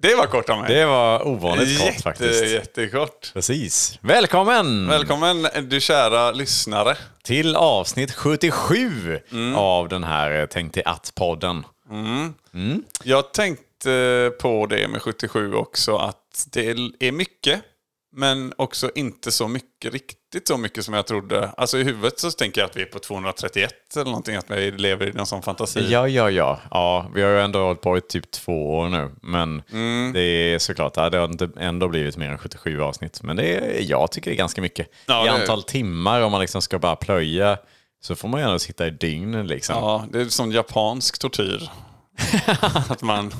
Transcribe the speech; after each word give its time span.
Det 0.00 0.14
var 0.14 0.26
kort 0.26 0.48
av 0.50 0.58
mig. 0.60 0.74
Det 0.74 0.84
var 0.86 1.26
ovanligt 1.28 1.78
kort 1.78 1.86
Jätte, 1.86 2.02
faktiskt. 2.02 2.44
Jättekort. 2.46 3.30
Precis. 3.34 3.98
Välkommen 4.00 4.88
Välkommen 4.88 5.46
du 5.68 5.80
kära 5.80 6.30
lyssnare. 6.32 6.96
till 7.24 7.56
avsnitt 7.56 8.12
77 8.14 9.20
Mm. 9.32 9.54
av 9.54 9.88
den 9.88 10.04
här 10.04 10.48
Tänk 10.50 10.72
till 10.72 10.82
att-podden. 10.86 11.64
Jag 13.04 13.32
tänkte 13.32 14.32
på 14.40 14.66
det 14.66 14.88
med 14.88 15.02
77 15.02 15.54
också, 15.54 15.96
att 15.96 16.46
det 16.52 16.66
är 17.00 17.12
mycket. 17.12 17.60
Men 18.12 18.52
också 18.56 18.90
inte 18.94 19.32
så 19.32 19.48
mycket, 19.48 19.92
riktigt 19.92 20.17
så 20.44 20.56
mycket 20.56 20.84
som 20.84 20.94
jag 20.94 21.06
trodde. 21.06 21.48
Alltså 21.56 21.78
i 21.78 21.84
huvudet 21.84 22.20
så 22.20 22.30
tänker 22.30 22.60
jag 22.60 22.70
att 22.70 22.76
vi 22.76 22.82
är 22.82 22.86
på 22.86 22.98
231 22.98 23.72
eller 23.96 24.04
någonting, 24.04 24.36
att 24.36 24.50
vi 24.50 24.70
lever 24.70 25.06
i 25.08 25.12
någon 25.12 25.26
sån 25.26 25.42
fantasi. 25.42 25.86
Ja, 25.90 26.08
ja, 26.08 26.30
ja. 26.30 26.60
ja 26.70 27.10
vi 27.14 27.22
har 27.22 27.30
ju 27.30 27.40
ändå 27.40 27.58
hållit 27.64 27.80
på 27.80 27.98
i 27.98 28.00
typ 28.00 28.30
två 28.30 28.78
år 28.78 28.88
nu. 28.88 29.10
Men 29.22 29.62
Mm. 29.72 30.12
det 30.12 30.20
är 30.20 30.58
såklart, 30.58 30.94
det 30.94 31.00
har 31.18 31.58
ändå 31.62 31.88
blivit 31.88 32.16
mer 32.16 32.30
än 32.30 32.38
77 32.38 32.80
avsnitt. 32.82 33.22
Men 33.22 33.36
det 33.36 33.54
är, 33.54 33.90
jag 33.90 34.12
tycker 34.12 34.30
det 34.30 34.34
är 34.34 34.38
ganska 34.38 34.60
mycket. 34.60 34.88
Ja, 35.06 35.26
I 35.26 35.28
antal 35.28 35.62
timmar, 35.62 36.20
om 36.22 36.32
man 36.32 36.40
liksom 36.40 36.62
ska 36.62 36.78
bara 36.78 36.96
plöja, 36.96 37.58
så 38.00 38.16
får 38.16 38.28
man 38.28 38.40
ändå 38.40 38.58
sitta 38.58 38.86
i 38.86 38.90
dygn 38.90 39.46
liksom. 39.46 39.76
Ja, 39.76 40.06
det 40.12 40.20
är 40.20 40.24
som 40.24 40.52
japansk 40.52 41.18
tortyr. 41.18 41.70
att 42.88 43.02
man 43.02 43.32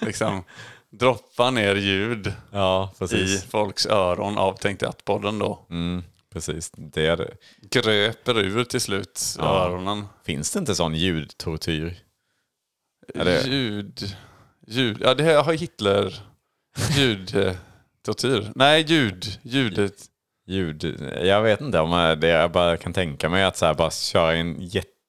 liksom 0.00 0.44
droppar 0.90 1.50
ner 1.50 1.74
ljud 1.74 2.32
Ja, 2.52 2.92
i 3.12 3.38
folks 3.50 3.86
öron 3.86 4.38
av 4.38 4.56
Tänk 4.60 4.82
att-podden 4.82 5.38
då. 5.38 5.66
Mm, 5.70 6.02
precis. 6.32 6.70
Det 6.76 7.06
är 7.06 7.16
det. 7.16 7.34
Gröper 7.70 8.38
ur 8.38 8.64
till 8.64 8.80
slut 8.80 9.36
öronen. 9.38 10.04
Finns 10.24 10.50
det 10.50 10.58
inte 10.58 10.74
sån 10.74 10.94
ljudtortyr? 10.94 11.98
Ja, 13.14 13.24
det- 13.24 13.46
Ljud... 13.46 14.16
Ljud... 14.66 14.98
Ja, 15.00 15.14
det 15.14 15.24
här 15.24 15.42
har 15.42 15.52
Hitler... 15.52 16.20
Ljudtortyr. 16.96 18.52
Nej, 18.54 18.82
ljud. 18.88 19.38
Ljudet. 19.42 19.94
Ljud, 20.46 20.84
jag 21.22 21.42
vet 21.42 21.60
inte 21.60 21.80
om 21.80 22.16
det, 22.20 22.28
jag 22.28 22.52
bara 22.52 22.76
kan 22.76 22.92
tänka 22.92 23.28
mig 23.28 23.44
att 23.44 23.56
så 23.56 23.66
här, 23.66 23.74
bara 23.74 23.90
köra 23.90 24.36
in 24.36 24.56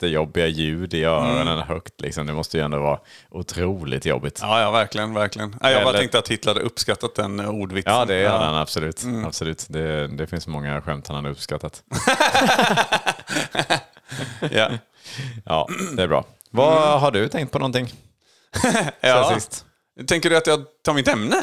jättejobbiga 0.06 0.48
ljud 0.48 0.94
i 0.94 1.04
öronen 1.04 1.48
Mm. 1.48 1.68
högt. 1.68 2.02
Liksom. 2.02 2.28
Det 2.28 2.34
måste 2.34 2.58
ju 2.58 2.64
ändå 2.64 2.80
vara 2.80 3.00
otroligt 3.30 4.06
jobbigt. 4.06 4.40
Ja, 4.42 4.62
ja, 4.62 4.72
verkligen, 4.72 5.14
verkligen. 5.14 5.56
Nej, 5.62 5.74
jag 5.74 5.84
bara 5.84 5.90
Eller- 5.90 6.00
tänkte 6.00 6.20
att 6.20 6.28
Hitler 6.28 6.54
hade 6.54 6.66
uppskattat 6.66 7.16
den 7.16 7.40
ordvitsen. 7.40 7.94
Ja, 7.94 8.06
det 8.06 8.28
hade 8.28 8.46
han 8.46 8.56
absolut. 8.56 9.04
Mm. 9.04 9.26
absolut. 9.26 9.66
Det, 9.70 10.08
det 10.08 10.28
finns 10.28 10.48
många 10.48 10.82
skämt 10.82 11.08
han 11.08 11.16
hade 11.16 11.30
uppskattat. 11.30 11.84
Ja. 14.52 14.70
Ja, 15.46 15.68
det 15.96 16.04
är 16.04 16.08
bra. 16.08 16.26
Vad 16.52 17.00
har 17.02 17.12
du 17.12 17.28
tänkt 17.28 17.52
på 17.52 17.60
någonting? 17.60 17.94
Mm. 18.64 18.86
ja. 19.02 19.32
Sist? 19.34 19.66
Tänker 20.08 20.30
du 20.30 20.38
att 20.38 20.48
jag 20.48 20.66
tar 20.84 20.94
mitt 20.94 21.08
ämne? 21.08 21.36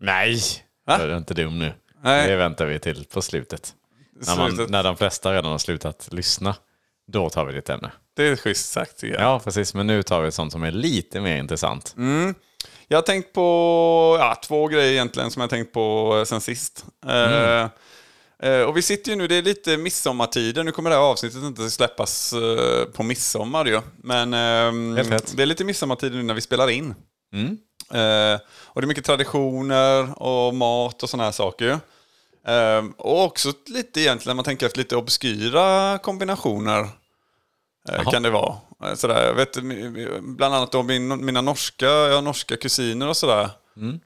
Nej! 0.00 0.38
Va? 0.86 0.98
Du 0.98 1.12
är 1.12 1.16
inte 1.16 1.34
dum 1.34 1.58
nu. 1.58 1.72
Nej. 2.02 2.28
Det 2.28 2.36
väntar 2.36 2.66
vi 2.66 2.78
till 2.78 3.04
på 3.12 3.22
slutet. 3.22 3.74
När, 4.26 4.36
man, 4.36 4.48
Slutet. 4.50 4.70
när 4.70 4.82
de 4.82 4.96
flesta 4.96 5.32
redan 5.32 5.50
har 5.50 5.58
slutat 5.58 6.08
lyssna. 6.10 6.54
Då 7.10 7.30
tar 7.30 7.44
vi 7.44 7.52
ditt 7.52 7.70
ämne. 7.70 7.92
Det 8.16 8.26
är 8.26 8.36
schysst 8.36 8.72
sagt 8.72 8.98
tycker 8.98 9.14
jag. 9.14 9.22
Ja, 9.22 9.40
precis. 9.44 9.74
Men 9.74 9.86
nu 9.86 10.02
tar 10.02 10.22
vi 10.22 10.30
sånt 10.30 10.52
som 10.52 10.62
är 10.62 10.72
lite 10.72 11.20
mer 11.20 11.36
intressant. 11.36 11.94
Mm. 11.96 12.34
Jag 12.88 12.96
har 12.96 13.02
tänkt 13.02 13.32
på 13.32 14.16
ja, 14.20 14.36
två 14.44 14.66
grejer 14.66 14.92
egentligen 14.92 15.30
som 15.30 15.40
jag 15.40 15.44
har 15.44 15.50
tänkt 15.50 15.72
på 15.72 16.16
eh, 16.18 16.24
sen 16.24 16.40
sist. 16.40 16.84
Eh, 17.06 17.68
eh, 18.50 18.62
och 18.62 18.76
vi 18.76 18.82
sitter 18.82 19.10
ju 19.10 19.16
nu, 19.16 19.26
det 19.26 19.34
är 19.34 19.42
lite 19.42 19.76
midsommartider. 19.76 20.64
Nu 20.64 20.72
kommer 20.72 20.90
det 20.90 20.96
här 20.96 21.02
avsnittet 21.02 21.42
inte 21.42 21.70
släppas 21.70 22.32
eh, 22.32 22.84
på 22.84 23.02
midsommar 23.02 23.64
ju. 23.64 23.80
Men 23.96 24.34
ehm, 24.34 24.96
rätt. 24.96 25.36
det 25.36 25.42
är 25.42 25.46
lite 25.46 25.64
midsommartider 25.64 26.16
nu 26.16 26.22
när 26.22 26.34
vi 26.34 26.40
spelar 26.40 26.70
in. 26.70 26.94
Eh, 27.90 28.40
och 28.64 28.80
det 28.80 28.84
är 28.84 28.86
mycket 28.86 29.04
traditioner 29.04 30.22
och 30.22 30.54
mat 30.54 31.02
och 31.02 31.10
sådana 31.10 31.24
här 31.24 31.32
saker 31.32 31.64
ju. 31.64 31.78
Eh, 32.52 32.84
och 32.96 33.24
också 33.24 33.52
lite 33.66 34.00
egentligen, 34.00 34.36
man 34.36 34.44
tänker 34.44 34.66
efter 34.66 34.78
lite 34.78 34.96
obskyra 34.96 35.98
kombinationer. 35.98 36.88
Eh, 37.88 38.10
kan 38.10 38.22
det 38.22 38.30
vara. 38.30 38.54
Eh, 38.84 38.94
Sådär, 38.94 39.26
jag 39.26 39.34
vet, 39.34 39.56
bland 40.22 40.54
annat 40.54 40.72
då 40.72 40.82
min, 40.82 41.24
mina 41.24 41.40
norska, 41.40 41.86
jag 41.86 42.14
har 42.14 42.22
norska 42.22 42.56
kusiner 42.56 43.08
och 43.08 43.16
sådär. 43.16 43.48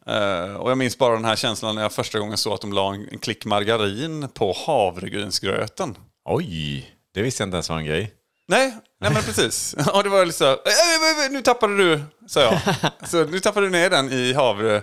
Eh, 0.07 0.55
och 0.57 0.71
jag 0.71 0.79
minns 0.79 0.99
bara 0.99 1.15
den 1.15 1.25
här 1.25 1.37
känslan 1.37 1.75
när 1.75 1.83
jag 1.83 1.93
första 1.93 2.19
gången 2.19 2.37
såg 2.37 2.53
att 2.53 2.61
de 2.61 2.73
la 2.73 2.95
en, 2.95 3.09
en 3.13 3.19
klick 3.19 3.45
margarin 3.45 4.29
på 4.35 4.55
havregrynsgröten. 4.67 5.97
Oj, 6.25 6.91
det 7.15 7.23
visste 7.23 7.43
jag 7.43 7.47
inte 7.47 7.57
ens 7.57 7.69
var 7.71 7.77
en 7.79 7.85
grej. 7.85 8.13
Nej, 8.49 8.75
nej 9.01 9.11
men 9.15 9.23
precis. 9.23 9.75
Ja, 9.87 10.03
det 10.03 10.09
var 10.09 10.25
lite 10.27 10.39
så 10.39 10.45
här, 10.45 10.53
"Eh, 10.53 11.21
eh, 11.21 11.27
eh, 11.27 11.33
nu 11.33 11.43
tappade 11.43 11.77
du, 11.77 12.03
sa 12.29 12.41
jag. 12.41 12.59
Så 13.09 13.25
nu 13.25 13.41
tappade 13.41 13.67
du 13.67 13.71
ner 13.71 13.91
den 13.91 14.13
i 14.13 14.33
havre... 14.33 14.83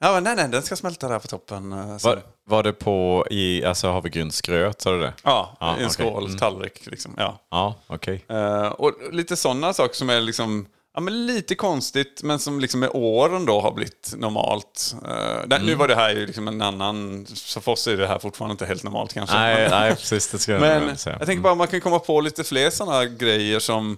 Ja, 0.00 0.20
nej, 0.20 0.36
nej, 0.36 0.48
den 0.48 0.62
ska 0.62 0.76
smälta 0.76 1.08
där 1.08 1.18
på 1.18 1.28
toppen. 1.28 1.72
eh. 1.72 1.96
Var, 2.02 2.22
var 2.48 2.62
det 2.62 2.72
på 2.72 3.26
i 3.30 3.64
alltså, 3.64 3.88
havregrynsgröt, 3.88 4.80
sa 4.82 4.90
du 4.92 5.00
det? 5.00 5.12
Ja, 5.22 5.56
Ja, 5.60 5.66
i 5.66 5.70
en 5.70 5.74
okej. 5.76 5.90
skål, 5.90 6.24
Mm. 6.26 6.38
tallrik 6.38 6.86
liksom. 6.86 7.14
Ja. 7.16 7.38
Ja, 7.50 7.74
okej. 7.86 8.24
Eh, 8.28 8.66
och 8.66 8.92
lite 9.12 9.36
sådana 9.36 9.72
saker 9.72 9.94
som 9.94 10.10
är 10.10 10.20
liksom, 10.20 10.66
ja, 10.94 11.00
men 11.00 11.26
lite 11.26 11.54
konstigt 11.54 12.20
men 12.24 12.38
som 12.38 12.60
liksom 12.60 12.80
med 12.80 12.90
åren 12.92 13.46
då 13.46 13.60
har 13.60 13.72
blivit 13.72 14.14
normalt. 14.16 14.94
Eh, 15.04 15.08
där, 15.46 15.58
Nu 15.58 15.64
Mm. 15.66 15.78
var 15.78 15.88
det 15.88 15.94
här 15.94 16.10
ju 16.10 16.26
liksom 16.26 16.48
en 16.48 16.62
annan, 16.62 17.26
så 17.26 17.60
för 17.60 17.72
oss 17.72 17.86
är 17.86 17.96
det 17.96 18.06
här 18.06 18.18
fortfarande 18.18 18.52
inte 18.52 18.66
helt 18.66 18.82
normalt 18.82 19.12
kanske. 19.14 19.36
Nej, 19.36 19.68
nej, 19.70 19.90
precis. 19.90 20.28
Det 20.28 20.38
ska 20.38 20.52
jag 20.52 20.60
men 20.60 20.96
säga. 20.96 21.16
jag 21.18 21.26
tänker 21.26 21.42
bara 21.42 21.54
man 21.54 21.68
kan 21.68 21.80
komma 21.80 21.98
på 21.98 22.20
lite 22.20 22.44
fler 22.44 22.70
sådana 22.70 23.04
grejer 23.04 23.58
som, 23.58 23.96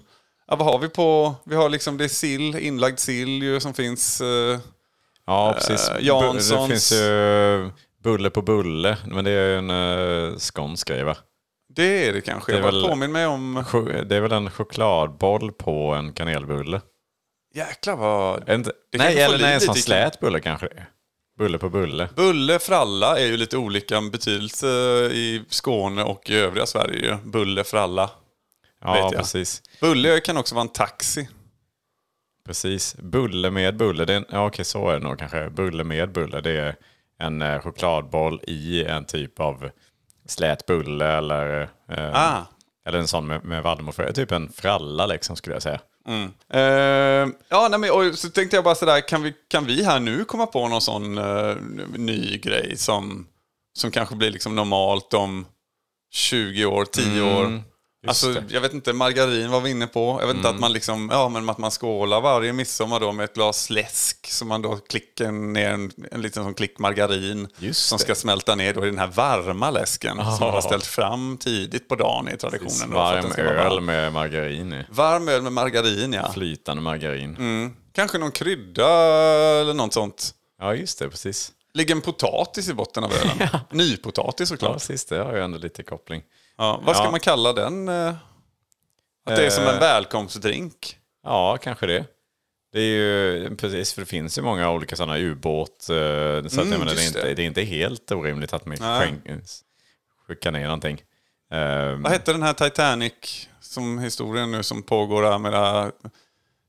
ja 0.49 0.57
vad 0.57 0.67
har 0.67 0.79
vi 0.79 0.89
på, 0.89 1.35
vi 1.45 1.55
har 1.57 1.69
liksom 1.69 1.97
det 1.99 2.05
är 2.05 2.09
sill, 2.09 2.57
inlagd 2.57 2.99
sill 2.99 3.43
ju 3.43 3.61
som 3.61 3.75
finns. 3.75 4.21
eh, 4.21 4.59
Ja, 5.29 5.53
precis. 5.53 5.89
eh, 5.89 5.95
Bu- 5.97 6.01
Janssons- 6.01 6.63
Det 6.63 6.69
finns 6.69 6.93
ju 6.93 7.71
bulle 8.03 8.31
på 8.31 8.43
bulle, 8.43 8.97
men 9.07 9.25
det 9.25 9.31
är 9.31 9.49
ju 9.49 9.59
en 9.59 9.71
uh, 9.71 10.37
skånsk 10.39 10.89
grej 10.89 11.05
va? 11.05 11.17
det 11.75 12.09
är 12.09 12.13
det 12.13 12.21
kanske. 12.21 12.53
Det 12.53 12.59
är 12.59 12.63
jag 12.63 12.73
väl- 12.73 12.83
påminner 12.89 13.13
mig 13.13 13.27
om, 13.27 13.65
Det 14.07 14.17
är 14.17 14.21
väl 14.21 14.33
en 14.33 14.51
chokladboll 14.51 15.53
på 15.53 15.95
en 15.95 16.13
kanelbulle? 16.13 16.81
jäklar 17.55 17.97
vad... 17.97 18.47
Det 18.47 18.73
nej, 18.99 19.21
eller 19.21 19.39
nej, 19.39 19.55
en 19.55 19.61
sån 19.61 19.75
slät 19.75 20.21
bulle 20.21 20.41
kanske 20.41 20.67
det 20.69 20.75
är. 20.75 20.89
Bulle 21.39 21.59
på 21.59 21.69
bulle. 21.69 22.09
Bulle, 22.17 22.59
fralla 22.59 23.19
är 23.19 23.27
ju 23.27 23.37
lite 23.37 23.57
olika 23.57 24.01
betydelse 24.01 24.67
i 25.13 25.45
Skåne 25.49 26.03
och 26.05 26.31
i 26.31 26.37
övriga 26.37 26.67
Sverige. 26.67 27.19
Bulle, 27.25 27.65
fralla. 27.65 28.11
Ja, 28.85 28.93
Vet 28.93 29.01
jag. 29.03 29.13
precis. 29.13 29.63
Bulle 29.81 30.21
kan 30.21 30.37
också 30.37 30.55
vara 30.55 30.63
en 30.63 30.69
taxi. 30.69 31.29
Precis. 32.49 32.97
Bulle 32.99 33.51
med 33.51 33.77
bulle. 33.77 34.05
Det 34.05 34.13
är 34.13 34.17
en, 34.17 34.25
ja, 34.31 34.47
okej, 34.47 34.65
så 34.65 34.89
är 34.89 34.93
det 34.95 34.99
nog 35.01 35.19
kanske. 35.19 35.51
Bulle 35.51 35.85
med 35.85 36.13
bulle. 36.13 36.41
Det 36.41 36.51
är 36.61 36.77
en 37.21 37.43
eh, 37.43 37.61
chokladboll 37.61 38.41
i 38.47 38.85
en 38.85 39.05
typ 39.05 39.41
av 39.41 39.71
slät 40.27 40.67
bulle 40.67 41.07
eller, 41.07 41.63
eh, 41.93 42.15
Ah. 42.15 42.43
eller 42.87 42.99
en 42.99 43.09
sån 43.09 43.27
med, 43.27 43.45
med 43.45 43.63
vallmofrö. 43.63 44.13
Typ 44.13 44.33
en 44.33 44.53
fralla 44.53 45.07
liksom 45.07 45.37
skulle 45.37 45.57
jag 45.57 45.63
säga. 45.63 45.81
Eh, 46.53 47.29
ja, 47.49 47.69
nej, 47.71 47.79
men, 47.81 47.91
och 47.91 48.19
så 48.19 48.29
tänkte 48.31 48.57
jag 48.57 48.65
bara 48.65 48.75
sådär, 48.75 49.09
kan 49.09 49.23
vi, 49.23 49.35
kan 49.49 49.65
vi 49.67 49.85
här 49.85 50.01
nu 50.01 50.25
komma 50.25 50.47
på 50.47 50.69
någon 50.69 50.81
sån 50.81 51.19
eh, 51.19 51.57
ny 51.97 52.39
grej 52.39 52.77
som, 52.77 53.27
som 53.79 53.91
kanske 53.91 54.15
blir 54.17 54.31
liksom 54.31 54.55
normalt 54.57 55.15
om 55.15 55.47
20 56.13 56.65
år, 56.67 56.85
10 56.85 57.23
år? 57.23 57.63
Alltså, 58.07 58.33
det. 58.33 58.45
jag 58.49 58.61
vet 58.61 58.73
inte, 58.73 58.93
margarin 58.93 59.51
var 59.51 59.61
vi 59.61 59.71
inne 59.71 59.87
på. 59.87 60.19
Jag 60.21 60.27
vet 60.27 60.37
inte 60.37 60.49
att 60.49 60.59
man 60.61 60.73
liksom, 60.73 61.09
ja 61.13 61.29
men 61.29 61.49
att 61.51 61.59
man 61.59 61.71
skålar 61.71 62.21
varje 62.21 62.53
midsommar 62.53 63.01
då 63.01 63.13
med 63.13 63.25
ett 63.25 63.35
glas 63.35 63.71
läsk. 63.71 64.27
Så 64.31 64.45
man 64.45 64.63
då 64.63 64.77
klickar 64.77 65.33
ner 65.33 65.69
en, 65.71 65.91
en 66.13 66.23
liten 66.23 66.45
sån 66.45 66.55
klick 66.55 66.79
margarin. 66.79 67.49
Just 67.59 67.87
som 67.89 67.99
det. 67.99 68.03
ska 68.05 68.15
smälta 68.15 68.55
ner 68.55 68.75
då 68.75 68.87
i 68.87 68.91
den 68.91 68.99
här 68.99 69.07
varma 69.07 69.71
läsken. 69.71 70.17
Som 70.17 70.25
man 70.41 70.51
har 70.55 70.61
ställt 70.61 70.87
fram 70.87 71.37
tidigt 71.39 71.89
på 71.89 71.95
dagen 71.95 72.29
i 72.29 72.37
traditionen. 72.37 72.91
Då, 72.91 72.97
Varm 72.97 73.33
öl 73.37 73.57
varm. 73.71 73.85
med 73.85 74.13
margarin 74.13 74.73
i. 74.73 74.85
Varm 74.91 75.29
öl 75.29 75.43
med 75.43 75.53
margarin 75.53 76.13
ja. 76.13 76.33
Flytande 76.33 76.83
margarin. 76.83 77.37
Mm. 77.37 77.73
Kanske 77.93 78.19
någon 78.19 78.33
krydda 78.33 78.89
eller 79.61 79.75
något 79.75 79.93
sånt. 79.95 80.35
Ja, 80.61 80.75
just 80.75 80.99
det. 80.99 81.09
Precis. 81.11 81.53
Ligger 81.75 81.95
en 81.95 82.01
potatis 82.01 82.69
i 82.69 82.75
botten 82.75 83.05
av 83.05 83.13
ölen. 83.13 83.49
Nypotatis 83.71 84.41
Ja, 84.51 84.57
såklart. 84.57 84.73
precis. 84.73 85.05
Det 85.05 85.19
har 85.19 85.35
ju 85.35 85.43
ändå 85.43 85.59
lite 85.59 85.83
koppling. 85.83 86.23
Ja, 86.59 86.81
vad 86.85 86.97
ska 86.97 87.05
Ja. 87.05 87.11
man 87.11 87.21
kalla 87.21 87.53
den? 87.53 87.89
eh? 87.89 88.09
Att 89.27 89.37
det 89.37 89.47
är 89.47 89.51
som 89.51 89.65
en 89.65 89.75
Eh. 89.75 89.81
välkomstdrink? 89.81 90.99
Ja, 91.25 91.59
kanske 91.63 91.87
det. 91.87 92.05
Det 92.73 92.81
är 92.81 92.85
ju 92.85 93.57
precis, 93.57 93.93
för 93.93 94.01
det 94.03 94.07
finns 94.07 94.39
ju 94.39 94.43
många 94.43 94.71
olika 94.71 94.97
sådana 94.97 95.19
ubåt. 95.19 95.71
eh, 95.91 95.97
Så 96.49 96.61
att 96.61 96.71
jag 96.71 96.79
menar, 96.79 96.85
det, 96.85 96.91
är 96.91 96.95
Mm, 96.95 97.07
inte, 97.07 97.35
det. 97.35 97.43
är 97.43 97.47
inte 97.47 97.63
helt 97.63 98.13
orimligt 98.13 98.53
att 98.53 98.67
man 98.67 98.77
skickar 100.27 100.51
ner 100.53 100.65
någonting. 100.65 101.03
Eh, 101.53 101.93
Vad 101.97 102.13
hette 102.13 102.33
den 102.33 102.43
här 102.43 102.53
Titanic 102.53 103.49
som 103.61 103.99
historien 103.99 104.51
nu 104.51 104.63
som 104.63 104.83
pågår 104.83 105.39
med 105.39 105.53
det 105.53 105.59
här 105.59 105.93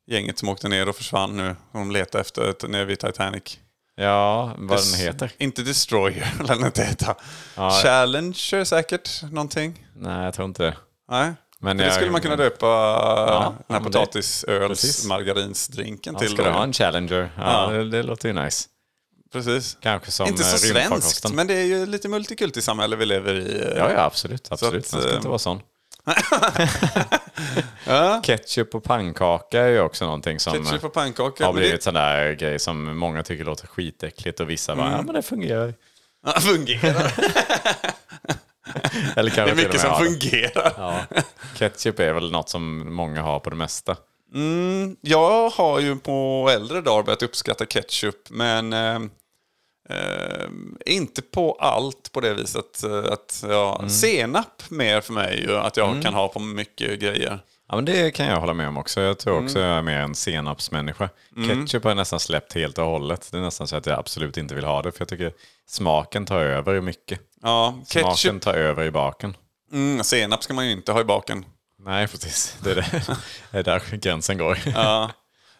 gänget 0.07 0.37
som 0.37 0.49
åkte 0.49 0.67
ner 0.69 0.89
och 0.89 0.95
försvann 0.95 1.37
nu. 1.37 1.55
De 1.71 1.91
letar 1.91 2.19
efter 2.19 2.67
nere 2.67 2.85
vid 2.85 2.99
Titanic. 2.99 3.59
Ja, 3.99 4.51
vad 4.57 4.77
den 4.77 4.99
heter? 4.99 5.31
Inte 5.37 5.61
Destroyer, 5.61 6.33
eller 6.39 6.55
den 6.55 6.65
inte 6.65 6.83
heta. 6.83 7.15
Ja. 7.55 7.71
Challenger 7.83 8.63
säkert, 8.63 9.21
någonting. 9.31 9.85
Nej, 9.95 10.25
jag 10.25 10.33
tror 10.33 10.45
inte 10.47 10.63
det. 10.63 10.77
Nej. 11.11 11.33
Men 11.61 11.77
det 11.77 11.83
jag- 11.83 11.93
skulle 11.93 12.11
man 12.11 12.21
kunna 12.21 12.35
döpa 12.35 12.67
den 13.25 13.43
här 13.43 13.53
men 13.67 13.83
det- 13.83 13.89
potatisöls 13.89 14.67
precis. 14.67 15.05
margarinsdrinken 15.05 16.13
Ja, 16.13 16.19
till. 16.19 16.29
ska 16.31 16.43
du 16.43 16.49
ha 16.49 16.63
en 16.63 16.73
Challenger? 16.73 17.31
Ja, 17.37 17.71
Ja. 17.73 17.77
Det, 17.77 17.89
det 17.89 18.03
låter 18.03 18.27
ju 18.29 18.33
nice. 18.43 18.67
Precis. 19.33 19.77
Kanske 19.81 20.11
som 20.11 20.27
inte 20.27 20.43
så 20.43 20.67
eh, 20.67 20.71
svenskt, 20.87 21.33
men 21.33 21.47
det 21.47 21.53
är 21.53 21.65
ju 21.65 21.85
lite 21.85 22.07
multikulti-samhälle 22.09 22.95
vi 22.95 23.05
lever 23.05 23.33
i. 23.35 23.59
eh. 23.59 23.77
Ja, 23.77 23.91
ja, 23.91 23.99
absolut. 24.03 24.47
absolut. 24.51 24.85
att, 24.85 24.91
Den 24.91 25.01
ska 25.01 25.09
eh, 25.09 25.15
inte 25.15 25.27
vara 25.27 25.39
sån. 25.39 25.61
Ja. 27.87 28.21
Ketchup 28.23 28.75
och 28.75 28.83
pannkaka 28.83 29.59
är 29.61 29.67
ju 29.67 29.79
också 29.79 30.05
någonting 30.05 30.39
som 30.39 30.53
Ketchup 30.65 30.83
och 30.83 30.93
pannkaka. 30.93 31.45
har 31.45 31.53
blivit 31.53 31.83
sån 31.83 31.93
där 31.93 32.31
grej 32.33 32.59
som 32.59 32.97
många 32.97 33.23
tycker 33.23 33.45
låter 33.45 33.67
skitäckligt 33.67 34.39
och 34.39 34.49
vissa 34.49 34.71
Mm. 34.73 34.85
bara, 34.85 34.95
ja 34.97 35.01
men 35.01 35.15
det 35.15 35.21
fungerar. 35.21 35.73
det 36.35 36.41
fungerar. 36.41 37.11
Eller 39.15 39.31
Det 39.35 39.51
är 39.51 39.55
mycket 39.55 39.81
som 39.81 39.95
fungerar. 39.97 40.73
Ja. 40.77 40.99
Ketchup 41.55 41.99
är 41.99 42.13
väl 42.13 42.31
något 42.31 42.49
som 42.49 42.93
många 42.93 43.21
har 43.21 43.39
på 43.39 43.49
det 43.49 43.55
mesta. 43.55 43.95
Mm, 44.33 44.95
jag 45.01 45.49
har 45.49 45.79
ju 45.79 45.95
på 45.95 46.49
äldre 46.53 46.81
dagar 46.81 47.03
börjat 47.03 47.23
uppskatta 47.23 47.65
ketchup, 47.65 48.29
men 48.29 48.73
eh, 49.89 50.49
inte 50.85 51.21
på 51.21 51.57
allt 51.59 52.11
på 52.11 52.19
det 52.21 52.33
viset. 52.33 52.83
eh, 52.83 53.11
Att, 53.13 53.43
ja, 53.49 53.75
Mm. 53.79 53.89
Senap 53.89 54.63
mer 54.69 55.01
för 55.01 55.13
mig, 55.13 55.55
att 55.55 55.77
jag 55.77 56.03
kan 56.03 56.13
ha 56.13 56.27
på 56.27 56.39
mycket 56.39 56.99
grejer. 56.99 57.39
Ja 57.71 57.75
men 57.75 57.85
det 57.85 58.11
kan 58.11 58.25
jag 58.25 58.39
hålla 58.39 58.53
med 58.53 58.67
om 58.67 58.77
också. 58.77 59.01
Jag 59.01 59.19
tror 59.19 59.33
Mm. 59.33 59.45
också 59.45 59.59
jag 59.59 59.77
är 59.77 59.81
mer 59.81 59.97
en 59.99 60.15
senapsmänniska. 60.15 61.09
Ketchup 61.47 61.83
har 61.83 61.91
jag 61.91 61.97
nästan 61.97 62.19
släppt 62.19 62.53
helt 62.53 62.77
och 62.77 62.85
hållet. 62.85 63.29
Det 63.31 63.37
är 63.37 63.41
nästan 63.41 63.67
så 63.67 63.75
att 63.75 63.85
jag 63.85 63.99
absolut 63.99 64.37
inte 64.37 64.55
vill 64.55 64.63
ha 64.65 64.81
det. 64.81 64.91
För 64.91 65.01
jag 65.01 65.07
tycker 65.07 65.33
smaken 65.67 66.25
tar 66.25 66.39
över 66.39 66.75
i 66.75 66.81
mycket. 66.81 67.19
Ja, 67.41 67.79
Smaken 67.85 68.11
ketchup, 68.15 68.41
tar 68.41 68.53
över 68.53 68.83
i 68.85 68.91
baken. 68.91 69.37
mm, 69.73 70.03
senap 70.03 70.43
ska 70.43 70.53
man 70.53 70.65
ju 70.65 70.71
inte 70.71 70.91
ha 70.91 71.01
i 71.01 71.03
baken. 71.03 71.45
Nej 71.85 72.07
precis, 72.07 72.57
det 72.63 72.71
är, 72.71 72.75
det. 72.75 72.85
det 73.51 73.57
är 73.57 73.63
där 73.63 73.81
gränsen 73.97 74.37
går. 74.37 74.59
Ja. 74.65 75.11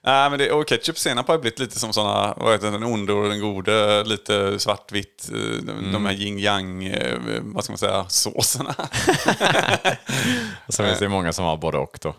Nej, 0.04 0.30
men 0.30 0.40
det, 0.40 0.52
och 0.52 0.68
ketchup 0.70 0.94
och 0.96 0.98
senap 0.98 1.28
har 1.28 1.38
blivit 1.38 1.60
lite 1.60 1.80
som 1.80 1.94
sådana, 1.94 2.34
vad 2.38 2.52
heter 2.52 2.72
den 2.72 2.84
onde 2.84 3.14
och 3.14 3.30
den 3.30 3.40
gode, 3.42 4.04
lite 4.04 4.60
svartvitt, 4.60 5.30
eh, 5.34 5.64
de, 5.64 5.72
Mm. 5.72 5.92
de 5.92 6.06
här 6.06 6.14
yin 6.14 6.40
yang, 6.40 6.84
eh, 6.86 7.18
vad 7.42 7.64
ska 7.64 7.72
man 7.74 7.78
säga, 7.78 8.06
såserna. 8.10 8.76
Och 10.68 10.74
Sen 10.74 10.86
finns 10.88 11.00
det 11.00 11.10
många 11.10 11.34
som 11.34 11.46
har 11.46 11.58
både 11.58 11.78
och 11.78 12.00
då. 12.02 12.16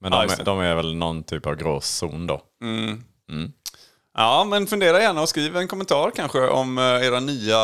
Men 0.00 0.12
Ja, 0.12 0.18
de, 0.18 0.24
just 0.24 0.40
är, 0.40 0.44
de 0.44 0.60
är 0.60 0.74
väl 0.74 0.94
någon 0.94 1.22
typ 1.24 1.46
av 1.46 1.54
gråzon 1.56 2.26
då. 2.26 2.42
Ja, 4.14 4.44
men 4.44 4.66
fundera 4.66 5.00
gärna 5.02 5.20
och 5.22 5.28
skriv 5.28 5.56
en 5.56 5.68
kommentar 5.68 6.10
kanske 6.16 6.48
om 6.48 6.78
eh, 6.78 6.84
era 6.84 7.20
nya 7.20 7.58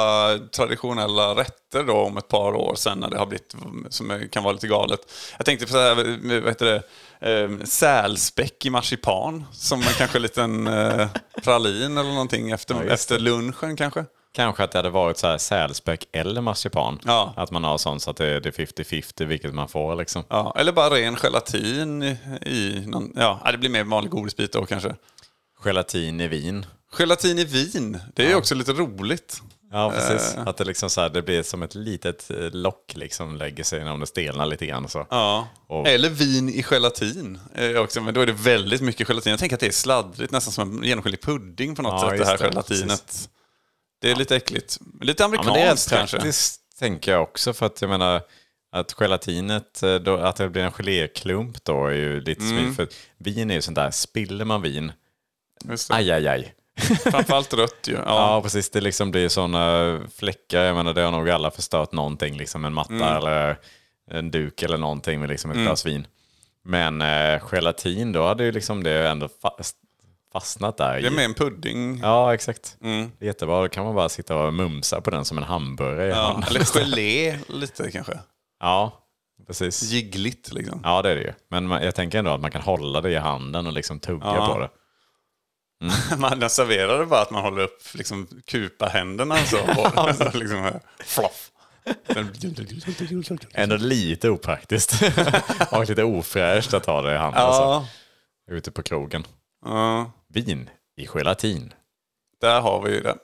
traditionella 0.56 1.34
rätter 1.34 1.82
då 1.84 1.92
om 1.96 2.16
ett 2.16 2.28
par 2.28 2.52
år 2.54 2.74
sen 2.74 2.98
när 2.98 3.10
det 3.10 3.18
har 3.18 3.26
blivit, 3.26 3.54
som 3.90 4.10
är- 4.10 4.28
kan 4.28 4.42
vara 4.42 4.52
lite 4.52 4.66
galet. 4.68 5.00
Jag 5.36 5.46
tänkte 5.46 5.66
på 5.66 5.72
så 5.72 5.78
här, 5.78 5.90
eh, 5.90 6.40
vad 6.40 6.48
heter 6.48 6.82
det, 7.20 7.40
eh, 7.42 7.64
sälspäck 7.64 8.66
i 8.66 8.70
marsipan 8.70 9.44
som 9.52 9.78
en 9.78 9.84
kanske 9.98 10.18
liten 10.18 10.66
eh, 10.66 11.08
pralin 11.44 11.98
eller 11.98 12.10
någonting 12.10 12.50
efter, 12.50 12.74
Ja, 12.74 12.92
efter 12.92 13.18
lunchen 13.18 13.76
kanske. 13.76 14.04
Kanske 14.32 14.64
att 14.64 14.72
det 14.72 14.78
hade 14.78 14.90
varit 14.90 15.18
så 15.18 15.26
här 15.26 15.38
sälspäck 15.38 16.04
eller 16.12 16.40
marsipan. 16.40 16.98
Ja. 17.04 17.32
Att 17.36 17.50
man 17.50 17.64
har 17.64 17.78
sånt 17.78 18.02
så 18.02 18.10
att 18.10 18.16
det 18.16 18.26
är 18.26 18.40
det 18.40 18.48
är 18.58 18.66
50-50 18.66 19.24
vilket 19.24 19.54
man 19.54 19.68
får 19.68 19.96
liksom. 19.96 20.24
Ja, 20.28 20.54
eller 20.58 20.72
bara 20.72 20.90
ren 20.94 21.16
gelatin 21.16 22.02
i, 22.02 22.16
i 22.46 22.82
någon, 22.86 23.12
ja, 23.16 23.40
det 23.52 23.58
blir 23.58 23.70
mer 23.70 23.84
vanlig 23.84 24.10
godisbit 24.10 24.52
då 24.52 24.66
kanske. 24.66 24.94
Gelatin 25.64 26.20
i 26.20 26.28
vin. 26.28 26.66
Gelatin 26.98 27.38
i 27.38 27.44
vin, 27.44 27.98
det 28.14 28.24
är 28.24 28.28
ju 28.28 28.34
också 28.34 28.54
lite 28.54 28.72
roligt. 28.72 29.42
Ja, 29.72 29.90
precis. 29.94 30.34
Eh. 30.36 30.46
Att 30.46 30.56
det 30.56 30.64
liksom 30.64 30.90
så 30.90 31.00
här, 31.00 31.08
det 31.08 31.22
blir 31.22 31.42
som 31.42 31.62
ett 31.62 31.74
litet 31.74 32.30
eh, 32.30 32.50
lock 32.50 32.92
liksom 32.96 33.36
lägger 33.36 33.64
sig 33.64 33.90
om 33.90 34.00
det 34.00 34.06
stelnar 34.06 34.46
lite 34.46 34.66
grann. 34.66 34.88
Så. 34.88 35.06
Ja. 35.10 35.48
Och- 35.66 35.88
Eller 35.88 36.10
vin 36.10 36.48
i 36.48 36.62
gelatin. 36.70 37.38
eh, 37.54 37.76
Också, 37.76 38.00
men 38.00 38.14
då 38.14 38.20
är 38.20 38.26
det 38.26 38.32
väldigt 38.32 38.80
mycket 38.80 39.08
gelatin. 39.08 39.30
Jag 39.30 39.40
tänker 39.40 39.56
att 39.56 39.60
det 39.60 39.66
är 39.66 39.70
sladdrigt, 39.70 40.32
nästan 40.32 40.52
som 40.52 40.78
en 40.78 40.84
genomskinlig 40.84 41.20
pudding 41.22 41.74
på 41.74 41.82
något 41.82 42.02
Ja, 42.02 42.10
sätt, 42.10 42.18
det 42.18 42.26
här 42.26 42.38
det, 42.38 42.44
gelatinet. 42.44 43.28
Det 44.00 44.10
är 44.10 44.16
lite 44.16 44.36
äckligt. 44.36 44.78
Lite 45.00 45.22
Ja, 45.22 45.24
amerikanskt 45.26 45.92
rätt 45.92 46.10
kanske. 46.10 46.32
tänker 46.78 47.12
jag 47.12 47.22
också. 47.22 47.52
För 47.52 47.66
att 47.66 47.80
jag 47.82 47.88
menar 47.90 48.22
att 48.72 48.92
gelatinet, 48.92 49.82
då, 50.04 50.16
att 50.16 50.36
det 50.36 50.48
blir 50.48 50.62
en 50.62 50.72
geléklump 50.72 51.64
då 51.64 51.86
är 51.86 51.92
ju 51.94 52.20
lite 52.20 52.42
Mm. 52.44 52.58
smidigt. 52.58 52.76
För 52.76 52.88
vin 53.24 53.50
är 53.50 53.54
ju 53.54 53.62
sånt 53.62 53.74
där, 53.74 53.90
spiller 53.90 54.44
man 54.44 54.62
vin. 54.62 54.92
Aj 55.90 56.10
aj 56.10 56.28
aj. 56.28 56.54
Framförallt 57.10 57.54
rött 57.54 57.88
ju. 57.88 57.92
Ja, 57.94 58.02
Ja. 58.06 58.40
precis. 58.42 58.70
Det 58.70 58.80
liksom 58.80 59.10
blir 59.10 59.28
sådana 59.28 60.00
fläckar. 60.16 60.62
Jag 60.64 60.76
menar, 60.76 60.94
det 60.94 61.02
har 61.02 61.10
nog 61.12 61.30
alla 61.30 61.50
förstört 61.50 61.92
någonting. 61.92 62.36
Liksom 62.36 62.64
en 62.64 62.72
matta 62.74 62.94
Mm. 62.94 63.16
eller 63.16 63.56
en 64.10 64.30
duk 64.30 64.62
eller 64.62 64.78
någonting 64.78 65.20
med 65.20 65.28
liksom 65.28 65.50
ett 65.50 65.56
glas 65.56 65.86
vin. 65.86 66.06
Men 66.64 67.02
eh, 67.02 67.40
gelatin, 67.52 68.12
då 68.12 68.26
hade 68.26 68.44
ju 68.44 68.52
liksom 68.52 68.82
det 68.82 69.08
ändå 69.08 69.28
fast, 69.42 69.76
fastnat 70.32 70.76
där. 70.76 71.00
Det 71.00 71.06
är 71.06 71.10
med 71.10 71.24
en 71.24 71.34
pudding. 71.34 71.98
Ja, 72.02 72.34
exakt. 72.34 72.76
Mm. 72.82 73.10
Jättebra. 73.20 73.60
Då 73.62 73.68
kan 73.68 73.84
man 73.84 73.94
bara 73.94 74.08
sitta 74.08 74.36
och 74.36 74.54
mumsa 74.54 75.00
på 75.00 75.10
den 75.10 75.24
som 75.24 75.38
en 75.38 75.44
hamburgare. 75.44 76.08
Ja. 76.08 76.42
Eller 76.50 76.60
gelé 76.78 77.38
lite 77.48 77.90
kanske. 77.90 78.18
ja 78.60 79.04
precis. 79.46 79.82
Jiggligt 79.82 80.52
liksom. 80.52 80.80
Ja, 80.84 81.02
det 81.02 81.10
är 81.10 81.16
det 81.16 81.22
ju. 81.22 81.32
Men 81.50 81.70
jag 81.70 81.94
tänker 81.94 82.18
ändå 82.18 82.30
att 82.30 82.40
man 82.40 82.50
kan 82.50 82.62
hålla 82.62 83.00
det 83.00 83.10
i 83.10 83.16
handen 83.16 83.66
och 83.66 83.72
liksom 83.72 84.00
tugga 84.00 84.26
Ja. 84.26 84.52
på 84.54 84.60
det. 84.60 84.68
Man 86.18 86.50
serverar 86.50 86.98
det 86.98 87.06
bara 87.06 87.20
att 87.22 87.30
man 87.30 87.42
håller 87.42 87.62
upp 87.62 87.82
liksom, 87.94 88.26
kupa-händerna 88.46 89.36
så. 89.36 89.58
Och, 89.60 90.14
så 90.16 90.30
liksom, 90.38 90.58
här, 90.62 90.80
floff. 91.04 91.50
Ändå 93.54 93.76
lite 93.76 94.30
opraktiskt. 94.30 95.02
och 95.70 95.88
lite 95.88 96.04
ofräscht 96.04 96.74
att 96.74 96.86
ha 96.86 97.02
det 97.02 97.14
i 97.14 97.16
handen. 97.16 97.42
Ja. 97.42 97.86
Så, 98.48 98.52
ute 98.54 98.70
på 98.70 98.82
krogen. 98.82 99.26
ja, 99.64 100.12
Vin 100.28 100.70
i 100.96 101.06
gelatin. 101.06 101.72
där 102.40 102.60
har 102.60 102.82
vi 102.82 102.90
ju 102.90 103.00
det. 103.00 103.16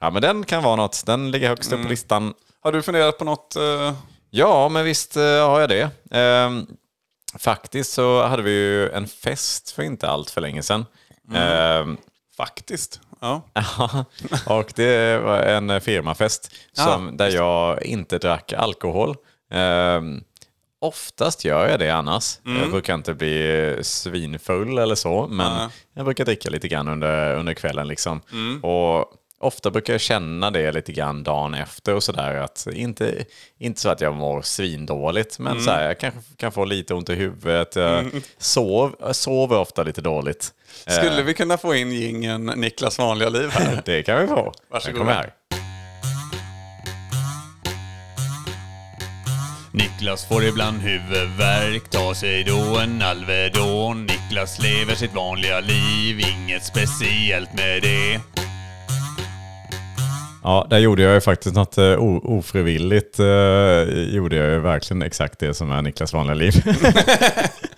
Ja, 0.00 0.10
men 0.10 0.22
den 0.22 0.44
kan 0.44 0.62
vara 0.62 0.76
något. 0.76 1.06
Den 1.06 1.30
ligger 1.30 1.48
högst 1.48 1.72
upp 1.72 1.82
på 1.82 1.88
listan. 1.88 2.34
Har 2.60 2.72
du 2.72 2.82
funderat 2.82 3.18
på 3.18 3.24
något? 3.24 3.56
eh, 3.56 3.94
Ja, 4.30 4.68
men 4.68 4.84
visst 4.84 5.16
eh, 5.16 5.22
har 5.22 5.60
jag 5.60 5.68
det. 5.68 5.90
Ehm, 6.10 6.66
faktiskt 7.38 7.92
så 7.92 8.22
hade 8.26 8.42
vi 8.42 8.50
ju 8.50 8.90
en 8.90 9.08
fest 9.08 9.70
för 9.70 9.82
inte 9.82 10.08
allt 10.08 10.30
för 10.30 10.40
länge 10.40 10.62
sedan. 10.62 10.86
Ehm, 11.34 11.96
faktiskt. 12.36 13.00
Ja. 13.20 13.42
Ja, 13.52 14.04
och 14.46 14.72
det 14.76 15.18
var 15.18 15.38
en 15.38 15.80
firmafest 15.80 16.52
som, 16.72 17.16
där 17.16 17.28
jag 17.30 17.82
inte 17.82 18.18
drack 18.18 18.52
alkohol. 18.52 19.16
Ehm, 19.50 20.20
oftast 20.80 21.44
gör 21.44 21.68
jag 21.68 21.78
det 21.78 21.90
annars. 21.90 22.38
Jag 22.60 22.70
brukar 22.70 22.94
inte 22.94 23.14
bli 23.14 23.76
svinfull 23.82 24.78
eller 24.78 24.94
så, 24.94 25.26
men 25.26 25.52
Nej. 25.52 25.68
jag 25.94 26.04
brukar 26.04 26.24
dricka 26.24 26.50
lite 26.50 26.68
grann 26.68 26.88
under, 26.88 27.34
under 27.34 27.54
kvällen. 27.54 27.88
Liksom. 27.88 28.20
Och 28.62 29.12
ofta 29.40 29.70
brukar 29.70 29.94
jag 29.94 30.00
känna 30.00 30.50
det 30.50 30.72
lite 30.72 30.92
grann 30.92 31.22
dagen 31.22 31.54
efter 31.54 31.94
och 31.94 32.02
sådär. 32.02 32.34
Att 32.34 32.66
inte, 32.72 33.24
inte 33.58 33.80
så 33.80 33.88
att 33.88 34.00
jag 34.00 34.14
mår 34.14 34.42
svindåligt, 34.42 35.38
men 35.38 35.60
så 35.60 35.70
här, 35.70 35.86
jag 35.86 36.00
kanske 36.00 36.20
kan 36.36 36.52
få 36.52 36.64
lite 36.64 36.94
ont 36.94 37.10
i 37.10 37.14
huvudet. 37.14 37.76
Jag, 37.76 38.10
sov, 38.38 38.96
jag 39.00 39.16
sover 39.16 39.58
ofta 39.58 39.82
lite 39.82 40.00
dåligt. 40.00 40.54
Skulle 40.86 41.22
vi 41.22 41.34
kunna 41.34 41.58
få 41.58 41.74
in 41.74 41.92
gingen 41.92 42.46
Niklas 42.46 42.98
vanliga 42.98 43.28
liv 43.28 43.50
här? 43.52 43.82
Det 43.86 44.02
kan 44.02 44.20
vi 44.20 44.26
få. 44.26 44.52
Varsågod. 44.70 45.00
Den 45.00 45.08
här. 45.08 45.30
Niklas 49.72 50.24
får 50.24 50.44
ibland 50.44 50.80
huvudvärk, 50.80 51.90
tar 51.90 52.14
sig 52.14 52.44
då 52.44 52.78
en 52.78 53.02
Alvedon. 53.02 54.06
Niklas 54.06 54.58
lever 54.58 54.94
sitt 54.94 55.14
vanliga 55.14 55.60
liv, 55.60 56.20
inget 56.20 56.64
speciellt 56.64 57.52
med 57.54 57.82
det. 57.82 58.20
Ja, 60.42 60.66
där 60.70 60.78
gjorde 60.78 61.02
jag 61.02 61.14
ju 61.14 61.20
faktiskt 61.20 61.54
något 61.54 61.78
eh, 61.78 61.84
o- 61.84 62.38
ofrivilligt. 62.38 63.18
eh, 63.18 63.26
gjorde 64.14 64.36
jag 64.36 64.50
ju 64.50 64.58
verkligen 64.60 65.02
exakt 65.02 65.38
det 65.38 65.54
som 65.54 65.70
är 65.72 65.82
Niklas 65.82 66.12
vanliga 66.12 66.34
liv. 66.34 66.52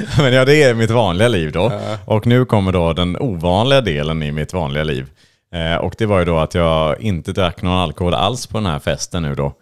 Men 0.18 0.32
ja, 0.32 0.44
det 0.44 0.62
är 0.62 0.74
mitt 0.74 0.90
vanliga 0.90 1.28
liv 1.28 1.52
då. 1.52 1.72
Och 2.04 2.26
nu 2.26 2.44
kommer 2.44 2.72
då 2.72 2.92
den 2.92 3.16
ovanliga 3.16 3.80
delen 3.80 4.22
i 4.22 4.32
mitt 4.32 4.52
vanliga 4.52 4.84
liv. 4.84 5.06
Eh, 5.54 5.76
och 5.76 5.94
det 5.98 6.06
var 6.06 6.18
ju 6.18 6.24
då 6.24 6.38
att 6.38 6.54
jag 6.54 7.00
inte 7.00 7.32
drack 7.32 7.62
någon 7.62 7.78
alkohol 7.78 8.14
alls 8.14 8.46
på 8.46 8.58
den 8.58 8.66
här 8.66 8.78
festen 8.78 9.22
nu 9.22 9.34
då. 9.34 9.52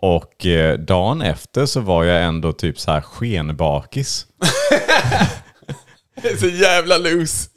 Och 0.00 0.46
eh, 0.46 0.78
dagen 0.78 1.22
efter 1.22 1.66
så 1.66 1.80
var 1.80 2.04
jag 2.04 2.24
ändå 2.24 2.52
typ 2.52 2.78
så 2.78 2.90
här 2.90 3.00
skenbakis. 3.00 4.26
Det 6.22 6.28
är 6.28 6.36
så 6.36 6.48
jävla 6.48 6.98
loose. 6.98 7.48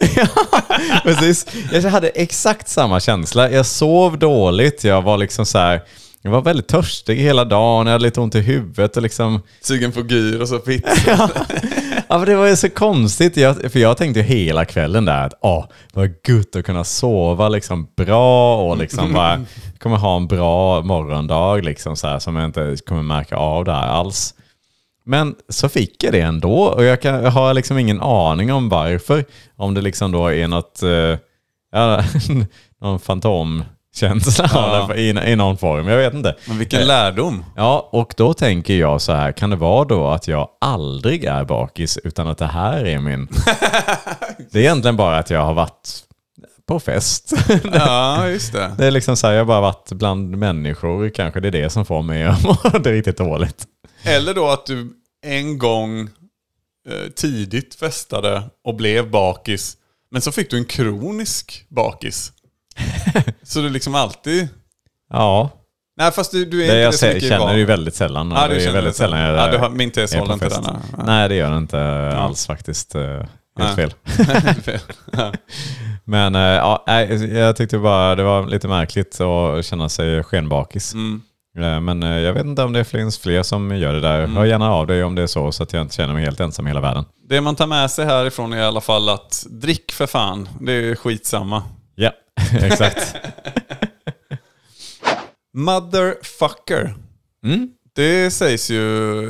Precis. 1.04 1.46
Jag 1.72 1.82
hade 1.82 2.10
exakt 2.10 2.68
samma 2.68 3.00
känsla. 3.00 3.52
Jag 3.52 3.66
sov 3.66 4.20
dåligt. 4.20 4.84
Jag 4.84 5.02
var 5.02 5.18
liksom 5.18 5.46
så 5.46 5.58
här... 5.58 5.82
jag 6.22 6.32
var 6.32 6.42
väldigt 6.42 6.68
törstig 6.68 7.16
hela 7.16 7.46
dagen, 7.46 7.88
jag 7.88 7.94
hade 7.94 8.04
lite 8.04 8.22
ont 8.22 8.36
i 8.36 8.40
huvudet 8.40 8.98
och 8.98 9.04
liksom... 9.04 9.42
Sugen 9.62 9.92
på 9.92 10.02
gyros 10.02 10.52
och 10.52 10.66
pizza. 10.66 11.30
Ja, 12.12 12.18
men 12.18 12.28
det 12.28 12.36
var 12.36 12.48
ju 12.48 12.56
så 12.56 12.70
konstigt, 12.70 13.38
jag, 13.38 13.72
för 13.72 13.80
jag 13.80 13.98
tänkte 13.98 14.20
ju 14.20 14.26
hela 14.26 14.66
kvällen 14.66 15.06
där 15.06 15.26
att 15.26 15.34
åh, 15.42 15.66
vad 15.94 16.10
gött 16.28 16.56
att 16.56 16.66
kunna 16.66 16.84
sova 16.84 17.50
liksom 17.50 17.88
bra 17.98 18.62
och 18.62 18.78
liksom 18.78 19.14
bara 19.14 19.46
kommer 19.80 19.98
ha 19.98 20.18
en 20.18 20.28
bra 20.28 20.82
morgondag 20.82 21.64
liksom 21.64 21.96
så 21.96 22.08
här, 22.08 22.20
som 22.20 22.36
jag 22.36 22.46
inte 22.46 22.78
kommer 22.86 23.04
märka 23.04 23.36
av 23.36 23.66
där 23.66 23.74
alls. 23.74 24.34
Men 25.06 25.36
så 25.50 25.70
fick 25.70 26.04
jag 26.04 26.14
det 26.14 26.22
ändå 26.22 26.56
och 26.56 26.84
jag, 26.84 27.02
kan, 27.02 27.24
jag 27.24 27.32
har 27.32 27.54
liksom 27.54 27.78
ingen 27.78 28.02
aning 28.02 28.54
om 28.54 28.70
varför. 28.70 29.26
Om 29.56 29.74
det 29.74 29.82
liksom 29.82 30.12
då 30.12 30.28
är 30.28 30.48
något, 30.48 30.84
eh, 30.84 31.18
ja, 31.72 32.04
någon 32.82 33.00
fantomkänsla 33.96 34.50
Ja. 34.54 34.82
av 34.82 34.88
det 34.90 35.00
i, 35.02 35.10
i 35.32 35.36
någon 35.36 35.58
form. 35.58 35.88
Jag 35.88 35.98
vet 35.98 36.14
inte. 36.14 36.36
Men 36.48 36.58
vilken 36.58 36.88
lärdom. 36.88 37.46
Ja, 37.56 37.90
och 37.92 38.14
då 38.18 38.34
tänker 38.34 38.74
jag 38.74 39.02
så 39.02 39.14
här, 39.14 39.32
kan 39.32 39.50
det 39.50 39.56
vara 39.56 39.86
då 39.86 40.08
att 40.08 40.28
jag 40.28 40.50
aldrig 40.62 41.24
är 41.24 41.44
bakis 41.46 41.98
utan 42.04 42.28
att 42.28 42.38
det 42.38 42.46
här 42.46 42.86
är 42.86 43.00
min... 43.00 43.28
det 44.52 44.60
är 44.60 44.64
egentligen 44.64 44.98
bara 44.98 45.18
att 45.18 45.30
jag 45.30 45.42
har 45.46 45.54
varit 45.54 46.04
på 46.68 46.80
fest. 46.80 47.34
Ja, 47.74 48.28
just 48.28 48.54
det. 48.54 48.72
Det 48.78 48.86
är 48.86 48.92
liksom 48.92 49.18
så 49.18 49.28
här, 49.28 49.34
jag 49.34 49.42
har 49.42 49.46
bara 49.46 49.62
varit 49.62 49.92
bland 49.92 50.38
människor, 50.38 51.10
kanske 51.10 51.40
det 51.40 51.48
är 51.48 51.52
det 51.52 51.70
som 51.70 51.86
får 51.86 52.02
mig 52.02 52.24
att 52.24 52.44
må 52.74 52.80
det 52.80 52.92
riktigt 52.92 53.18
dåligt. 53.18 53.66
Eller 54.04 54.34
då 54.34 54.48
att 54.50 54.66
du 54.66 54.94
en 55.26 55.58
gång 55.58 56.00
eh, 56.90 57.10
tidigt 57.16 57.76
festade 57.76 58.44
och 58.66 58.76
blev 58.76 59.10
bakis. 59.12 59.76
Men 60.12 60.22
så 60.22 60.32
fick 60.32 60.50
du 60.52 60.58
en 60.58 60.66
kronisk 60.66 61.66
bakis. 61.70 62.32
Så 63.44 63.60
du 63.60 63.70
liksom 63.70 63.96
alltid... 63.96 64.48
Ja, 65.14 65.50
Nej 65.98 66.12
fast 66.12 66.32
du, 66.32 66.46
du 66.46 66.58
är 66.64 66.68
det 66.68 66.74
inte 66.74 66.76
jag 66.78 66.94
det 66.94 66.98
så 66.98 67.06
mycket 67.06 67.30
känner 67.30 67.58
ju 67.58 67.66
väldigt 67.66 67.96
sällan. 67.96 68.32
Ja, 68.32 68.48
du 68.48 68.56
det 68.56 68.66
är 68.66 68.72
väldigt 68.72 68.94
det 68.94 68.98
sällan 68.98 69.20
jag 69.20 69.38
Ja, 69.38 69.52
du 69.52 69.58
har, 69.58 69.70
min 69.70 69.92
tes 69.92 70.16
håller 70.16 70.34
inte 70.34 70.50
denna. 70.50 70.80
Nej, 71.06 71.30
det 71.30 71.36
gör 71.36 71.52
det 71.52 71.58
inte 71.58 72.10
alls 72.18 72.48
faktiskt. 72.48 72.96
eh, 72.96 73.22
Helt 73.60 73.76
fel. 73.76 73.94
Men 76.04 76.36
eh, 76.36 76.42
ja, 76.42 76.84
jag 77.32 77.56
tyckte 77.56 77.78
bara 77.78 78.16
det 78.16 78.24
var 78.24 78.48
lite 78.48 78.68
märkligt 78.68 79.22
att 79.22 79.66
känna 79.66 79.90
sig 79.90 80.24
skenbakis. 80.24 80.94
Mm. 80.94 81.22
Eh, 81.58 81.80
Men 81.80 82.02
jag 82.02 82.34
vet 82.34 82.46
inte 82.46 82.64
om 82.64 82.74
det 82.74 82.84
finns 82.84 83.20
fler 83.20 83.44
som 83.44 83.78
gör 83.78 83.94
det 83.94 84.02
där. 84.02 84.20
Mm. 84.20 84.36
Hör 84.36 84.46
gärna 84.46 84.72
av 84.72 84.88
dig 84.88 85.04
om 85.04 85.16
det 85.16 85.22
är 85.22 85.28
så, 85.28 85.52
så 85.52 85.64
att 85.64 85.74
jag 85.74 85.82
inte 85.82 85.96
känner 85.96 86.14
mig 86.14 86.24
helt 86.24 86.40
ensam 86.40 86.68
i 86.68 86.70
hela 86.70 86.82
världen. 86.82 87.06
Det 87.30 87.42
man 87.42 87.56
tar 87.56 87.68
med 87.68 87.92
sig 87.92 88.06
härifrån 88.06 88.54
är 88.54 88.58
i 88.58 88.64
alla 88.64 88.82
fall 88.82 89.10
att 89.10 89.46
drick 89.50 89.92
för 89.92 90.08
fan. 90.08 90.50
Det 90.62 90.72
är 90.74 90.96
skitsamma. 90.96 91.64
Exakt. 92.64 93.16
Motherfucker. 95.54 96.96
Mm. 97.46 97.70
Det 97.96 98.32
sägs 98.32 98.70
ju, 98.70 99.22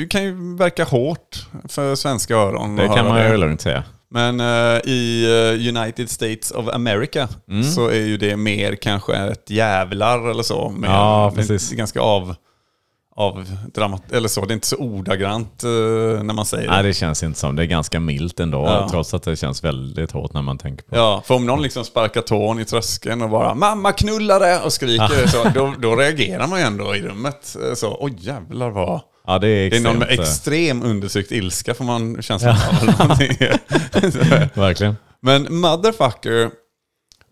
det 0.00 0.06
kan 0.08 0.24
ju 0.24 0.56
verka 0.56 0.84
hårt 0.84 1.46
för 1.68 1.94
svenska 1.94 2.34
öron. 2.36 2.76
Det 2.76 2.86
kan 2.88 3.06
man 3.08 3.30
ju 3.30 3.36
lugnt 3.36 3.60
säga. 3.60 3.84
Men 4.10 4.40
eh, 4.40 4.80
i 4.84 5.24
eh, 5.24 5.76
United 5.78 6.10
States 6.10 6.50
of 6.50 6.68
America 6.68 7.28
Mm. 7.50 7.62
så 7.64 7.88
är 7.88 8.00
ju 8.00 8.16
det 8.16 8.36
mer 8.36 8.74
kanske 8.76 9.16
ett 9.16 9.50
jävlar 9.50 10.30
eller 10.30 10.42
så. 10.42 10.68
Mer, 10.70 10.88
Ja, 10.88 11.32
precis. 11.34 11.70
ganska 11.70 12.00
av, 12.00 12.34
av 13.18 13.44
dramat, 13.74 14.12
eller 14.12 14.28
så. 14.28 14.44
Det 14.44 14.52
är 14.52 14.54
inte 14.54 14.66
så 14.66 14.76
ordagrant 14.76 15.64
eh, 15.64 15.68
när 16.22 16.34
man 16.34 16.46
säger 16.46 16.68
Nej, 16.70 16.82
det. 16.82 16.88
det 16.88 16.94
känns 16.94 17.22
inte 17.22 17.38
som. 17.38 17.56
Det 17.56 17.62
är 17.62 17.66
ganska 17.66 18.00
milt 18.00 18.40
ändå, 18.40 18.64
Ja. 18.66 18.88
trots 18.90 19.14
att 19.14 19.22
det 19.22 19.36
känns 19.36 19.64
väldigt 19.64 20.12
hårt 20.12 20.32
när 20.32 20.42
man 20.42 20.58
tänker 20.58 20.84
på 20.84 20.94
det. 20.94 21.00
Ja, 21.00 21.22
för 21.26 21.34
om 21.34 21.46
någon 21.46 21.62
liksom 21.62 21.84
sparkar 21.84 22.20
tån 22.22 22.60
i 22.60 22.64
tröskeln 22.64 23.22
och 23.22 23.30
bara 23.30 23.54
“mamma 23.54 23.92
knullare” 23.92 24.60
och 24.64 24.72
skriker 24.72 25.26
så, 25.26 25.48
då, 25.54 25.74
då 25.78 25.96
reagerar 25.96 26.46
man 26.46 26.58
ju 26.58 26.64
ändå 26.64 26.96
i 26.96 27.02
rummet. 27.02 27.56
Eh, 27.68 27.74
Så, 27.74 27.96
oj 28.00 28.14
jävlar 28.18 28.70
vad... 28.70 29.00
Ja, 29.26 29.38
det 29.38 29.48
är 29.48 29.70
Det 29.70 29.76
är 29.76 29.80
någon 29.80 29.98
med 29.98 30.08
eh, 30.10 30.20
extrem 30.20 30.82
undersökt 30.82 31.32
ilska 31.32 31.74
får 31.74 31.84
man 31.84 32.22
känslan 32.22 32.56
av. 32.70 32.86
någonting. 32.98 33.32
Så. 34.12 34.60
Verkligen. 34.60 34.96
Men 35.22 35.46
motherfucker, 35.60 36.50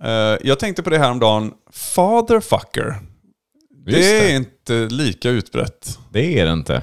eh, 0.05 0.39
jag 0.43 0.59
tänkte 0.59 0.83
på 0.83 0.91
det 0.91 0.99
här 0.99 1.11
om 1.11 1.19
dagen. 1.21 1.53
Fatherfucker. 1.73 2.97
Det 3.87 4.31
är 4.31 4.37
inte 4.37 4.75
lika 4.75 5.31
utbrett. 5.31 5.99
Det 6.13 6.39
är 6.39 6.47
det 6.47 6.53
inte. 6.53 6.83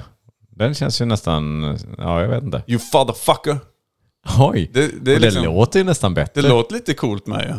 Den 0.50 0.74
känns 0.74 1.00
ju 1.00 1.04
nästan... 1.04 1.62
Ja, 1.98 2.20
jag 2.20 2.28
vet 2.28 2.42
inte. 2.42 2.62
You 2.66 2.78
fatherfucker. 2.78 3.58
Oj! 4.38 4.70
Det, 4.74 4.80
det, 4.80 4.96
och 4.96 5.02
det 5.04 5.18
liksom, 5.18 5.44
låter 5.44 5.78
ju 5.78 5.84
nästan 5.84 6.14
bättre. 6.14 6.42
det 6.42 6.48
låter 6.48 6.74
lite 6.74 6.94
coolt 6.94 7.26
med 7.26 7.48
ju. 7.48 7.54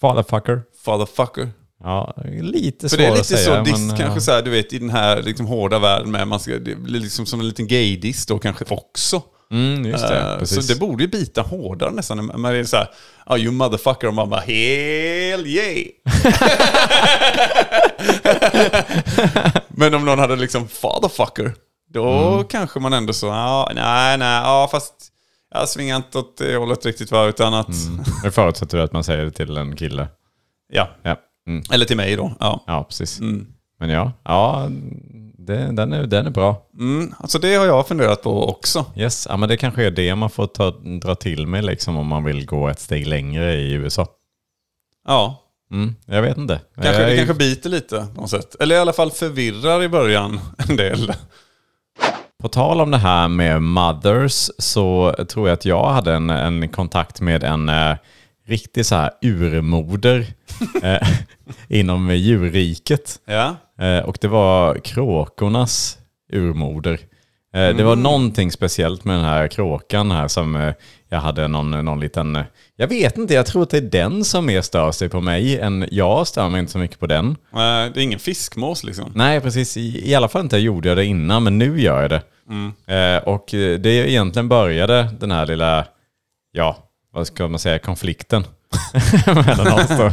Fatherfucker. 0.00 0.62
Fatherfucker. 0.84 1.50
Ja, 1.84 2.14
lite 2.40 2.88
För 2.88 2.96
det 2.96 3.06
är 3.06 3.10
lite 3.10 3.20
att 3.20 3.26
säga. 3.26 3.64
så, 3.64 3.70
diss, 3.70 3.88
kanske 3.88 4.04
ja. 4.04 4.20
så 4.20 4.32
här, 4.32 4.42
du 4.42 4.50
vet 4.50 4.72
i 4.72 4.78
den 4.78 4.90
här 4.90 5.22
liksom, 5.22 5.46
hårda 5.46 5.78
världen 5.78 6.10
med, 6.10 6.28
man 6.28 6.40
ska, 6.40 6.58
det 6.58 6.76
blir 6.76 7.00
liksom 7.00 7.26
som 7.26 7.40
en 7.40 7.48
liten 7.48 7.66
gaydiss 7.66 8.26
då 8.26 8.38
kanske 8.38 8.64
också. 8.68 9.22
Mm, 9.52 9.84
just 9.84 10.08
det. 10.08 10.36
Precis. 10.38 10.66
så 10.66 10.72
det 10.74 10.80
borde 10.80 11.02
ju 11.04 11.08
bita 11.10 11.42
hårdare 11.42 11.90
nästan. 11.90 12.42
Det 12.42 12.48
är 12.58 12.64
så 12.64 12.76
här, 12.76 12.88
ja 13.26 13.38
you 13.38 13.52
motherfucker, 13.52 14.06
och 14.08 14.14
man 14.14 14.30
bara 14.30 14.40
hell 14.40 15.46
yeah. 15.46 15.86
Men 19.68 19.94
om 19.94 20.04
någon 20.04 20.18
hade 20.18 20.36
liksom 20.36 20.68
fatherfucker, 20.68 21.54
då 21.92 22.08
Mm. 22.32 22.44
kanske 22.44 22.80
man 22.80 22.92
ändå 22.92 23.12
så, 23.12 23.26
ja, 23.26 23.70
nej, 23.74 24.18
nej, 24.18 24.42
ja 24.42 24.68
fast 24.70 24.94
jag 25.54 25.68
svingar 25.68 25.96
inte 25.96 26.18
åt 26.18 26.36
det 26.38 26.56
hållet 26.56 26.86
riktigt 26.86 27.10
va, 27.10 27.24
utan 27.26 27.54
att, 27.54 27.68
Det 28.22 28.30
förutsätter 28.30 28.78
att 28.78 28.92
man 28.92 29.04
säger 29.04 29.24
det 29.24 29.30
till 29.30 29.56
en 29.56 29.76
kille. 29.76 30.08
ja, 30.72 30.88
Ja, 31.02 31.16
mm. 31.46 31.62
eller 31.72 31.86
till 31.86 31.96
mig 31.96 32.16
då. 32.16 32.32
Ja. 32.40 32.64
ja 32.66 32.84
precis. 32.84 33.20
Mm. 33.20 33.46
Men 33.80 33.90
ja, 33.90 34.12
ja 34.24 34.68
det, 35.46 35.72
den, 35.72 35.92
är, 35.92 36.06
den 36.06 36.26
är 36.26 36.30
bra. 36.30 36.62
Mm, 36.78 37.14
alltså 37.18 37.38
det 37.38 37.54
har 37.54 37.66
jag 37.66 37.88
funderat 37.88 38.22
på 38.22 38.48
också. 38.48 38.84
Yes, 38.96 39.26
ja, 39.30 39.36
men 39.36 39.48
det 39.48 39.56
kanske 39.56 39.84
är 39.84 39.90
det 39.90 40.14
man 40.14 40.30
får 40.30 40.46
ta, 40.46 40.70
dra 41.02 41.14
till 41.14 41.46
med 41.46 41.64
liksom, 41.64 41.96
om 41.96 42.06
man 42.06 42.24
vill 42.24 42.46
gå 42.46 42.68
ett 42.68 42.80
steg 42.80 43.06
längre 43.06 43.54
i 43.54 43.72
USA. 43.72 44.06
Ja, 45.06 45.38
Mm, 45.72 45.94
jag 46.06 46.22
vet 46.22 46.38
inte. 46.38 46.60
kanske, 46.74 47.02
jag, 47.02 47.10
det 47.10 47.16
kanske 47.16 47.34
biter 47.34 47.70
lite 47.70 48.06
på 48.14 48.20
något 48.20 48.30
sätt. 48.30 48.56
Eller 48.60 48.74
i 48.76 48.78
alla 48.78 48.92
fall 48.92 49.10
förvirrar 49.10 49.82
i 49.82 49.88
början 49.88 50.40
en 50.68 50.76
del. 50.76 51.12
På 52.42 52.48
tal 52.48 52.80
om 52.80 52.90
det 52.90 52.98
här 52.98 53.28
med 53.28 53.62
mothers 53.62 54.50
så 54.58 55.14
tror 55.28 55.48
jag 55.48 55.54
att 55.54 55.64
jag 55.64 55.84
hade 55.84 56.12
en, 56.14 56.30
en 56.30 56.68
kontakt 56.68 57.20
med 57.20 57.44
en 57.44 57.68
eh, 57.68 57.96
riktig 58.46 58.86
så 58.86 58.94
här 58.94 59.10
urmoder 59.22 60.26
eh, 60.82 61.08
inom 61.68 62.16
djurriket. 62.16 63.20
Ja. 63.24 63.56
Eh, 63.80 63.98
och 64.04 64.18
det 64.20 64.28
var 64.28 64.74
kråkornas 64.74 65.98
urmoder. 66.32 66.98
Eh, 67.54 67.76
Det 67.76 67.82
var 67.84 67.96
någonting 67.96 68.52
speciellt 68.52 69.04
med 69.04 69.16
den 69.16 69.24
här 69.24 69.48
kråkan 69.48 70.10
här 70.10 70.28
som 70.28 70.56
eh, 70.56 70.74
jag 71.08 71.18
hade 71.20 71.48
någon, 71.48 71.70
någon 71.84 72.00
liten... 72.00 72.38
Jag 72.76 72.88
vet 72.88 73.18
inte, 73.18 73.34
jag 73.34 73.46
tror 73.46 73.62
att 73.62 73.70
det 73.70 73.76
är 73.76 73.80
den 73.80 74.24
som 74.24 74.46
mer 74.46 74.62
stör 74.62 74.92
sig 74.92 75.08
på 75.08 75.20
mig 75.20 75.58
än 75.60 75.88
jag 75.90 76.26
stör 76.26 76.48
mig 76.48 76.60
inte 76.60 76.72
så 76.72 76.78
mycket 76.78 76.98
på 77.00 77.06
den. 77.06 77.36
Det 77.52 77.58
är 77.60 77.98
ingen 77.98 78.18
fiskmås 78.18 78.84
liksom. 78.84 79.12
Nej, 79.14 79.40
precis. 79.40 79.76
I, 79.76 80.10
i 80.10 80.14
alla 80.14 80.28
fall 80.28 80.42
inte 80.42 80.58
gjorde 80.58 80.88
jag 80.88 80.96
det 80.96 81.04
innan, 81.04 81.42
men 81.44 81.58
nu 81.58 81.80
gör 81.80 82.02
jag 82.02 82.10
det. 82.10 82.22
Eh, 82.94 83.22
och 83.22 83.44
det 83.52 83.86
egentligen 84.10 84.48
började 84.48 85.08
den 85.20 85.30
här 85.30 85.46
lilla, 85.46 85.84
ja, 86.52 86.76
vad 87.12 87.26
ska 87.26 87.48
man 87.48 87.58
säga, 87.58 87.78
konflikten 87.78 88.44
mellan 89.26 89.72
oss 89.72 89.88
då. 89.88 90.10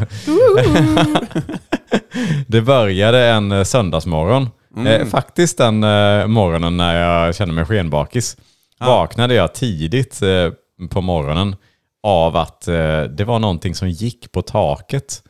det 2.48 2.62
började 2.62 3.26
en 3.26 3.52
eh, 3.52 3.64
söndagsmorgon. 3.64 4.50
Eh, 4.88 5.06
faktiskt 5.08 5.58
den 5.58 5.84
eh, 5.84 6.28
morgonen 6.28 6.78
när 6.78 7.02
jag 7.02 7.36
kände 7.36 7.54
mig 7.54 7.66
skenbakis. 7.66 8.38
Vaknade 8.80 9.34
jag 9.34 9.54
tidigt 9.54 10.22
eh, 10.22 10.52
på 10.90 11.02
morgonen 11.02 11.56
av 12.04 12.38
att 12.38 12.68
eh, 12.68 13.04
det 13.04 13.24
var 13.26 13.40
någonting 13.40 13.76
som 13.76 13.90
gick 13.90 14.32
på 14.32 14.42
taket 14.42 15.24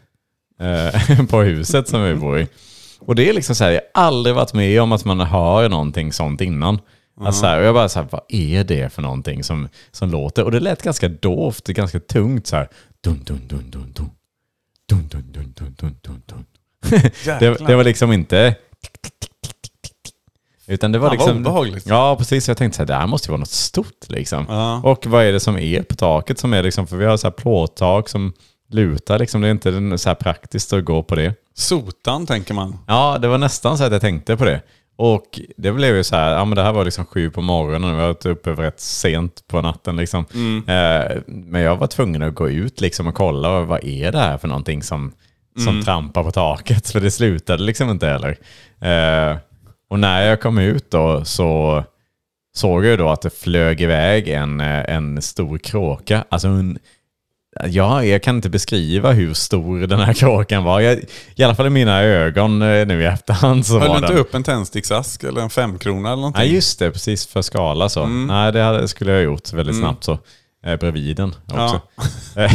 eh, 0.60 1.26
på 1.30 1.42
huset 1.42 1.88
som 1.88 2.04
vi 2.04 2.16
bor 2.16 2.40
i. 2.40 2.48
Och 3.00 3.16
det 3.16 3.30
är 3.30 3.34
liksom 3.34 3.56
så 3.56 3.64
här, 3.64 3.72
jag 3.72 3.82
har 3.94 4.04
aldrig 4.04 4.36
varit 4.36 4.54
med 4.54 4.82
om 4.82 4.92
att 4.92 5.06
man 5.06 5.20
hör 5.20 5.70
någonting 5.70 6.14
sånt 6.14 6.42
innan. 6.42 6.80
Alltså 7.22 7.42
så 7.42 7.48
här, 7.48 7.60
och 7.60 7.66
jag 7.66 7.74
bara 7.74 7.90
så 7.90 8.00
här, 8.00 8.08
vad 8.12 8.22
är 8.30 8.64
det 8.64 8.94
för 8.94 9.02
någonting 9.02 9.44
som, 9.44 9.70
som 9.92 10.10
låter? 10.10 10.44
Och 10.44 10.52
det 10.52 10.60
lät 10.60 10.82
ganska 10.82 11.08
dovt, 11.10 11.68
ganska 11.68 12.00
tungt 12.00 12.48
så 12.48 12.56
här. 12.56 12.68
Dun, 13.04 13.24
dun, 13.24 13.42
dun, 13.48 13.70
dun, 13.72 13.92
dun. 13.96 14.10
Dun, 14.90 15.08
dun, 15.08 15.32
dun, 15.32 15.54
dun, 15.58 15.76
dun, 15.80 15.96
dun, 16.02 16.22
dun. 16.26 16.46
Det, 17.40 17.68
det 17.68 17.76
var 17.76 17.84
liksom 17.84 18.12
inte... 18.12 18.56
Utan 20.68 20.92
det 20.92 21.00
var 21.00 21.10
Fan, 21.10 21.18
vad 21.18 21.28
liksom... 21.28 21.42
obehagligt. 21.42 21.86
Ja, 21.88 22.16
precis. 22.16 22.48
Jag 22.48 22.58
tänkte 22.58 22.76
så 22.78 22.82
här, 22.82 22.88
det 22.88 22.94
här 22.94 23.08
måste 23.08 23.28
ju 23.28 23.32
vara 23.32 23.40
något 23.40 23.50
stort 23.50 24.10
liksom. 24.10 24.46
Ja. 24.50 24.82
Och 24.84 25.06
vad 25.06 25.24
är 25.24 25.32
det 25.32 25.40
som 25.40 25.58
är 25.58 25.84
på 25.84 25.96
taket 25.96 26.40
som 26.40 26.54
är 26.54 26.64
liksom, 26.64 26.88
för 26.88 26.98
vi 26.98 27.06
har 27.06 27.18
så 27.18 27.28
här 27.28 27.32
plåttak 27.32 28.10
som 28.10 28.34
lutar 28.72 29.20
liksom. 29.20 29.42
Det 29.42 29.48
är 29.48 29.52
inte 29.52 29.98
så 29.98 30.10
här 30.10 30.16
praktiskt 30.16 30.74
att 30.74 30.86
gå 30.86 31.04
på 31.04 31.16
det. 31.16 31.34
Sotan 31.54 32.26
tänker 32.26 32.54
man. 32.54 32.78
Ja, 32.88 33.18
det 33.22 33.28
var 33.28 33.38
nästan 33.38 33.78
så 33.78 33.84
att 33.84 33.92
jag 33.92 34.02
tänkte 34.02 34.38
på 34.38 34.46
det. 34.46 34.62
Och 34.96 35.40
det 35.58 35.72
blev 35.72 35.96
ju 35.96 36.04
så 36.04 36.16
här, 36.16 36.32
ja 36.32 36.46
men 36.46 36.56
det 36.56 36.64
här 36.64 36.74
var 36.74 36.86
liksom 36.86 37.06
sju 37.06 37.30
på 37.30 37.42
morgonen 37.42 37.92
och 37.92 37.98
vi 37.98 38.02
har 38.02 38.08
varit 38.08 38.26
uppe 38.26 38.52
rätt 38.52 38.80
sent 38.80 39.44
på 39.48 39.62
natten 39.62 39.96
liksom. 39.96 40.26
Eh, 40.68 41.18
men 41.26 41.62
jag 41.62 41.76
var 41.76 41.88
tvungen 41.88 42.24
att 42.24 42.36
gå 42.36 42.50
ut 42.50 42.82
liksom 42.82 43.08
och 43.08 43.16
kolla, 43.16 43.62
vad 43.62 43.84
är 43.84 44.12
det 44.12 44.20
här 44.20 44.38
för 44.38 44.48
någonting 44.48 44.84
som, 44.84 45.12
som 45.58 45.84
trampar 45.84 46.24
på 46.24 46.32
taket. 46.32 46.90
För 46.90 47.00
det 47.00 47.12
slutade 47.12 47.64
liksom 47.64 47.90
inte 47.90 48.08
heller. 48.08 48.38
Eh, 48.82 49.38
och 49.90 50.00
när 50.00 50.22
jag 50.22 50.42
kom 50.42 50.58
ut 50.58 50.92
då 50.92 51.26
så 51.26 51.84
såg 52.56 52.86
jag 52.86 52.98
då 52.98 53.10
att 53.10 53.22
det 53.22 53.30
flög 53.30 53.82
iväg 53.82 54.28
en, 54.28 54.62
eh, 54.62 54.96
en 54.96 55.22
stor 55.22 55.58
kråka. 55.58 56.24
Alltså 56.30 56.48
en, 56.48 56.80
ja, 57.66 58.04
jag 58.04 58.24
kan 58.24 58.36
inte 58.36 58.50
beskriva 58.50 59.12
hur 59.12 59.34
stor 59.34 59.80
den 59.80 60.00
här 60.00 60.14
kråkan 60.14 60.64
var. 60.64 60.80
Jag, 60.80 61.00
I 61.36 61.44
alla 61.44 61.56
fall 61.56 61.68
i 61.68 61.70
mina 61.70 62.02
ögon 62.02 62.62
eh, 62.62 62.88
nu 62.88 63.02
i 63.02 63.06
efterhand 63.06 63.66
så 63.66 63.80
Höll 63.80 63.88
var 63.88 63.96
du 63.96 64.02
inte 64.02 64.14
den... 64.14 64.22
upp 64.22 64.36
en 64.36 64.44
tändsticksask 64.44 65.24
eller 65.24 65.42
en 65.42 65.50
femkrona 65.50 66.10
eller 66.10 66.22
någonting? 66.22 66.42
Nej, 66.42 66.54
just 66.54 66.80
det. 66.80 66.92
Precis 66.92 67.28
för 67.28 67.42
skala 67.42 67.90
så. 67.90 68.06
Nej, 68.06 68.52
det 68.52 68.88
skulle 68.88 69.12
jag 69.12 69.18
ha 69.18 69.24
gjort 69.24 69.54
väldigt 69.54 69.78
snabbt 69.78 70.04
så. 70.04 70.20
Eh, 70.66 70.80
bredvid 70.80 71.18
den 71.18 71.36
också. 71.48 71.82
Eh, 72.36 72.52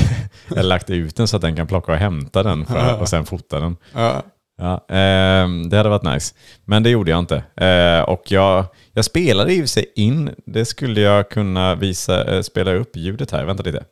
jag 0.49 0.57
har 0.57 0.63
lagt 0.63 0.91
ut 0.91 1.17
den 1.17 1.29
så 1.29 1.37
att 1.37 1.43
den 1.43 1.57
kan 1.57 1.67
plocka 1.67 1.93
och 1.93 1.99
hämta 1.99 2.43
den 2.43 2.67
för, 2.67 3.01
och 3.01 3.09
sen 3.09 3.25
fota 3.27 3.61
den. 3.61 3.77
Ja. 3.93 4.23
Ja, 4.57 4.87
ehm, 4.89 5.69
det 5.69 5.77
hade 5.77 5.89
varit 5.89 6.03
nice. 6.03 6.35
Men 6.65 6.83
det 6.83 6.91
gjorde 6.91 7.11
jag 7.11 7.19
inte. 7.19 7.45
Eh, 7.57 8.01
och 8.01 8.23
jag, 8.27 8.65
jag 8.93 9.05
spelade 9.05 9.53
i 9.53 9.57
och 9.57 9.63
för 9.63 9.67
sig 9.67 9.93
in. 9.97 10.35
Det 10.47 10.65
skulle 10.65 11.01
jag 11.01 11.31
kunna 11.31 11.75
visa, 11.75 12.35
eh, 12.35 12.43
spela 12.43 12.73
upp 12.75 12.97
ljudet 12.97 13.31
här. 13.31 13.45
Vänta 13.45 13.63
lite. 13.63 13.85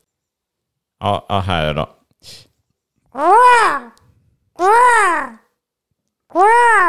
Ja, 1.00 1.26
ja 1.28 1.40
här 1.40 1.62
är 1.62 1.75
det 1.75 1.81
då. 1.81 1.88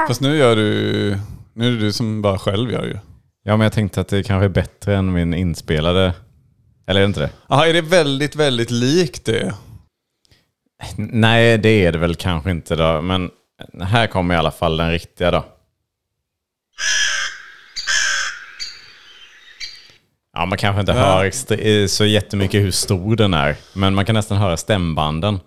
Fast 0.07 0.21
nu 0.21 0.37
gör 0.37 0.55
du... 0.55 1.17
Nu 1.53 1.67
är 1.67 1.71
det 1.71 1.79
du 1.79 1.93
som 1.93 2.21
bara 2.21 2.39
själv 2.39 2.71
gör 2.71 2.83
ju. 2.83 2.97
Ja, 3.43 3.57
men 3.57 3.63
jag 3.63 3.73
tänkte 3.73 4.01
att 4.01 4.07
det 4.07 4.23
kanske 4.23 4.45
är 4.45 4.49
bättre 4.49 4.95
än 4.95 5.13
min 5.13 5.33
inspelade. 5.33 6.13
Eller 6.87 6.99
är 6.99 7.03
det 7.03 7.07
inte 7.07 7.19
det? 7.19 7.29
Jaha, 7.49 7.67
är 7.67 7.73
det 7.73 7.81
väldigt, 7.81 8.35
väldigt 8.35 8.71
likt 8.71 9.25
det? 9.25 9.53
Nej, 10.97 11.57
det 11.57 11.69
är 11.85 11.91
det 11.91 11.97
väl 11.97 12.15
kanske 12.15 12.51
inte 12.51 12.75
då. 12.75 13.01
Men 13.01 13.29
här 13.81 14.07
kommer 14.07 14.35
i 14.35 14.37
alla 14.37 14.51
fall 14.51 14.77
den 14.77 14.91
riktiga 14.91 15.31
då. 15.31 15.45
Ja, 20.33 20.45
man 20.45 20.57
kanske 20.57 20.79
inte 20.79 20.93
hör 20.93 21.25
extre- 21.25 21.81
eh, 21.81 21.87
så 21.87 22.05
jättemycket 22.05 22.61
hur 22.61 22.71
stor 22.71 23.15
den 23.15 23.33
är. 23.33 23.55
Men 23.73 23.95
man 23.95 24.05
kan 24.05 24.15
nästan 24.15 24.37
höra 24.37 24.57
stämbanden. 24.57 25.39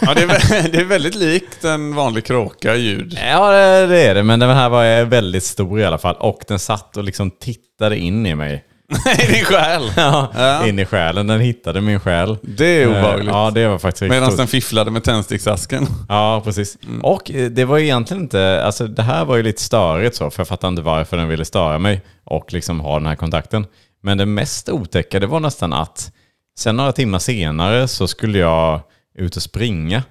Ja, 0.00 0.14
det 0.14 0.22
är, 0.22 0.68
det 0.72 0.78
är 0.78 0.84
väldigt 0.84 1.14
likt 1.14 1.64
en 1.64 1.94
vanlig 1.94 2.24
kråka 2.24 2.74
ljud. 2.76 3.18
Ja, 3.26 3.50
det 3.52 3.86
det 3.86 4.00
är 4.06 4.14
det. 4.14 4.22
Men 4.22 4.40
den 4.40 4.50
här 4.50 4.68
var 4.68 5.04
väldigt 5.04 5.44
stor 5.44 5.80
i 5.80 5.84
alla 5.84 5.98
fall. 5.98 6.16
Och 6.16 6.40
den 6.48 6.58
satt 6.58 6.96
och 6.96 7.04
liksom 7.04 7.30
tittade 7.30 7.98
in 7.98 8.26
i 8.26 8.34
mig. 8.34 8.64
I 9.22 9.32
din 9.32 9.44
själ. 9.44 9.92
Ja, 9.96 10.66
In 10.66 10.78
i 10.78 10.84
själen. 10.86 11.26
Den 11.26 11.40
hittade 11.40 11.80
min 11.80 12.00
själ. 12.00 12.38
Det 12.42 12.82
är 12.82 12.88
obehagligt. 12.88 13.28
Eh, 13.28 13.34
Ja, 13.34 13.50
det 13.54 13.68
var 13.68 13.78
faktiskt 13.78 14.10
Medan 14.10 14.36
den 14.36 14.46
fifflade 14.46 14.90
med 14.90 15.04
tändsticksasken. 15.04 15.86
Ja, 16.08 16.40
precis. 16.44 16.78
Och 17.02 17.30
eh, 17.30 17.50
det 17.50 17.64
var 17.64 17.78
egentligen 17.78 18.22
inte, 18.22 18.62
alltså 18.64 18.86
det 18.86 19.02
här 19.02 19.24
var 19.24 19.36
ju 19.36 19.42
lite 19.42 19.62
störigt 19.62 20.16
så, 20.16 20.30
för 20.30 20.40
jag 20.40 20.48
fattar 20.48 20.68
inte 20.68 20.82
varför 20.82 21.16
den 21.16 21.28
ville 21.28 21.44
störa 21.44 21.78
mig 21.78 22.00
och 22.24 22.52
liksom 22.52 22.80
ha 22.80 22.98
den 22.98 23.06
här 23.06 23.16
kontakten. 23.16 23.66
Men 24.02 24.18
det 24.18 24.26
mest 24.26 24.68
otäcka, 24.68 25.20
det 25.20 25.26
var 25.26 25.40
nästan 25.40 25.72
att 25.72 26.12
sen 26.58 26.76
några 26.76 26.92
timmar 26.92 27.18
senare 27.18 27.88
så 27.88 28.08
skulle 28.08 28.38
jag 28.38 28.80
ut 29.18 29.36
och 29.36 29.42
springa. 29.42 30.02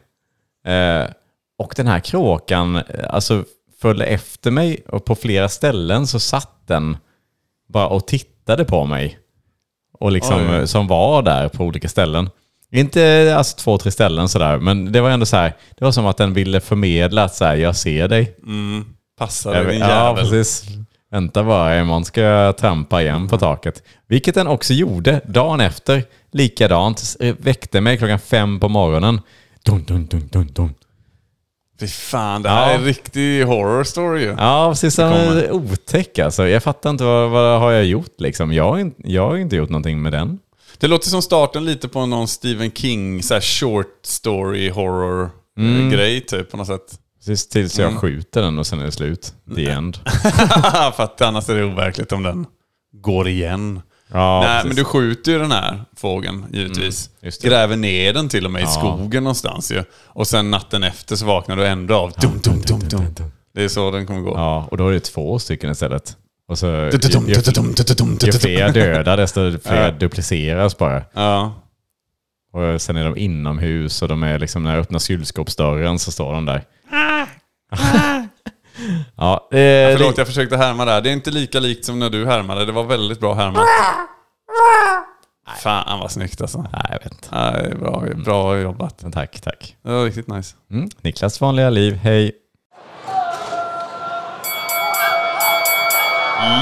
Eh, 0.68 1.04
och 1.60 1.74
den 1.76 1.88
här 1.88 2.00
kråkan, 2.00 2.76
eh, 2.76 2.84
alltså 3.10 3.44
följde 3.82 4.06
efter 4.06 4.52
mig 4.52 4.84
och 4.88 5.06
på 5.06 5.16
flera 5.16 5.50
ställen 5.50 6.08
så 6.08 6.20
satt 6.20 6.68
den 6.68 6.98
bara 7.68 7.88
och 7.88 8.08
tittade 8.08 8.66
på 8.66 8.86
mig. 8.86 9.18
Och 10.00 10.12
liksom, 10.12 10.50
Oj. 10.50 10.56
eh, 10.56 10.66
som 10.66 10.88
var 10.88 11.22
där 11.22 11.50
på 11.50 11.64
olika 11.64 11.90
ställen. 11.90 12.30
Inte 12.72 13.34
alltså 13.38 13.58
två, 13.58 13.78
tre 13.78 13.92
ställen 13.92 14.30
sådär, 14.30 14.58
men 14.58 14.92
det 14.92 15.02
var 15.02 15.10
ändå 15.10 15.26
så 15.26 15.38
här, 15.38 15.54
det 15.78 15.86
var 15.86 15.92
som 15.92 16.06
att 16.06 16.18
den 16.18 16.34
ville 16.34 16.60
förmedla 16.60 17.24
att 17.24 17.36
så 17.36 17.46
här, 17.46 17.56
jag 17.56 17.76
ser 17.76 18.08
dig. 18.08 18.36
Passar 19.18 19.54
dig 19.54 19.66
din 19.66 19.80
ja, 19.80 20.08
jävel. 20.08 20.30
precis. 20.30 20.66
Vänta 21.12 21.44
bara, 21.44 21.80
imorgon 21.80 22.06
ska 22.06 22.22
jag 22.22 22.58
trampa 22.58 23.02
igen 23.02 23.28
på 23.28 23.38
taket. 23.38 23.84
Vilket 24.08 24.36
den 24.36 24.48
också 24.48 24.74
gjorde 24.74 25.22
dagen 25.26 25.62
efter. 25.62 26.04
Likadant, 26.32 27.16
eh, 27.20 27.36
väckte 27.40 27.82
mig 27.82 27.98
klockan 27.98 28.20
fem 28.20 28.60
på 28.60 28.70
morgonen. 28.70 29.22
Dun, 29.64 29.84
dun, 29.84 30.06
dun, 30.06 30.28
dun, 30.32 30.48
dun. 30.54 30.74
Fy 31.80 31.88
fan, 31.88 32.42
det 32.42 32.50
här 32.50 32.68
Ja. 32.68 32.72
är 32.74 32.76
en 32.78 32.84
riktig 32.86 33.44
horror 33.46 33.84
story 33.84 34.22
ju. 34.22 34.36
Ja, 34.38 34.70
precis. 34.72 34.96
Den 34.96 35.12
är 35.14 35.52
otäck 35.52 36.20
alltså. 36.20 36.48
Jag 36.48 36.64
fattar 36.64 36.90
inte 36.90 37.04
vad, 37.04 37.30
vad 37.30 37.60
har 37.60 37.72
jag 37.72 37.86
gjort 37.86 38.14
liksom. 38.18 38.54
Jag 38.54 38.64
har, 38.70 38.78
inte, 38.80 39.02
jag 39.12 39.28
har 39.30 39.38
inte 39.38 39.56
gjort 39.56 39.70
någonting 39.70 40.02
med 40.02 40.12
den. 40.12 40.40
Det 40.78 40.88
låter 40.88 41.10
som 41.10 41.22
starten 41.22 41.66
lite 41.66 41.88
på 41.88 42.06
någon 42.06 42.28
Stephen 42.28 42.72
King 42.72 43.24
så 43.24 43.34
här 43.34 43.42
short 43.42 44.00
story 44.06 44.70
horror 44.70 45.30
Mm. 45.60 45.86
eh, 45.88 45.94
grej 45.94 46.22
typ 46.22 46.52
på 46.52 46.58
något 46.58 46.68
sätt. 46.68 47.00
Precis 47.20 47.48
tills 47.50 47.80
jag 47.80 47.94
skjuter 47.98 48.42
den 48.42 48.60
och 48.60 48.68
sen 48.68 48.80
är 48.80 48.86
det 48.86 48.92
slut. 48.92 49.34
The 49.56 49.70
end. 49.70 49.98
För 50.96 51.04
att 51.04 51.22
annars 51.22 51.50
är 51.50 51.56
det 51.56 51.64
overkligt 51.64 52.12
om 52.12 52.24
den 52.24 52.46
går 53.02 53.28
igen. 53.28 53.82
Ja, 54.14 54.40
Nej, 54.40 54.48
precis. 54.48 54.64
Mm, 54.64 54.68
men 54.68 54.76
du 54.76 54.84
skjuter 54.84 55.32
ju 55.32 55.40
den 55.40 55.52
här 55.52 55.80
fågeln 55.98 56.46
givetvis. 56.54 57.10
det. 57.22 57.44
Gräver 57.44 57.76
ner 57.76 58.14
den 58.14 58.30
till 58.30 58.46
och 58.46 58.52
med 58.52 58.64
i 58.64 58.68
skogen 58.68 59.24
någonstans 59.24 59.72
ju. 59.72 59.84
Och 60.08 60.28
sen 60.28 60.52
natten 60.52 60.84
efter 60.84 61.16
så 61.16 61.26
vaknar 61.26 61.56
du 61.56 61.68
ändå 61.68 61.96
av 61.96 62.12
dum, 62.12 62.40
dum, 62.44 62.62
dum, 62.62 62.80
dum. 62.90 63.32
Det 63.56 63.64
är 63.64 63.68
så 63.68 63.92
den 63.92 64.08
kommer 64.08 64.22
gå. 64.22 64.34
Ja, 64.36 64.68
och 64.72 64.78
då 64.78 64.88
är 64.88 64.94
det 64.94 65.00
två 65.00 65.40
stycken 65.40 65.72
istället. 65.72 66.18
Och 66.48 66.58
så 66.60 66.66
ju, 66.68 66.90
Dum, 66.90 67.00
dum, 67.12 67.28
ju, 67.28 67.34
dum, 67.34 67.54
dum, 67.54 67.74
dum, 67.74 67.96
dum, 67.98 68.10
ju 68.10 68.18
dum, 68.18 68.18
dum. 68.32 68.40
fler 68.40 68.74
döda, 68.74 69.16
desto 69.16 69.52
fler 69.64 69.86
Ja. 69.86 69.92
dupliceras 69.92 70.78
bara. 70.78 71.04
Ja. 71.14 71.54
Och 72.54 72.82
sen 72.82 72.96
är 72.96 73.04
de 73.06 73.18
inomhus 73.18 74.02
och 74.02 74.08
de 74.08 74.24
är 74.24 74.40
liksom, 74.40 74.64
när 74.64 74.72
jag 74.72 74.80
öppnar 74.82 75.00
kylskåpsdörren 75.00 76.00
så 76.00 76.12
står 76.12 76.34
de 76.34 76.46
där. 76.46 76.64
Ja, 79.26 79.58
eh, 79.58 79.98
Förlåt, 79.98 80.18
jag 80.18 80.28
försökte 80.28 80.58
härma 80.58 80.86
där. 80.86 81.02
Det 81.02 81.10
är 81.10 81.14
inte 81.14 81.32
lika 81.32 81.60
likt 81.60 81.86
som 81.86 82.00
när 82.00 82.10
du 82.10 82.26
härmade. 82.26 82.66
Det 82.66 82.72
var 82.72 82.84
väldigt 82.84 83.20
bra 83.20 83.34
härmat. 83.34 83.66
Fan 85.64 86.00
vad 86.00 86.12
snyggt 86.12 86.42
alltså. 86.42 86.62
Nej, 86.62 86.86
jag 86.90 87.00
vet 87.00 87.12
inte. 87.12 87.28
Nej, 87.32 87.76
bra, 87.80 88.04
bra 88.26 88.58
jobbat. 88.58 89.04
Men 89.04 89.12
tack, 89.12 89.42
tack. 89.42 89.76
Det 89.84 89.92
var 89.92 90.06
riktigt 90.06 90.28
nice. 90.28 90.56
Mm. 90.72 90.90
Niklas 91.02 91.42
vanliga 91.42 91.70
liv, 91.70 91.96
hej. 91.96 92.32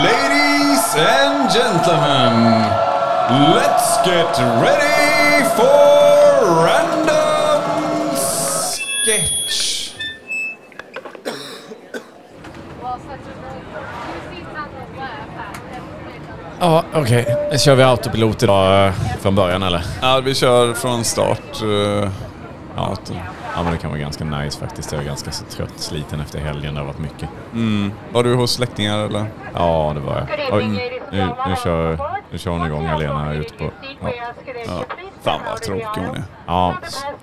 Ladies 0.03 0.95
and 0.95 1.49
gentlemen, 1.51 2.63
let's 3.29 4.05
get 4.05 4.39
ready 4.39 5.43
for 5.55 6.65
random 6.65 8.15
sketch. 9.05 9.32
Ja, 16.63 16.83
okej. 16.93 17.35
Kör 17.57 17.75
vi 17.75 17.83
autopilot 17.83 18.43
idag 18.43 18.87
eh, 18.87 18.93
från 19.21 19.35
början 19.35 19.63
eller? 19.63 19.81
Ja, 20.01 20.21
vi 20.25 20.35
kör 20.35 20.73
från 20.73 21.03
start. 21.03 21.61
eh, 21.61 22.09
auto. 22.75 23.13
Ja, 23.55 23.63
men 23.63 23.71
det 23.73 23.77
kan 23.79 23.89
vara 23.89 23.99
ganska 23.99 24.23
nice 24.25 24.59
faktiskt. 24.59 24.91
Jag 24.91 25.01
är 25.01 25.05
ganska 25.05 25.31
så 25.31 25.45
trött, 25.45 25.73
sliten 25.75 26.19
efter 26.21 26.39
helgen. 26.39 26.73
Det 26.73 26.79
har 26.79 26.87
varit 26.87 26.99
mycket. 26.99 27.29
Var 28.11 28.23
du 28.23 28.35
hos 28.35 28.51
släktingar 28.53 28.99
eller? 28.99 29.25
Ja, 29.53 29.91
det 29.95 29.99
var 29.99 30.15
jag. 30.15 30.57
Oj, 30.57 30.67
nu, 31.11 31.25
nu, 31.47 31.55
kör, 31.63 31.97
nu 32.31 32.37
kör 32.37 32.51
hon 32.51 32.65
igång 32.67 32.87
Alena 32.87 33.33
ute 33.33 33.53
på... 33.53 33.63
Ja, 34.01 34.09
Ja. 34.67 34.83
Fan 35.23 35.39
vad 35.49 35.61
tråkig 35.61 36.01
hon 36.01 36.15
är. 36.15 36.23
ja 36.47 36.77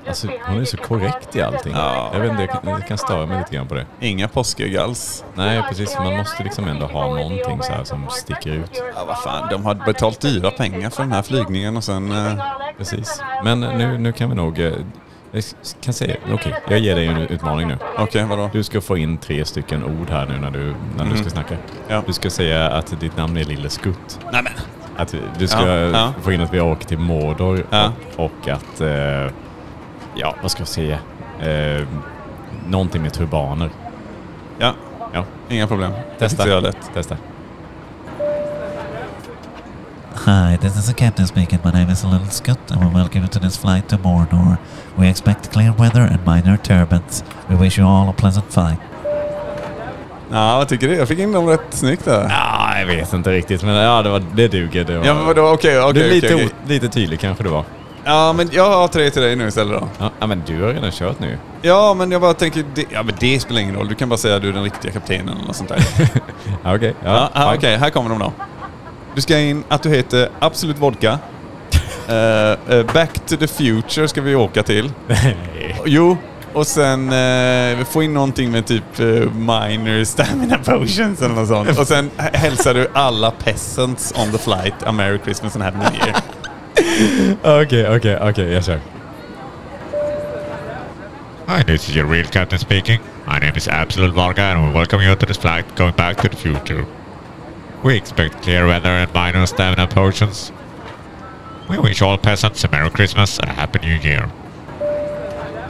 alltså, 0.09 0.29
hon 0.47 0.61
är 0.61 0.65
så 0.65 0.77
korrekt 0.77 1.37
i 1.37 1.43
allting. 1.43 1.73
Ja. 1.77 2.11
Jag 2.13 2.21
vet 2.21 2.31
inte, 2.31 2.43
jag 2.43 2.51
kan, 2.63 2.71
jag 2.71 2.87
kan 2.87 2.99
störa 2.99 3.27
mig 3.27 3.39
lite 3.39 3.55
grann 3.57 3.67
på 3.69 3.75
det. 3.75 3.87
Inga 4.01 4.29
påskägg 4.29 4.77
alls. 4.77 5.25
Nej, 5.35 5.63
precis. 5.69 5.97
Man 5.99 6.17
måste 6.17 6.43
liksom 6.45 6.69
ändå 6.69 6.87
ha 6.87 7.07
någonting 7.07 7.63
så 7.63 7.73
här 7.73 7.85
som 7.85 8.07
sticker 8.11 8.51
ut. 8.51 8.83
Ja, 8.97 9.05
vad 9.05 9.19
fan. 9.23 9.49
De 9.51 9.65
har 9.65 9.75
betalt 9.75 10.21
dyra 10.21 10.51
pengar 10.51 10.91
för 10.91 11.03
den 11.03 11.13
här 11.13 11.23
flygningen 11.23 11.77
och 11.77 11.85
sen... 11.85 12.13
eh, 12.13 12.43
Precis. 12.79 13.23
Men 13.45 13.61
nu, 13.61 13.99
nu 13.99 14.13
kan 14.13 14.29
vi 14.31 14.35
nog... 14.37 14.59
eh, 14.61 14.73
Jag 15.33 15.45
kan 15.81 15.95
säga, 15.95 16.17
okej, 16.33 16.55
jag 16.69 16.79
ger 16.79 16.95
dig 16.97 17.07
en 17.07 17.17
utmaning 17.17 17.69
nu. 17.69 17.79
Okej, 17.99 18.25
vadå? 18.25 18.51
Du 18.53 18.63
ska 18.63 18.81
få 18.81 18.97
in 18.97 19.19
tre 19.19 19.45
stycken 19.45 19.85
ord 19.85 20.11
här 20.11 20.27
nu 20.27 20.39
när 20.41 20.51
du, 20.51 20.75
när 20.97 21.05
du 21.05 21.17
ska 21.17 21.31
snacka. 21.31 21.57
Ja. 21.89 22.03
Du 22.07 22.13
ska 22.13 22.31
säga 22.31 22.71
att 22.71 23.01
ditt 23.01 23.17
namn 23.17 23.37
är 23.37 23.45
Lille 23.45 23.69
Skutt. 23.71 24.21
Nej 24.33 24.43
men. 24.43 24.53
Att 25.01 25.15
du 25.39 25.47
ska 25.49 25.67
Ja, 25.69 25.77
ja. 25.77 26.13
få 26.23 26.33
in 26.33 26.41
att 26.41 26.55
vi 26.55 26.61
åker 26.61 26.87
till 26.87 26.99
Mordor 26.99 27.67
Ja. 27.71 27.93
och, 28.17 28.25
och 28.25 28.49
att... 28.49 28.81
Eh, 28.81 29.33
ja, 30.15 30.35
vad 30.43 30.51
ska 30.51 30.61
jag 30.61 30.69
säga? 30.69 30.99
Eh, 31.41 31.87
någonting 32.69 33.03
med 33.03 33.13
turbaner. 33.13 33.71
Ja, 34.59 34.73
Ja, 35.13 35.25
inga 35.49 35.67
problem. 35.67 35.93
testa. 36.19 36.45
Det 36.45 36.61
lätt. 36.61 36.91
Testa. 36.95 37.17
Hi, 40.27 40.57
this 40.61 40.77
is 40.77 40.87
the 40.87 40.93
captain 40.95 41.27
speaking. 41.27 41.59
My 41.65 41.71
name 41.73 41.93
is 41.93 42.05
Little 42.05 42.31
Scoot, 42.31 42.71
and 42.71 42.81
we 42.85 42.91
welcome 42.95 43.21
you 43.23 43.29
to 43.29 43.39
this 43.41 43.57
flight 43.59 43.89
to 43.89 43.97
Mordor. 43.97 44.57
We 44.97 45.09
expect 45.09 45.51
clear 45.53 45.73
weather 45.79 46.01
and 46.03 46.25
minor 46.27 46.57
turbulence. 46.57 47.25
We 47.49 47.57
wish 47.57 47.79
you 47.79 47.87
all 47.89 48.09
a 48.09 48.13
pleasant 48.17 48.53
flight. 48.53 48.79
Ja, 50.33 50.57
vad 50.59 50.69
tycker 50.69 50.89
du? 50.89 50.95
Jag 50.97 51.09
fick 51.09 51.19
in 51.19 51.33
dem 51.33 51.47
rätt 51.47 51.61
snyggt 51.71 52.05
där. 52.05 52.27
Ja, 52.31 52.60
jag 52.79 52.87
vet 52.87 53.13
inte 53.13 53.31
riktigt, 53.31 53.63
men 53.63 53.75
ja, 53.75 54.03
det, 54.03 54.09
var, 54.11 54.23
det 54.35 54.49
duger. 54.49 54.85
Det, 54.85 54.99
var, 54.99 55.07
Ja, 55.07 55.15
men 55.15 55.27
vadå? 55.27 55.43
Okej, 55.49 55.81
okej, 55.81 55.93
det 56.03 56.09
är 56.09 56.11
lite, 56.15 56.27
okej, 56.27 56.35
okej. 56.47 56.47
o- 56.65 56.69
lite 56.69 56.89
tydlig 56.89 57.21
kanske 57.21 57.43
det 57.45 57.51
var. 57.51 57.65
Ja, 58.05 58.33
men 58.33 58.49
jag 58.53 58.71
har 58.71 58.89
tre 58.89 59.11
till 59.11 59.23
dig 59.23 59.37
nu 59.37 59.49
istället 59.49 59.81
då. 59.81 59.89
Ja, 59.99 60.11
ja, 60.21 60.27
men 60.27 60.43
du 60.47 60.63
har 60.63 60.69
redan 60.73 60.91
kört 60.93 61.21
nu. 61.21 61.39
Ja, 61.63 61.95
men 61.95 62.11
jag 62.11 62.21
bara 62.21 62.35
tänker, 62.35 62.65
det, 62.75 62.85
ja 62.91 63.03
men 63.03 63.15
det 63.21 63.41
spelar 63.41 63.61
ingen 63.61 63.75
roll. 63.75 63.89
Du 63.89 63.95
kan 63.95 64.09
bara 64.09 64.17
säga 64.17 64.37
att 64.37 64.43
du 64.43 64.49
är 64.49 64.53
den 64.53 64.63
riktiga 64.63 64.93
kaptenen 64.93 65.29
eller 65.29 65.47
något 65.47 65.57
sånt 65.57 65.69
där. 65.69 65.85
Ja, 66.65 66.75
Okej. 66.77 66.95
Ja, 67.05 67.11
Ja, 67.35 67.45
ah, 67.45 67.55
Okej, 67.55 67.77
här 67.77 67.91
kommer 67.91 68.11
de 68.11 68.19
då. 68.19 68.33
Du 69.15 69.21
ska 69.21 69.39
in 69.39 69.65
att 69.69 69.83
du 69.83 69.89
heter 69.91 70.29
Absolut 70.39 70.79
Vodka. 70.79 71.19
Eh, 72.09 72.51
eh, 72.77 72.87
back 72.95 73.13
to 73.27 73.37
the 73.37 73.47
Future 73.47 74.09
ska 74.09 74.21
vi 74.21 74.35
åka 74.35 74.63
till. 74.63 74.93
Jo, 75.85 76.17
och 76.53 76.67
sen 76.67 77.13
uh, 77.13 77.85
få 77.85 78.03
in 78.03 78.15
någonting 78.15 78.51
med 78.51 78.67
typ 78.67 79.01
uh, 79.01 79.33
minor 79.35 80.05
stamina 80.05 80.59
potions 80.59 81.23
eller 81.23 81.35
något 81.35 81.49
sånt. 81.49 81.79
Och 81.79 81.87
sen 81.87 82.11
hälsar 82.17 82.75
du 82.75 82.89
alla 82.95 83.31
peasants 83.31 84.13
on 84.17 84.33
the 84.33 84.39
flight 84.39 84.75
a 84.87 84.93
merry 84.93 85.19
Christmas 85.25 85.57
and 85.57 85.65
happy 85.65 85.79
new 85.79 85.95
year. 85.95 86.17
Okej, 87.63 87.97
okej, 87.97 88.19
okej. 88.21 88.53
Jag 88.53 88.65
kör. 88.65 88.81
Hi, 91.47 91.65
this 91.65 91.89
is 91.89 91.97
your 91.97 92.07
real 92.07 92.27
captain 92.27 92.59
speaking. 92.59 93.01
My 93.27 93.39
name 93.39 93.53
is 93.57 93.69
Absolute 93.69 94.15
Vodka 94.15 94.43
and 94.43 94.67
we 94.67 94.73
welcome 94.73 95.03
you 95.03 95.17
to 95.17 95.27
this 95.27 95.39
flight 95.39 95.65
going 95.77 95.95
back 95.97 96.17
to 96.17 96.29
the 96.29 96.37
future. 96.37 96.85
We 97.83 97.97
expect 97.97 98.43
clear 98.43 98.67
weather 98.67 98.91
and 98.91 99.15
minor 99.15 99.47
stamina 99.47 99.87
potions. 99.87 100.53
We 101.69 101.79
wish 101.79 102.03
all 102.03 102.19
peasants 102.19 102.65
a 102.65 102.69
Merry 102.69 102.91
Christmas 102.91 103.39
and 103.39 103.51
a 103.51 103.53
Happy 103.53 103.79
New 103.79 103.97
Year. 103.97 104.31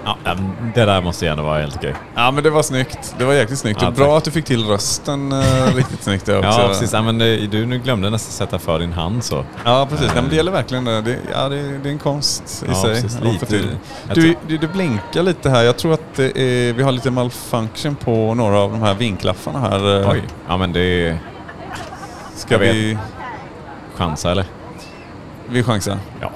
Ja, 0.05 0.17
ja, 0.25 0.37
det 0.75 0.85
där 0.85 1.03
måste 1.03 1.25
ju 1.25 1.31
ändå 1.31 1.43
vara 1.43 1.61
helt 1.61 1.77
okej. 1.77 1.95
Ja, 2.15 2.31
men 2.31 2.45
det 2.45 2.51
var 2.51 2.63
snyggt. 2.63 3.15
Det 3.19 3.25
var 3.25 3.33
jäkligt 3.35 3.59
snyggt. 3.59 3.83
Ja, 3.83 3.91
Bra 3.91 4.17
att 4.19 4.25
du 4.25 4.31
fick 4.31 4.45
till 4.45 4.65
rösten 4.67 5.33
uh, 5.33 5.75
riktigt 5.75 6.03
snyggt 6.03 6.23
också. 6.23 6.33
Ja, 6.43 6.65
precis. 6.69 6.93
Ja, 6.93 7.03
men 7.03 7.21
eh, 7.21 7.49
du 7.51 7.67
nu 7.67 7.79
glömde 7.79 8.11
nästan 8.11 8.33
sätta 8.33 8.59
för 8.59 8.79
din 8.79 8.93
hand 8.93 9.25
så. 9.25 9.45
Ja, 9.65 9.87
precis. 9.91 10.07
Nej, 10.07 10.23
men 10.23 10.31
det 10.31 10.37
gäller 10.37 10.53
verkligen 10.53 10.85
det. 10.85 11.01
det 11.03 11.19
ja, 11.33 11.49
det, 11.49 11.79
det 11.79 11.89
är 11.89 11.93
en 11.93 11.99
konst 11.99 12.65
i 12.67 12.69
Ja, 12.69 12.75
sig. 12.83 13.03
precis. 13.03 13.21
Lite- 13.23 13.47
till. 13.47 13.77
Du, 14.15 14.35
du, 14.47 14.59
du 14.59 14.69
blinkar 14.69 15.23
lite 15.23 15.51
här. 15.51 15.63
Jag 15.63 15.77
tror 15.79 15.95
att 15.95 16.19
är, 16.19 16.73
vi 16.73 16.83
har 16.83 16.93
lite 16.93 17.11
malfunction 17.11 17.95
på 17.97 18.35
några 18.35 18.59
av 18.59 18.71
de 18.73 18.83
här 18.83 18.95
vinklaffarna 18.95 19.59
här. 19.59 20.11
Oj. 20.11 20.23
Ja, 20.49 20.57
men 20.57 20.73
det 20.73 21.19
Ska 22.37 22.59
vi... 22.59 22.99
chansa 23.97 24.31
eller? 24.31 24.45
Vi 25.49 25.63
chansar. 25.63 25.99
Ja. 26.21 26.31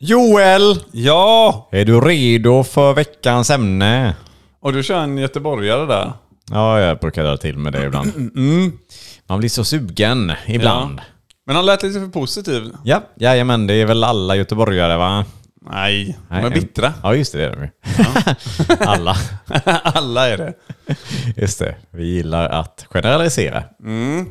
Joel! 0.00 0.82
Ja! 0.92 1.68
Är 1.72 1.84
du 1.84 2.00
redo 2.00 2.64
för 2.64 2.94
veckans 2.94 3.50
ämne? 3.50 4.14
Och 4.60 4.72
du 4.72 4.82
kör 4.82 4.98
en 5.00 5.18
göteborgare 5.18 5.86
där. 5.86 6.12
Ja, 6.50 6.80
jag 6.80 6.98
brukar 6.98 7.24
dra 7.24 7.36
till 7.36 7.58
med 7.58 7.72
det 7.72 7.84
ibland. 7.84 8.12
Man 9.26 9.38
blir 9.38 9.48
så 9.48 9.64
sugen 9.64 10.32
ibland. 10.46 11.00
Men 11.46 11.56
han 11.56 11.66
lät 11.66 11.82
lite 11.82 12.00
för 12.00 12.06
positiv. 12.08 12.72
Ja, 12.84 13.02
jajamän, 13.16 13.66
det 13.66 13.74
är 13.74 13.86
väl 13.86 14.04
alla 14.04 14.36
göteborgare 14.36 14.96
va? 14.96 15.24
Nej, 15.70 16.18
de 16.28 16.34
är 16.44 16.50
bittra. 16.50 16.92
Ja, 17.02 17.14
just 17.14 17.32
det. 17.32 17.38
det 17.38 17.44
är 17.44 17.50
de 17.56 17.62
ju. 17.62 17.70
alla. 18.86 19.16
Alla 19.82 20.28
är 20.28 20.36
det. 20.36 20.54
Just 21.36 21.58
det. 21.58 21.74
Vi 21.90 22.04
gillar 22.06 22.48
att 22.48 22.86
generalisera 22.90 23.64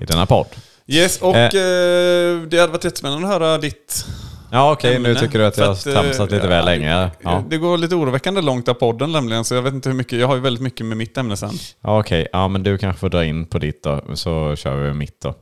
i 0.02 0.06
denna 0.06 0.26
podd. 0.26 0.48
Yes, 0.88 1.22
och 1.22 1.36
Eh. 1.36 1.44
eh, 1.46 2.42
det 2.42 2.60
hade 2.60 2.68
varit 2.72 2.84
jättespännande 2.84 3.28
att 3.28 3.34
höra 3.34 3.58
ditt 3.58 4.06
Ja, 4.52 4.72
okej. 4.72 5.00
nu 5.00 5.10
ämne. 5.10 5.20
tycker 5.20 5.40
du 5.40 5.46
att 5.46 5.58
jag 5.58 5.66
har 5.66 5.72
eh, 5.88 5.94
tramsat 5.94 6.32
lite 6.32 6.48
väl 6.48 6.66
länge. 6.66 7.12
Ja, 7.24 7.44
Det 7.50 7.58
går 7.58 7.78
lite 7.78 7.96
oroväckande 7.96 8.42
långt 8.42 8.68
av 8.70 8.74
podden 8.74 9.12
nämligen, 9.12 9.46
så 9.46 9.56
jag 9.56 9.62
vet 9.62 9.74
inte 9.74 9.90
hur 9.90 9.96
mycket. 9.96 10.20
Jag 10.20 10.28
har 10.28 10.36
ju 10.36 10.42
väldigt 10.42 10.64
mycket 10.64 10.86
med 10.86 10.98
mitt 10.98 11.18
ämne 11.18 11.38
sen. 11.38 11.50
ja 11.82 12.00
okej. 12.00 12.28
Ja, 12.34 12.48
men 12.48 12.64
du 12.64 12.78
kanske 12.78 13.00
får 13.00 13.10
dra 13.10 13.26
in 13.26 13.46
på 13.46 13.60
ditt 13.60 13.84
då, 13.84 14.02
så 14.14 14.56
kör 14.56 14.76
vi 14.76 14.94
mitt 14.94 15.22
då. 15.22 15.34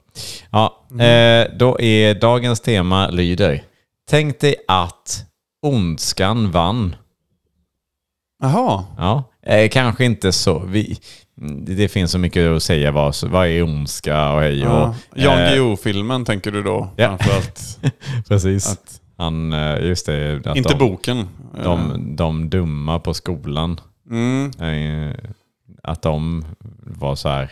Ja, 0.52 0.86
Mhm. 0.90 1.00
eh, 1.00 1.48
då 1.58 1.80
är 1.82 2.14
dagens 2.14 2.60
tema 2.60 3.08
lyder. 3.10 3.64
Tänk 4.10 4.40
dig 4.40 4.56
att 4.68 5.26
ondskan 5.62 6.52
vann. 6.52 6.96
Jaha. 8.42 8.84
Ja, 8.98 9.24
eh, 9.46 9.70
kanske 9.70 10.06
inte 10.06 10.32
så. 10.32 10.60
Vi, 10.60 10.98
det 11.62 11.88
finns 11.88 12.12
så 12.12 12.18
mycket 12.20 12.48
att 12.50 12.64
säga. 12.64 12.92
Vad, 12.92 13.16
vad 13.24 13.48
är 13.48 13.64
ondska 13.64 14.32
och 14.32 14.42
hej 14.42 14.68
och... 14.68 14.74
Ja. 14.74 14.96
Jan 15.16 15.40
eh, 15.40 15.50
Guillou-filmen 15.50 16.26
tänker 16.26 16.52
du 16.52 16.64
då? 16.64 16.90
Ja. 16.96 17.08
Framförallt. 17.18 17.80
Precis. 18.28 18.72
Att- 18.72 19.02
Han, 19.18 19.54
eh, 19.54 19.80
just 19.86 20.06
det. 20.06 20.42
Att 20.46 20.58
Inte 20.58 20.70
de, 20.70 20.80
boken. 20.80 21.20
Eh, 21.58 21.64
De, 21.64 22.16
de 22.16 22.50
dumma 22.50 23.00
på 23.00 23.14
skolan. 23.14 23.80
Mm, 24.12 24.52
att 25.84 26.02
de 26.02 26.46
var 26.80 27.16
så 27.16 27.30
här. 27.30 27.52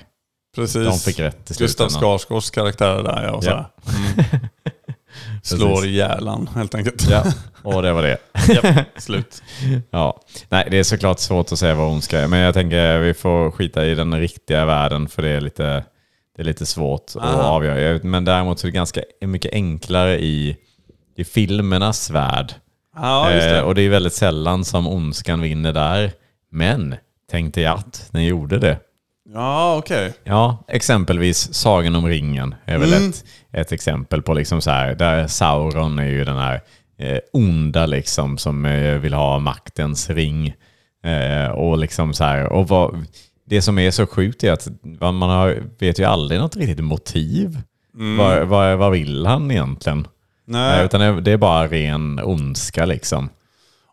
precis. 0.55 0.87
De 0.87 0.99
fick 1.11 1.19
rätt 1.19 1.51
i 1.51 1.53
Gustav 1.53 1.89
slutändan. 1.89 2.01
Skarsgårds 2.19 2.49
karaktär 2.51 3.03
där 3.03 3.23
ja. 3.23 3.31
Och 3.31 3.43
så 3.43 3.49
Ja. 3.49 3.69
Mm. 3.87 4.49
Slår 5.43 5.85
ihjäl 5.85 6.29
helt 6.55 6.75
enkelt. 6.75 7.09
Ja, 7.09 7.23
och 7.63 7.81
det 7.81 7.93
var 7.93 8.01
det. 8.03 8.17
Japp, 8.53 8.87
Slut. 8.97 9.43
Ja. 9.91 10.21
Nej, 10.49 10.67
det 10.71 10.79
är 10.79 10.83
såklart 10.83 11.19
svårt 11.19 11.51
att 11.51 11.59
säga 11.59 11.75
vad 11.75 11.91
ondska 11.91 12.19
är. 12.19 12.27
Men 12.27 12.39
jag 12.39 12.53
tänker 12.53 12.97
vi 12.97 13.13
får 13.13 13.51
skita 13.51 13.85
i 13.85 13.95
den 13.95 14.19
riktiga 14.19 14.65
världen 14.65 15.07
för 15.07 15.21
det 15.21 15.29
är 15.29 15.41
lite, 15.41 15.83
det 16.35 16.41
är 16.41 16.45
lite 16.45 16.65
svårt 16.65 17.11
att 17.15 17.23
Aha. 17.23 17.43
avgöra. 17.43 17.99
Men 18.03 18.25
däremot 18.25 18.59
så 18.59 18.67
är 18.67 18.71
det 18.71 18.75
ganska 18.75 19.01
mycket 19.21 19.53
enklare 19.53 20.19
i, 20.19 20.57
i 21.17 21.23
filmernas 21.23 22.09
värld. 22.09 22.53
Ja, 22.95 23.31
just 23.33 23.49
det. 23.49 23.57
Eh, 23.57 23.63
och 23.63 23.75
det 23.75 23.81
är 23.81 23.89
väldigt 23.89 24.13
sällan 24.13 24.65
som 24.65 24.87
ondskan 24.87 25.41
vinner 25.41 25.73
där. 25.73 26.11
Men 26.51 26.95
tänk 27.31 27.55
dig 27.55 27.65
att 27.65 28.07
den 28.11 28.23
gjorde 28.23 28.59
det. 28.59 28.79
Ja, 29.33 29.77
okej. 29.77 30.13
Ja, 30.23 30.63
exempelvis 30.67 31.53
Sagan 31.53 31.95
om 31.95 32.07
ringen 32.07 32.55
är 32.65 32.77
väl 32.77 32.93
Mm. 32.93 33.09
ett, 33.09 33.23
ett 33.51 33.71
exempel 33.71 34.21
på 34.21 34.33
liksom 34.33 34.61
så 34.61 34.71
här, 34.71 34.95
där 34.95 35.27
Sauron 35.27 35.99
är 35.99 36.05
ju 36.07 36.23
den 36.25 36.37
här 36.37 36.61
eh, 36.99 37.17
onda 37.33 37.85
liksom 37.85 38.37
som 38.37 38.65
eh, 38.65 38.97
vill 38.97 39.13
ha 39.13 39.39
maktens 39.39 40.09
ring. 40.09 40.53
Eh, 41.05 41.51
och 41.51 41.77
liksom 41.77 42.13
så 42.13 42.23
här, 42.23 42.45
och 42.51 42.67
vad, 42.67 43.05
det 43.45 43.61
som 43.61 43.79
är 43.79 43.91
så 43.91 44.07
sjukt 44.07 44.43
är 44.43 44.51
att 44.51 44.67
man 44.99 45.21
har, 45.21 45.63
vet 45.79 45.99
ju 45.99 46.03
aldrig 46.03 46.39
något 46.39 46.55
riktigt 46.55 46.83
motiv. 46.85 47.61
Vad, 48.17 48.47
vad, 48.47 48.77
vad 48.77 48.91
vill 48.91 49.25
han 49.25 49.51
egentligen? 49.51 49.97
Mm. 49.97 50.09
Nej. 50.45 50.79
Eh, 50.79 50.85
utan 50.85 51.01
det- 51.01 51.21
det 51.21 51.31
är 51.31 51.37
bara 51.37 51.67
ren 51.67 52.19
ondska 52.23 52.85
liksom. 52.85 53.29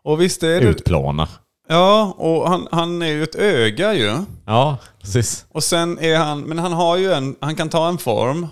Och 0.03 0.21
visst 0.21 0.43
är 0.43 0.47
det... 0.61 0.67
Utplåna. 0.67 1.27
Ja, 1.71 2.15
och 2.17 2.49
han, 2.49 2.67
han 2.71 3.01
är 3.01 3.07
ju 3.07 3.23
ett 3.23 3.35
öga 3.35 3.93
ju. 3.93 4.17
Ja, 4.45 4.77
precis. 5.01 5.45
Och 5.51 5.63
sen 5.63 5.99
är 5.99 6.17
han... 6.17 6.41
Men 6.41 6.59
han 6.59 6.73
har 6.73 6.97
ju 6.97 7.13
en... 7.13 7.35
Han 7.41 7.55
kan 7.55 7.69
ta 7.69 7.87
en 7.87 7.97
form. 7.97 8.47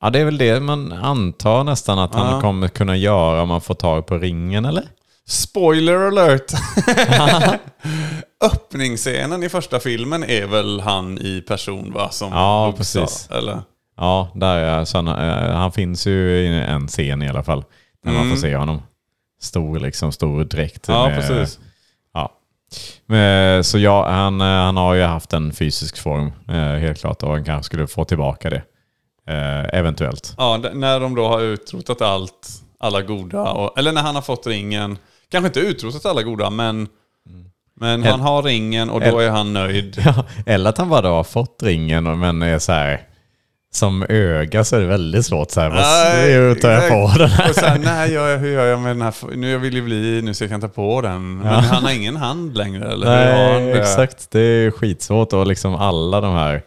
Ja, 0.00 0.10
det 0.10 0.18
är 0.20 0.24
väl 0.24 0.38
det 0.38 0.60
man 0.60 0.92
antar 0.92 1.64
nästan 1.64 1.98
att 1.98 2.14
han 2.14 2.34
Ja. 2.34 2.40
kommer 2.40 2.68
kunna 2.68 2.96
göra 2.96 3.42
om 3.42 3.48
man 3.48 3.60
får 3.60 3.74
tag 3.74 4.06
på 4.06 4.18
ringen, 4.18 4.64
eller? 4.64 4.84
Spoiler 5.26 5.94
alert! 5.96 6.52
Öppningsscenen 8.44 9.42
i 9.42 9.48
första 9.48 9.80
filmen 9.80 10.24
är 10.24 10.46
väl 10.46 10.80
han 10.80 11.18
i 11.18 11.40
person 11.48 11.92
va? 11.92 12.10
Som 12.10 12.32
Ja, 12.32 12.66
huggs 12.66 12.78
precis. 12.78 13.28
av, 13.30 13.36
Eller? 13.38 13.62
Ja, 13.96 14.28
där 14.34 14.56
är, 14.58 14.84
så 14.84 14.98
han, 14.98 15.08
eh, 15.08 15.54
han 15.56 15.72
finns 15.72 16.06
ju 16.06 16.38
i 16.38 16.46
en 16.60 16.88
scen 16.88 17.22
i 17.22 17.28
alla 17.28 17.42
fall. 17.42 17.64
Där 18.04 18.12
man 18.12 18.30
får 18.30 18.36
se 18.36 18.56
honom. 18.56 18.82
Stor, 19.40 19.78
liksom, 19.78 20.12
stor 20.12 20.44
dräkt. 20.44 20.88
Mm. 20.88 21.00
Ja, 21.00 21.08
med- 21.08 21.20
precis. 21.28 21.58
Men, 23.06 23.64
så 23.64 23.78
ja, 23.78 24.10
han, 24.10 24.40
eh, 24.40 24.46
han 24.46 24.76
har 24.76 24.94
ju 24.94 25.02
haft 25.02 25.32
en 25.32 25.52
fysisk 25.52 25.98
form, 25.98 26.32
eh, 26.48 26.54
helt 26.54 27.00
klart. 27.00 27.22
Och 27.22 27.30
han 27.30 27.44
kanske 27.44 27.66
skulle 27.66 27.86
få 27.86 28.04
tillbaka 28.04 28.50
det. 28.50 28.62
Eh, 29.28 29.78
eventuellt. 29.78 30.34
Ja, 30.38 30.60
när 30.72 31.00
de 31.00 31.14
då 31.14 31.28
har 31.28 31.40
utrotat 31.40 32.00
allt, 32.00 32.48
alla 32.80 33.02
goda. 33.02 33.42
Och, 33.42 33.78
eller 33.78 33.92
när 33.92 34.02
han 34.02 34.14
har 34.14 34.22
fått 34.22 34.46
ringen. 34.46 34.98
Kanske 35.30 35.46
inte 35.46 35.60
utrotat 35.60 36.06
alla 36.06 36.22
goda, 36.22 36.50
men... 36.50 36.88
Men 37.76 38.02
han 38.02 38.20
har 38.20 38.42
ringen 38.42 38.90
och 38.90 39.00
då 39.00 39.18
är 39.18 39.30
han 39.30 39.52
nöjd. 39.52 40.02
Ja, 40.04 40.24
eller 40.46 40.70
att 40.70 40.78
han 40.78 40.88
bara 40.88 41.08
har 41.08 41.24
fått 41.24 41.62
ringen 41.62 42.18
men 42.18 42.42
är 42.42 42.58
så 42.58 42.72
här... 42.72 43.00
Som 43.74 44.02
öga 44.08 44.64
så 44.64 44.76
är 44.76 44.80
det 44.80 44.86
väldigt 44.86 45.26
svårt 45.26 45.50
så 45.50 45.60
här. 45.60 45.70
Vad 45.70 46.60
tar 46.60 46.70
jag 46.70 46.88
på 46.88 47.18
den 47.18 47.28
här? 47.30 47.48
Och 47.50 47.54
sen, 47.54 47.80
nej, 47.82 48.12
jag, 48.12 48.38
hur 48.38 48.52
gör 48.52 48.66
jag 48.66 48.80
med 48.80 48.90
den 48.90 49.02
här? 49.02 49.14
Nu 49.36 49.50
jag 49.50 49.58
vill 49.58 49.74
ju 49.74 49.82
bli 49.82 50.22
nu 50.22 50.34
så 50.34 50.44
jag 50.44 50.50
kan 50.50 50.60
ta 50.60 50.68
på 50.68 51.00
den. 51.00 51.38
Men 51.38 51.46
han 51.46 51.84
har 51.84 51.90
ingen 51.92 52.16
hand 52.16 52.56
längre, 52.56 52.92
eller 52.92 53.06
Nej, 53.06 53.66
det? 53.66 53.80
exakt. 53.80 54.30
Det 54.30 54.40
är 54.40 54.70
skitsvårt 54.70 55.32
och 55.32 55.46
liksom 55.46 55.74
alla 55.74 56.20
de 56.20 56.34
här 56.34 56.62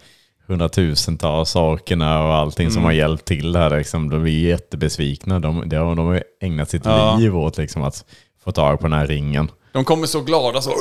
hundratusentals 0.48 1.50
sakerna 1.50 2.24
och 2.28 2.34
allting 2.36 2.72
som 2.72 2.84
har 2.84 2.92
hjälpt 2.92 3.26
till 3.26 3.56
här, 3.56 3.78
liksom, 3.78 4.10
de 4.10 4.22
blir 4.24 4.48
jättebesvikna. 4.48 5.40
De, 5.40 5.70
de, 5.70 5.96
de 5.96 6.08
har 6.08 6.24
ägnat 6.42 6.70
sitt 6.70 6.86
Ja. 6.86 7.18
liv 7.20 7.38
åt 7.38 7.58
liksom, 7.58 7.84
att 7.84 8.06
få 8.44 8.52
tag 8.52 8.80
på 8.80 8.88
den 8.88 9.00
här 9.00 9.08
ringen. 9.08 9.52
De 9.72 9.86
kommer 9.86 10.08
så 10.08 10.22
glada 10.22 10.62
så... 10.62 10.72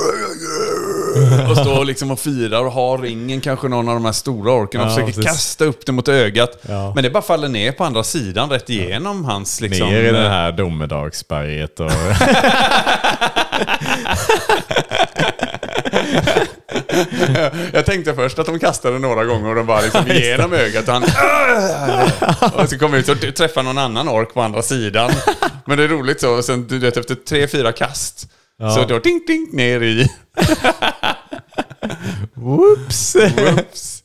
Och 1.49 1.57
står 1.57 1.85
liksom 1.85 2.11
och 2.11 2.19
firar 2.19 2.65
och 2.65 2.71
har 2.71 2.97
ringen, 2.97 3.41
kanske 3.41 3.67
någon 3.67 3.89
av 3.89 3.93
de 3.95 4.05
här 4.05 4.11
stora 4.11 4.51
orkerna 4.51 4.83
och 4.83 4.89
Ja, 4.89 4.95
försöker 4.95 5.13
precis. 5.13 5.25
kasta 5.25 5.65
upp 5.65 5.85
det 5.85 5.91
mot 5.91 6.07
ögat. 6.07 6.59
Ja. 6.61 6.91
Men 6.95 7.03
det 7.03 7.09
bara 7.09 7.23
faller 7.23 7.47
ner 7.49 7.71
på 7.71 7.83
andra 7.83 8.03
sidan, 8.03 8.49
rätt 8.49 8.69
igenom 8.69 9.25
hans 9.25 9.61
liksom... 9.61 9.89
Ner 9.89 10.03
i 10.03 10.11
det 10.11 10.23
eh, 10.25 10.29
här 10.29 10.51
domedagsberget 10.51 11.79
och... 11.79 11.91
Jag 17.73 17.85
tänkte 17.85 18.13
först 18.15 18.39
att 18.39 18.45
de 18.45 18.59
kastade 18.59 18.99
några 18.99 19.25
gånger 19.25 19.49
och 19.49 19.55
de 19.55 19.65
bara 19.65 19.81
liksom 19.81 20.11
igenom 20.11 20.53
ögat 20.53 20.87
och 20.87 20.93
han... 20.93 21.03
Och 22.63 22.69
så 22.69 22.77
kommer 22.77 22.97
ut 22.97 23.09
och 23.09 23.35
träffar 23.35 23.63
någon 23.63 23.77
annan 23.77 24.09
ork 24.09 24.33
på 24.33 24.41
andra 24.41 24.61
sidan. 24.61 25.11
Men 25.65 25.77
det 25.77 25.83
är 25.83 25.87
roligt 25.87 26.21
så, 26.21 26.41
sen 26.43 26.67
du 26.67 26.79
vet 26.79 26.97
efter 26.97 27.15
tre, 27.15 27.47
fyra 27.47 27.71
kast 27.71 28.27
så 28.59 28.85
då 28.85 28.99
ding, 28.99 29.21
ding 29.27 29.49
ner 29.51 29.81
i... 29.81 30.07
Whoops! 32.33 33.15
Whoops. 33.15 34.03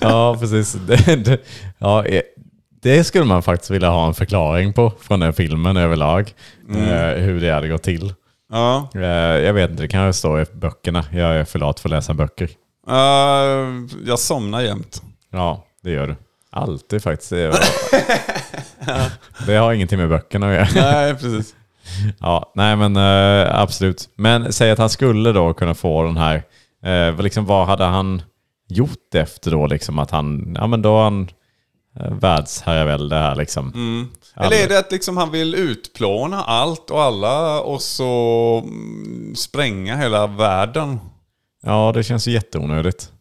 ja, 0.00 0.36
precis. 0.40 0.72
Det, 0.72 1.16
det, 1.16 1.40
ja, 1.78 2.04
eh, 2.04 2.22
det 2.82 3.04
skulle 3.04 3.24
man 3.24 3.42
faktiskt 3.42 3.70
vilja 3.70 3.88
ha 3.88 4.06
en 4.06 4.14
förklaring 4.14 4.72
på 4.72 4.92
från 5.00 5.20
den 5.20 5.32
filmen 5.32 5.76
överlag. 5.76 6.34
Eh, 6.70 7.22
hur 7.22 7.40
det 7.40 7.50
hade 7.50 7.68
gått 7.68 7.82
till. 7.82 8.14
Ja. 8.52 8.88
Eh, 8.94 9.00
jag 9.44 9.52
vet 9.52 9.70
inte, 9.70 9.82
det 9.82 9.88
kan 9.88 10.06
ju 10.06 10.12
stå 10.12 10.40
i 10.40 10.44
böckerna. 10.52 11.04
Jag 11.12 11.36
är 11.36 11.44
för 11.44 11.58
lat 11.58 11.80
för 11.80 11.88
att 11.88 11.90
läsa 11.90 12.14
böcker. 12.14 12.50
Uh, 12.90 13.86
jag 14.06 14.18
somnar 14.18 14.60
jämt. 14.60 15.02
Ja, 15.32 15.64
det 15.82 15.90
gör 15.90 16.06
du. 16.06 16.16
Alltid 16.50 17.02
faktiskt. 17.02 17.30
Det, 17.30 17.52
det 19.46 19.54
har 19.54 19.72
ingenting 19.72 19.98
med 19.98 20.08
böckerna 20.08 20.48
att 20.48 20.54
göra. 20.54 20.92
Nej, 20.92 21.14
precis. 21.14 21.54
Ja, 22.20 22.52
nej 22.54 22.76
men 22.76 22.96
eh, 22.96 23.60
absolut. 23.60 24.08
Men 24.16 24.52
säg 24.52 24.70
att 24.70 24.78
han 24.78 24.90
skulle 24.90 25.32
då 25.32 25.54
kunna 25.54 25.74
få 25.74 26.02
den 26.02 26.16
här, 26.16 26.42
eh, 26.84 27.22
liksom, 27.22 27.46
vad 27.46 27.66
hade 27.66 27.84
han 27.84 28.22
gjort 28.68 29.14
efter 29.14 29.50
då? 29.50 29.66
Liksom 29.66 29.98
att 29.98 30.10
han, 30.10 30.56
ja 30.60 30.66
men 30.66 30.82
då 30.82 30.92
har 30.92 31.04
han 31.04 31.28
eh, 32.00 32.12
världsherravälde 32.12 33.16
här 33.16 33.36
liksom. 33.36 33.72
Eller 34.36 34.64
är 34.64 34.68
det 34.68 34.78
att 34.78 34.92
liksom 34.92 35.16
han 35.16 35.30
vill 35.30 35.54
utplåna 35.54 36.44
allt 36.44 36.90
och 36.90 37.02
alla 37.02 37.60
och 37.60 37.82
så 37.82 38.62
mm, 38.64 39.34
spränga 39.36 39.96
hela 39.96 40.26
världen? 40.26 40.98
Ja, 41.62 41.92
det 41.94 42.02
känns 42.02 42.28
ju 42.28 42.32
jätteonödigt. 42.32 43.12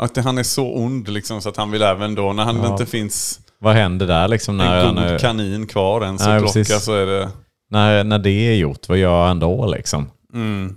Att 0.00 0.16
han 0.16 0.38
är 0.38 0.42
så 0.42 0.74
ond 0.74 1.08
liksom 1.08 1.42
så 1.42 1.48
att 1.48 1.56
han 1.56 1.70
vill 1.70 1.82
även 1.82 2.14
då, 2.14 2.32
när 2.32 2.44
han 2.44 2.64
inte 2.64 2.86
finns 2.86 3.40
Vad 3.58 3.74
händer 3.74 4.06
där 4.06 4.28
liksom 4.28 4.56
när, 4.56 4.84
en 4.84 4.94
god 4.94 5.04
är- 5.04 5.18
kanin 5.18 5.66
kvar 5.66 6.04
ens 6.04 6.26
att 6.26 6.40
plocka 6.40 6.64
så 6.64 6.94
är 6.94 7.06
det... 7.06 7.28
när, 7.70 8.04
när 8.04 8.18
det 8.18 8.30
är 8.30 8.54
gjort? 8.54 8.88
Vad 8.88 8.98
gör 8.98 9.26
han 9.26 9.38
då 9.40 9.66
liksom? 9.66 10.10
Mm. 10.34 10.76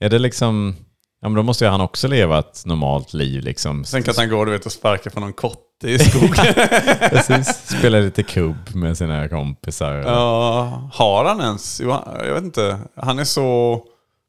Är 0.00 0.10
det 0.10 0.18
liksom, 0.18 0.74
ja 1.20 1.28
men 1.28 1.36
då 1.36 1.42
måste 1.42 1.64
ju 1.64 1.70
han 1.70 1.80
också 1.80 2.08
leva 2.08 2.38
ett 2.38 2.62
normalt 2.66 3.14
liv 3.14 3.42
liksom. 3.42 3.84
Tänk 3.90 4.08
att 4.08 4.16
han 4.16 4.28
går 4.28 4.46
du 4.46 4.52
vet, 4.52 4.66
och 4.66 4.72
sparkar 4.72 5.10
på 5.10 5.20
någon 5.20 5.32
kotte 5.32 5.60
i 5.90 5.98
skogen. 5.98 6.54
Precis, 7.10 7.76
spela 7.78 7.98
lite 7.98 8.22
kubb 8.22 8.74
med 8.74 8.98
sina 8.98 9.28
kompisar. 9.28 9.92
ja, 9.94 10.90
har 10.92 11.24
han 11.24 11.40
ens? 11.40 11.80
Jag 11.80 12.34
vet 12.34 12.44
inte. 12.44 12.78
Han 12.96 13.18
är 13.18 13.24
så 13.24 13.80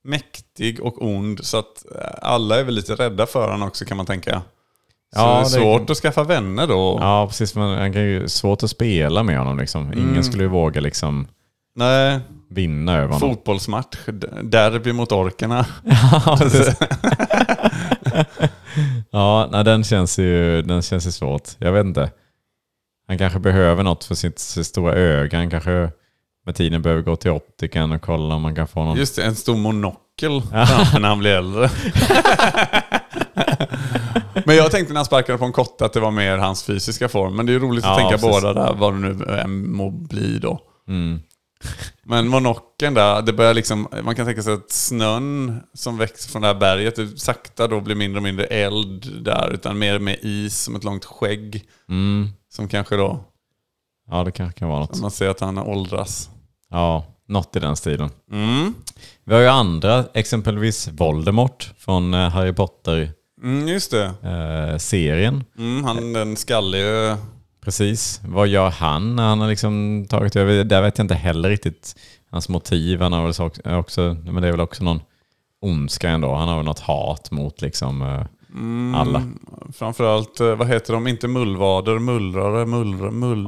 mäktig 0.04 0.80
och 0.84 1.02
ond 1.06 1.46
så 1.46 1.58
att 1.58 1.86
eh, 1.96 2.10
alla 2.22 2.60
är 2.60 2.63
väl 2.63 2.74
lite 2.76 2.96
rädda 2.96 3.26
för 3.26 3.52
honom 3.52 3.68
också 3.68 3.86
kan 3.86 3.98
man 3.98 4.06
tänka. 4.06 4.41
Så 5.15 5.22
Ja, 5.22 5.28
det 5.34 5.39
är 5.39 5.44
det- 5.44 5.50
svårt 5.50 5.89
att 5.89 5.98
skaffa 5.98 6.24
vänner 6.24 6.68
då. 6.68 6.98
Ja, 7.02 7.28
precis. 7.28 7.56
Men 7.56 7.78
han 7.78 7.94
kan 7.94 8.02
ju 8.02 8.28
svårt 8.30 8.63
att 8.63 8.70
spela 8.70 9.24
med 9.24 9.38
honom 9.38 9.58
liksom. 9.60 9.94
Ingen 9.94 10.10
Mm. 10.10 10.24
skulle 10.24 10.44
ju 10.44 10.50
våga 10.50 10.82
liksom 10.82 11.28
Nej, 11.75 12.19
vinna 12.49 12.93
över 12.95 13.13
honom. 13.13 13.19
fotbollsmatch. 13.19 13.97
Derby 14.43 14.93
mot 14.93 15.11
orkerna. 15.11 15.65
Ja, 19.11 19.47
nej, 19.51 19.63
den 19.63 19.83
känns 19.83 20.19
ju 20.19 20.61
den 20.61 20.81
känns 20.81 21.07
ju 21.07 21.11
svårt. 21.11 21.49
Jag 21.57 21.71
vet 21.71 21.85
inte. 21.85 22.11
Han 23.07 23.17
kanske 23.17 23.39
behöver 23.39 23.83
något 23.83 24.03
för 24.03 24.15
sitt, 24.15 24.39
sitt 24.39 24.65
stora 24.67 24.93
öga. 24.93 25.38
Han 25.38 25.49
kanske 25.49 25.89
med 26.45 26.55
tiden 26.55 26.81
behöver 26.81 27.01
gå 27.01 27.15
till 27.15 27.31
optiken 27.31 27.91
och 27.91 28.01
kolla 28.01 28.35
om 28.35 28.41
man 28.41 28.55
kan 28.55 28.67
få 28.67 28.83
någon... 28.83 28.97
Just 28.97 29.15
det, 29.15 29.23
en 29.23 29.35
stor 29.35 29.57
monokel 29.57 30.41
framför 30.51 30.99
när 30.99 31.09
han 31.09 31.19
blir 31.19 31.31
äldre. 31.31 31.69
Men 34.45 34.55
jag 34.55 34.71
tänkte 34.71 34.93
när 34.93 34.99
han 34.99 35.05
sparkade 35.05 35.38
på 35.38 35.45
en 35.45 35.51
kotte 35.51 35.85
att 35.85 35.93
det 35.93 35.99
var 35.99 36.11
mer 36.11 36.38
hans 36.38 36.63
fysiska 36.63 37.09
form. 37.09 37.35
Men 37.35 37.45
det 37.45 37.51
är 37.51 37.53
ju 37.53 37.59
roligt 37.59 37.85
att 37.85 37.89
Ja, 37.91 37.95
tänka 37.97 38.11
precis. 38.27 38.41
båda 38.41 38.53
där, 38.53 38.73
vad 38.73 38.93
det 38.93 38.99
nu 38.99 39.25
än 39.39 39.71
må 39.71 39.89
bli 39.91 40.39
då. 40.39 40.59
Mm. 40.88 41.19
Men 42.04 42.28
monokeln 42.28 42.94
där, 42.94 43.22
det 43.22 43.34
börjar 43.34 43.54
liksom, 43.54 43.88
man 44.04 44.15
kan 44.15 44.26
tänka 44.26 44.44
sig 44.44 44.54
att 44.54 44.72
snön 44.72 45.60
som 45.74 45.98
växer 45.98 46.32
från 46.32 46.41
det 46.41 46.48
här 46.48 46.56
berget, 46.56 46.96
det 46.96 47.20
sakta 47.20 47.68
då 47.68 47.82
blir 47.82 47.96
mindre 47.96 48.20
och 48.20 48.24
mindre 48.24 48.46
eld 48.46 49.24
där, 49.24 49.52
utan 49.54 49.80
mer 49.80 50.00
med 50.00 50.18
is 50.22 50.58
som 50.63 50.76
ett 50.76 50.84
långt 50.84 51.06
skägg. 51.06 51.63
Mm. 51.89 52.30
Som 52.50 52.68
kanske 52.68 52.96
då, 52.96 53.20
Ja, 54.12 54.24
det 54.24 54.32
kanske 54.32 54.60
kan 54.60 54.70
vara 54.70 54.80
något. 54.80 55.02
man 55.02 55.12
ser 55.12 55.30
att 55.30 55.39
han 55.39 55.58
åldras. 55.58 56.30
Ja, 56.70 57.06
något 57.28 57.56
i 57.56 57.60
den 57.60 57.76
stilen. 57.76 58.10
Mm. 58.32 58.74
Vi 59.24 59.34
har 59.34 59.41
ju 59.41 59.48
andra, 59.48 60.06
exempelvis 60.13 60.88
Voldemort 60.88 61.74
från 61.78 62.13
eh, 62.13 62.30
Harry 62.30 62.54
Mm, 63.44 63.68
just 63.68 63.91
det. 63.91 64.13
Potter-serien. 64.22 65.44
Mm, 65.58 65.84
han 65.84 66.13
den 66.13 66.36
skallige... 66.36 67.18
Precis. 67.65 68.21
Vad 68.25 68.47
gör 68.47 68.69
han 68.69 69.15
när 69.15 69.23
han 69.23 69.41
har 69.41 69.47
liksom 69.47 70.06
tagit 70.10 70.36
över? 70.36 70.63
Där 70.63 70.82
vet 70.82 70.97
jag 70.97 71.04
inte 71.04 71.15
heller 71.15 71.49
riktigt 71.49 71.95
hans 72.30 72.49
motiv. 72.49 73.01
Han 73.01 73.13
har 73.13 73.21
väl 73.21 73.78
också, 73.80 74.17
men 74.23 74.41
det 74.41 74.47
är 74.47 74.51
väl 74.51 74.62
också 74.62 74.84
någon 74.84 75.01
ondska 75.62 76.10
ändå. 76.10 76.36
Han 76.36 76.47
har 76.47 76.56
väl 76.56 76.65
något 76.65 76.80
hat 76.80 77.32
mot 77.32 77.62
liksom 77.62 78.01
eh, 78.01 78.25
eh, 78.94 79.00
alla. 79.02 79.24
Framförallt, 79.74 80.39
eh, 80.39 80.56
vad 80.56 80.68
heter 80.68 80.94
de? 80.94 81.08
Inte 81.08 81.28
mullvader, 81.28 82.00
mullrare, 82.00 82.65
mullra, 82.65 83.12
mull, 83.12 83.48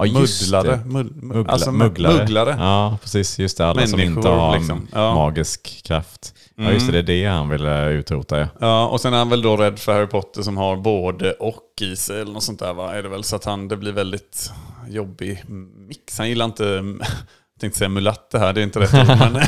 Ja, 0.51 0.63
det. 0.63 0.81
Mull, 0.85 1.11
Muggla, 1.15 1.51
alltså 1.53 1.71
mugglare. 1.71 2.13
mugglare. 2.17 2.55
Ja, 2.59 2.97
precis. 3.01 3.39
Just 3.39 3.57
det. 3.57 3.65
Alla 3.65 3.87
som 3.87 3.99
Människor, 3.99 4.17
inte 4.17 4.29
har 4.29 4.57
liksom. 4.57 4.87
Ja. 4.93 5.15
magisk 5.15 5.83
kraft. 5.83 6.33
Ja, 6.55 6.71
just 6.71 6.85
det. 6.87 6.91
Det 6.91 7.13
är 7.13 7.23
det 7.23 7.25
han 7.25 7.49
vill 7.49 7.65
eh, 7.65 7.87
utrota. 7.87 8.39
Ja. 8.39 8.47
Ja, 8.59 8.87
och 8.87 9.01
sen 9.01 9.13
är 9.13 9.17
han 9.17 9.29
väl 9.29 9.41
då 9.41 9.57
rädd 9.57 9.79
för 9.79 9.93
Harry 9.93 10.07
Potter 10.07 10.41
som 10.41 10.57
har 10.57 10.75
både 10.77 11.31
och 11.31 11.63
i 11.81 11.95
sig 11.95 12.21
eller 12.21 12.33
något 12.33 12.43
sånt 12.43 12.59
där 12.59 12.73
va? 12.73 12.93
Är 12.95 13.03
det 13.03 13.09
väl 13.09 13.23
så 13.23 13.35
att 13.35 13.45
han, 13.45 13.67
det 13.67 13.77
blir 13.77 13.91
väldigt 13.91 14.51
jobbig 14.89 15.43
mix. 15.87 16.17
Han 16.17 16.29
gillar 16.29 16.45
inte, 16.45 16.63
tänkte 17.59 17.77
säga 17.79 17.89
mulatte 17.89 18.39
här, 18.39 18.53
det 18.53 18.61
är 18.61 18.63
inte 18.63 18.79
rätt 18.79 18.93
ord, 18.93 19.17
men, 19.31 19.41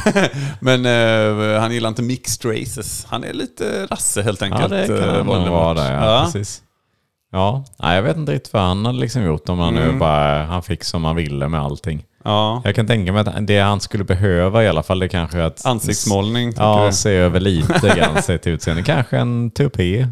men 0.84 0.86
eh, 1.56 1.62
han 1.62 1.72
gillar 1.72 1.90
inte 1.90 2.02
mixed 2.02 2.52
races. 2.52 3.06
Han 3.10 3.24
är 3.24 3.34
lite 3.34 3.86
rasse 3.86 4.22
helt 4.22 4.42
enkelt. 4.42 4.72
Ja, 4.72 4.78
det 4.78 4.88
kan 4.88 4.98
eh, 5.10 5.16
han 5.16 5.26
nog 5.26 5.50
vara 5.50 5.74
där. 5.74 5.94
Ja, 5.94 6.06
Ja. 6.06 6.22
Precis. 6.26 6.62
Ja, 7.32 7.66
nej, 7.80 7.96
jag 7.96 8.04
vet 8.04 8.18
inte 8.18 8.32
riktigt 8.32 8.54
vad 8.54 8.64
han 8.64 8.86
hade 8.86 9.00
liksom 9.00 9.24
gjort 9.24 9.50
om 9.50 9.60
han 9.60 9.76
nu 9.76 9.94
bara 10.00 10.44
han 10.44 10.64
fick 10.64 10.84
som 10.84 11.06
han 11.06 11.16
ville 11.16 11.48
med 11.48 11.62
allting. 11.62 12.04
Ja. 12.24 12.62
Jag 12.66 12.76
kan 12.76 12.88
tänka 12.88 13.12
mig 13.14 13.22
att 13.22 13.48
det 13.48 13.60
han 13.60 13.80
skulle 13.82 14.04
behöva 14.04 14.64
i 14.64 14.68
alla 14.68 14.84
fall 14.84 15.00
det 15.00 15.08
kanske 15.10 15.38
är 15.38 15.44
att 15.44 15.66
Ansiktsmålning, 15.66 16.54
Ja, 16.58 16.86
du? 16.86 16.94
se 16.94 17.10
över 17.12 17.40
lite 17.40 17.94
grann 17.98 18.24
sitt 18.24 18.48
utseende. 18.48 18.84
Kanske 18.84 19.18
en 19.18 19.52
tupé 19.52 20.00
eh, 20.00 20.08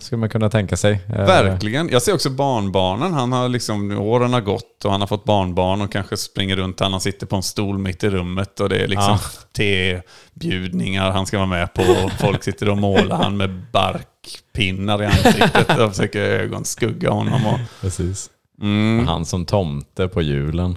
skulle 0.00 0.18
man 0.18 0.28
kunna 0.28 0.50
tänka 0.50 0.76
sig. 0.76 1.00
Eh, 1.08 1.26
Verkligen. 1.26 1.88
Jag 1.88 2.02
ser 2.02 2.14
också 2.14 2.30
barnbarnen. 2.30 3.12
Han 3.14 3.32
har 3.32 3.48
liksom, 3.48 3.98
åren 4.00 4.32
har 4.32 4.40
gått 4.40 4.84
och 4.84 4.90
han 4.92 5.00
har 5.00 5.08
fått 5.08 5.24
barnbarn 5.24 5.80
och 5.80 5.92
kanske 5.92 6.16
springer 6.16 6.56
runt. 6.56 6.80
Han 6.80 7.00
sitter 7.00 7.26
på 7.26 7.36
en 7.36 7.42
stol 7.42 7.78
mitt 7.78 8.04
i 8.04 8.10
rummet 8.10 8.60
och 8.60 8.68
det 8.68 8.76
är 8.78 8.88
liksom 8.88 9.18
tebjudningar 9.56 11.10
han 11.10 11.26
ska 11.26 11.36
vara 11.36 11.46
med 11.48 11.74
på. 11.74 11.82
Och 11.82 12.12
folk 12.12 12.42
sitter 12.44 12.68
och 12.68 12.78
målar 12.78 13.16
han 13.16 13.36
med 13.36 13.62
barkpinnar 13.72 15.02
i 15.02 15.06
ansiktet 15.06 15.78
och 15.78 15.90
försöker 15.90 16.20
ögonskugga 16.20 17.10
honom. 17.10 17.46
Och, 17.46 17.58
Precis. 17.80 18.30
mm, 18.62 19.06
Han 19.06 19.24
som 19.24 19.44
tomte 19.44 20.08
på 20.08 20.22
julen. 20.22 20.76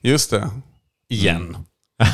Just 0.00 0.30
det. 0.30 0.50
Igen. 1.08 1.56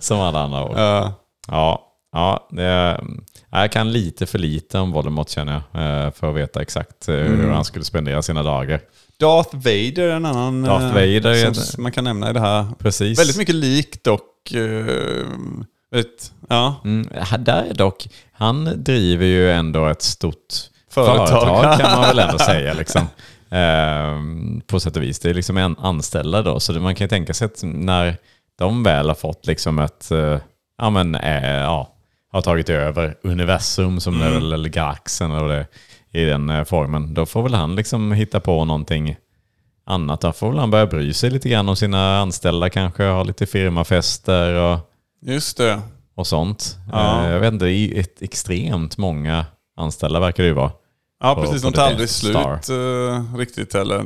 Som 0.00 0.20
alla 0.20 0.38
andra 0.40 0.64
år. 0.64 0.78
Ja. 0.78 1.12
Ja, 1.50 1.82
ja 2.12 2.48
det, 2.50 3.00
jag 3.50 3.72
kan 3.72 3.92
lite 3.92 4.26
för 4.26 4.38
lite 4.38 4.78
om 4.78 4.92
Voldemort 4.92 5.28
känner 5.28 5.62
jag. 5.72 6.06
eh, 6.06 6.12
För 6.12 6.30
att 6.30 6.36
veta 6.36 6.62
exakt 6.62 7.08
eh, 7.08 7.14
hur 7.14 7.50
han 7.50 7.64
skulle 7.64 7.84
spendera 7.84 8.22
sina 8.22 8.42
dagar. 8.42 8.80
Darth 9.20 9.54
Vader 9.56 10.02
är 10.02 10.10
en 10.16 10.26
annan 10.26 10.62
Darth 10.62 10.84
eh, 10.84 10.92
Vader 10.92 11.52
som 11.52 11.82
man 11.82 11.92
kan 11.92 12.04
nämna 12.04 12.30
i 12.30 12.32
det 12.32 12.40
här. 12.40 12.66
Precis. 12.78 13.18
Väldigt 13.18 13.36
mycket 13.36 13.54
likt 13.54 14.04
dock. 14.04 14.52
eh, 14.52 14.86
vet, 15.90 16.32
ja. 16.48 16.80
Mm, 16.84 17.08
där 17.38 17.64
är 17.70 17.74
dock, 17.74 18.08
han 18.32 18.84
driver 18.84 19.26
ju 19.26 19.52
ändå 19.52 19.86
ett 19.86 20.02
stort 20.02 20.54
Företag. 20.90 21.28
företag, 21.28 21.78
kan 21.80 21.98
man 22.00 22.08
väl 22.08 22.18
ändå 22.18 22.38
säga. 22.38 22.74
Liksom. 22.74 23.08
Ehm, 23.50 24.60
på 24.66 24.80
sätt 24.80 24.96
och 24.96 25.02
vis. 25.02 25.18
Det 25.18 25.30
är 25.30 25.34
liksom 25.34 25.56
en 25.56 25.76
anställda 25.78 26.42
då, 26.42 26.60
så 26.60 26.72
man 26.72 26.94
kan 26.94 27.04
ju 27.04 27.08
tänka 27.08 27.34
sig 27.34 27.46
att 27.46 27.60
när 27.62 28.16
de 28.58 28.82
väl 28.82 29.08
har 29.08 29.14
fått 29.14 29.46
liksom 29.46 29.78
ett, 29.78 30.10
eh, 30.10 30.38
ja 30.78 30.90
men, 30.90 31.14
eh, 31.14 31.44
ja, 31.56 31.94
har 32.32 32.42
tagit 32.42 32.68
över 32.68 33.16
universum 33.22 34.00
som 34.00 34.22
är 34.22 34.30
väl, 34.30 34.52
eller 34.52 34.68
galaxen 34.68 35.32
eller 35.32 35.48
det, 35.48 35.66
i 36.20 36.24
den 36.24 36.50
eh, 36.50 36.64
formen, 36.64 37.14
då 37.14 37.26
får 37.26 37.42
väl 37.42 37.54
han 37.54 37.76
liksom 37.76 38.12
hitta 38.12 38.40
på 38.40 38.64
någonting 38.64 39.16
annat. 39.86 40.20
Då 40.20 40.32
får 40.32 40.50
väl 40.50 40.58
han 40.58 40.70
börja 40.70 40.86
bry 40.86 41.12
sig 41.12 41.30
lite 41.30 41.48
grann 41.48 41.68
om 41.68 41.76
sina 41.76 42.18
anställda 42.18 42.70
kanske, 42.70 43.04
ha 43.04 43.22
lite 43.22 43.46
firmafester 43.46 44.54
och 44.54 44.78
Just 45.22 45.56
det. 45.56 45.80
och 46.14 46.26
sånt. 46.26 46.76
Ja. 46.92 47.30
Jag 47.30 47.40
vet 47.40 47.52
inte, 47.52 47.64
det 47.64 47.72
är 47.72 48.04
extremt 48.20 48.98
många 48.98 49.46
anställda 49.76 50.20
verkar 50.20 50.42
det 50.42 50.48
ju 50.48 50.54
vara. 50.54 50.72
Ja, 51.20 51.34
på- 51.34 51.42
precis. 51.42 51.62
på 51.62 51.70
De 51.70 51.74
tar 51.76 51.86
aldrig 51.86 52.08
slut 52.08 52.36
eh, 52.36 53.36
riktigt 53.36 53.74
heller. 53.74 54.04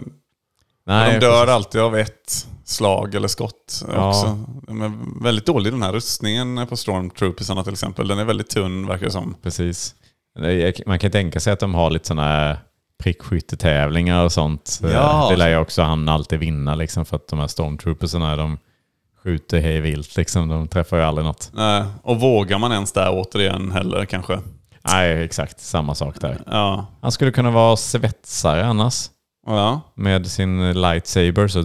Nej, 0.87 1.13
de 1.13 1.19
dör 1.27 1.33
precis. 1.41 1.55
alltid 1.55 1.81
av 1.81 1.97
ett 1.97 2.47
slag 2.65 3.15
eller 3.15 3.29
skott 3.29 3.85
Ja. 3.95 4.09
också. 4.09 4.39
De 4.67 4.83
är 4.83 4.93
väldigt 5.25 5.47
dålig 5.47 5.73
den 5.73 5.83
här 5.83 5.93
rustningen 5.93 6.67
på 6.69 6.77
Stormtroopersarna 6.77 7.65
till 7.65 7.73
exempel. 7.73 8.09
Den 8.09 8.19
är 8.19 8.25
väldigt 8.25 8.51
tunn 8.51 8.87
verkar 8.87 9.07
det 9.07 9.13
som. 9.13 9.35
Precis. 9.43 9.95
Man 10.87 10.99
kan 10.99 11.11
tänka 11.11 11.41
sig 11.41 11.53
att 11.53 11.61
de 11.61 11.75
har 11.75 11.91
lite 11.91 12.09
sådana 12.09 12.57
prickskyttetävlingar 13.03 14.25
och 14.25 14.33
sånt. 14.33 14.81
Ja. 14.83 15.27
Det 15.31 15.37
lär 15.37 15.49
ju 15.49 15.57
också 15.57 15.83
han 15.83 16.09
alltid 16.09 16.39
vinna 16.39 16.75
liksom 16.75 17.05
för 17.05 17.17
att 17.17 17.29
de 17.29 17.39
här 17.39 17.47
stormtroopersarna 17.47 18.37
de 18.37 18.59
skjuter 19.25 19.61
hej 19.61 19.81
vilt 19.81 20.17
liksom. 20.17 20.49
De 20.49 20.69
träffar 20.69 20.97
ju 20.97 21.03
aldrig 21.03 21.25
något. 21.25 21.51
Nej, 21.55 21.85
och 22.03 22.21
vågar 22.21 22.59
man 22.59 22.73
ens 22.73 22.93
där 22.93 23.09
återigen 23.13 23.73
heller 23.73 24.05
kanske? 24.05 24.41
Nej, 24.85 25.25
exakt. 25.25 25.61
Samma 25.61 25.95
sak 25.95 26.21
där. 26.21 26.43
Ja. 26.47 26.87
Han 27.03 27.13
skulle 27.13 27.31
kunna 27.31 27.51
vara 27.51 27.77
svetsare 27.77 28.67
annars. 28.67 29.11
ja. 29.47 29.81
Med 29.95 30.27
sin 30.27 30.73
lightsaber 30.81 31.49
så... 31.49 31.65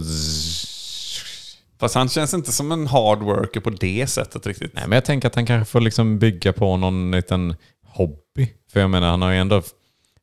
Fast 1.80 1.94
han 1.94 2.08
känns 2.08 2.34
inte 2.34 2.52
som 2.52 2.72
en 2.72 2.86
hard 2.86 3.22
worker 3.22 3.60
på 3.60 3.70
det 3.70 4.06
sättet 4.06 4.46
riktigt. 4.46 4.74
Nej, 4.74 4.84
men 4.86 4.92
jag 4.96 5.04
tänker 5.04 5.28
att 5.28 5.34
han 5.34 5.46
kanske 5.46 5.72
får 5.72 5.80
liksom 5.80 6.18
bygga 6.18 6.52
på 6.52 6.76
någon 6.76 7.10
liten 7.10 7.56
hobby. 7.86 8.52
För 8.72 8.80
jag 8.80 8.90
menar, 8.90 9.10
han 9.10 9.22
har 9.22 9.30
ju 9.30 9.38
ändå 9.38 9.62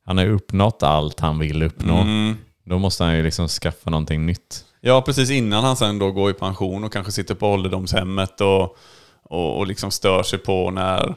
han 0.06 0.18
har 0.18 0.26
uppnått 0.26 0.82
allt 0.82 1.20
han 1.20 1.38
vill 1.38 1.62
uppnå. 1.62 1.96
Mm. 1.96 2.36
Då 2.64 2.78
måste 2.78 3.04
han 3.04 3.16
ju 3.16 3.22
liksom 3.22 3.48
skaffa 3.48 3.90
någonting 3.90 4.26
nytt. 4.26 4.64
Ja, 4.80 5.02
precis 5.02 5.30
innan 5.30 5.64
han 5.64 5.76
sen 5.76 5.98
då 5.98 6.12
går 6.12 6.30
i 6.30 6.34
pension 6.34 6.84
och 6.84 6.92
kanske 6.92 7.12
sitter 7.12 7.34
på 7.34 7.48
ålderdomshemmet 7.48 8.40
och, 8.40 8.76
och, 9.22 9.58
och 9.58 9.66
liksom 9.66 9.90
stör 9.90 10.22
sig 10.22 10.38
på 10.38 10.70
när 10.70 11.14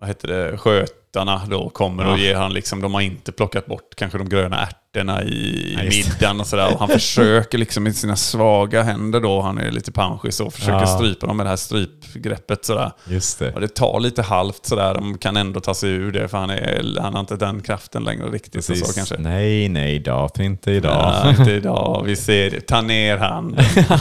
vad 0.00 0.08
heter 0.08 0.28
det, 0.28 0.58
skötarna 0.58 1.42
då 1.50 1.68
kommer 1.68 2.06
och 2.06 2.18
ger 2.18 2.34
han 2.36 2.52
liksom, 2.52 2.80
de 2.80 2.94
har 2.94 3.00
inte 3.00 3.32
plockat 3.32 3.66
bort 3.66 3.94
kanske 3.96 4.18
de 4.18 4.28
gröna 4.28 4.62
ärtorna 4.66 5.22
i 5.24 5.74
Ja, 5.78 5.82
middagen 5.88 6.40
och 6.40 6.46
sådär. 6.46 6.72
Och 6.74 6.78
han 6.80 6.88
försöker 6.98 7.58
liksom 7.58 7.82
med 7.82 7.96
sina 7.96 8.16
svaga 8.16 8.82
händer 8.82 9.20
då, 9.20 9.40
han 9.40 9.58
är 9.58 9.70
lite 9.70 9.92
panschis 9.92 10.40
och 10.40 10.54
försöker 10.54 10.72
Ja. 10.80 10.86
strypa 10.86 11.26
dem 11.26 11.36
med 11.36 11.46
det 11.46 11.50
här 11.50 11.56
strypgreppet 11.56 12.64
sådär. 12.64 12.92
Just 13.08 13.38
det. 13.38 13.52
Och 13.52 13.60
det 13.60 13.68
tar 13.74 14.00
lite 14.00 14.22
halvt 14.22 14.66
sådär, 14.66 14.94
de 14.94 15.18
kan 15.18 15.36
ändå 15.36 15.60
ta 15.60 15.74
sig 15.74 15.90
ur 15.90 16.12
det 16.12 16.28
för 16.28 16.38
han, 16.38 16.50
är, 16.50 17.00
han 17.00 17.12
har 17.14 17.20
inte 17.20 17.36
den 17.36 17.62
kraften 17.62 18.04
längre 18.04 18.26
riktigt. 18.26 18.70
Och 18.70 18.76
så 18.76 18.92
kanske. 18.94 19.16
Nej, 19.18 19.68
nej, 19.68 19.98
Darth, 19.98 20.40
inte 20.42 20.72
idag. 20.72 20.92
Ja, 21.24 21.30
inte 21.30 21.52
idag. 21.52 22.02
Vi 22.06 22.16
ser 22.16 22.50
det. 22.50 22.60
Ta 22.60 22.80
ner 22.80 23.16
han. 23.16 23.56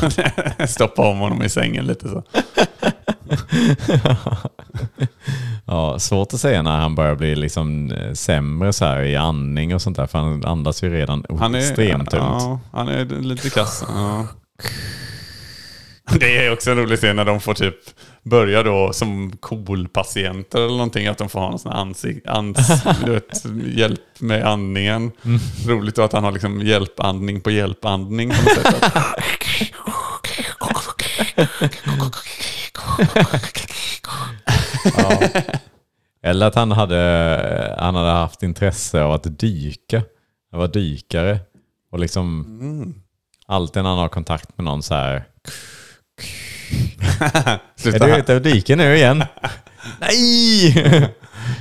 Stoppa 0.68 1.08
om 1.10 1.18
honom 1.20 1.44
i 1.44 1.50
sängen 1.50 1.86
lite 1.86 2.10
så. 2.10 2.24
Ja, 5.68 6.00
svårt 6.00 6.34
att 6.34 6.40
säga 6.40 6.62
när 6.62 6.80
han 6.80 6.96
börjar 6.96 7.16
bli 7.16 7.36
liksom 7.36 7.92
eh, 7.92 8.14
sämre 8.14 8.74
så 8.74 8.86
här 8.86 9.02
i 9.02 9.16
andning 9.16 9.76
och 9.76 9.82
sånt 9.82 9.98
där. 9.98 10.08
För 10.08 10.20
han 10.20 10.46
andas 10.46 10.84
ju 10.84 10.90
redan 10.90 11.26
Han 11.40 11.56
är, 11.56 11.60
extremt 11.60 12.12
tungt. 12.12 12.24
Ja, 12.44 12.60
han 12.72 12.88
är 12.88 13.06
lite 13.06 13.50
kass. 13.50 13.84
Ja. 13.88 14.28
Det 16.20 16.46
är 16.46 16.54
också 16.54 16.72
en 16.72 16.78
rolig 16.78 16.98
scen 16.98 17.16
när 17.16 17.26
de 17.26 17.40
får 17.40 17.54
typ 17.54 17.76
börja 18.24 18.64
då 18.64 18.94
som 18.94 19.32
KOL-patienter 19.38 20.60
eller 20.60 20.68
någonting. 20.68 21.08
Att 21.08 21.18
de 21.18 21.30
får 21.30 21.40
ha 21.40 21.50
någon 21.50 21.60
sån 21.60 21.72
här 21.72 21.80
ansik, 21.80 22.28
ans, 22.28 22.86
vet, 23.06 23.46
hjälp 23.66 24.02
med 24.20 24.46
andningen. 24.48 25.12
Mm. 25.26 25.40
Roligt 25.68 25.96
då 25.96 26.02
att 26.02 26.14
han 26.14 26.24
har 26.24 26.32
liksom 26.32 26.62
hjälpandning 26.62 27.42
på 27.42 27.52
hjälpandning 27.52 28.30
på 28.30 28.36
något 28.36 28.54
sätt. 28.54 28.94
Att- 34.98 35.62
Eller 36.24 36.48
att 36.48 36.56
han 36.56 36.72
hade, 36.72 37.76
han 37.80 37.96
hade 37.96 38.12
haft 38.12 38.44
intresse 38.44 39.02
av 39.04 39.12
att 39.12 39.40
dyka. 39.40 40.04
Han 40.52 40.60
var 40.60 40.68
dykare. 40.68 41.40
Och 41.92 42.00
liksom 42.00 42.42
Mm. 42.62 42.94
alltid 43.48 43.84
när 43.84 43.90
han 43.90 44.00
har 44.00 44.08
kontakt 44.10 44.58
med 44.58 44.66
någon 44.66 44.84
så 44.84 44.96
här. 44.96 45.26
Är 47.86 48.00
du 48.00 48.16
ute 48.18 48.36
och 48.36 48.42
dyker 48.42 48.76
nu 48.76 48.96
igen? 48.96 49.24
Nej! 50.00 50.74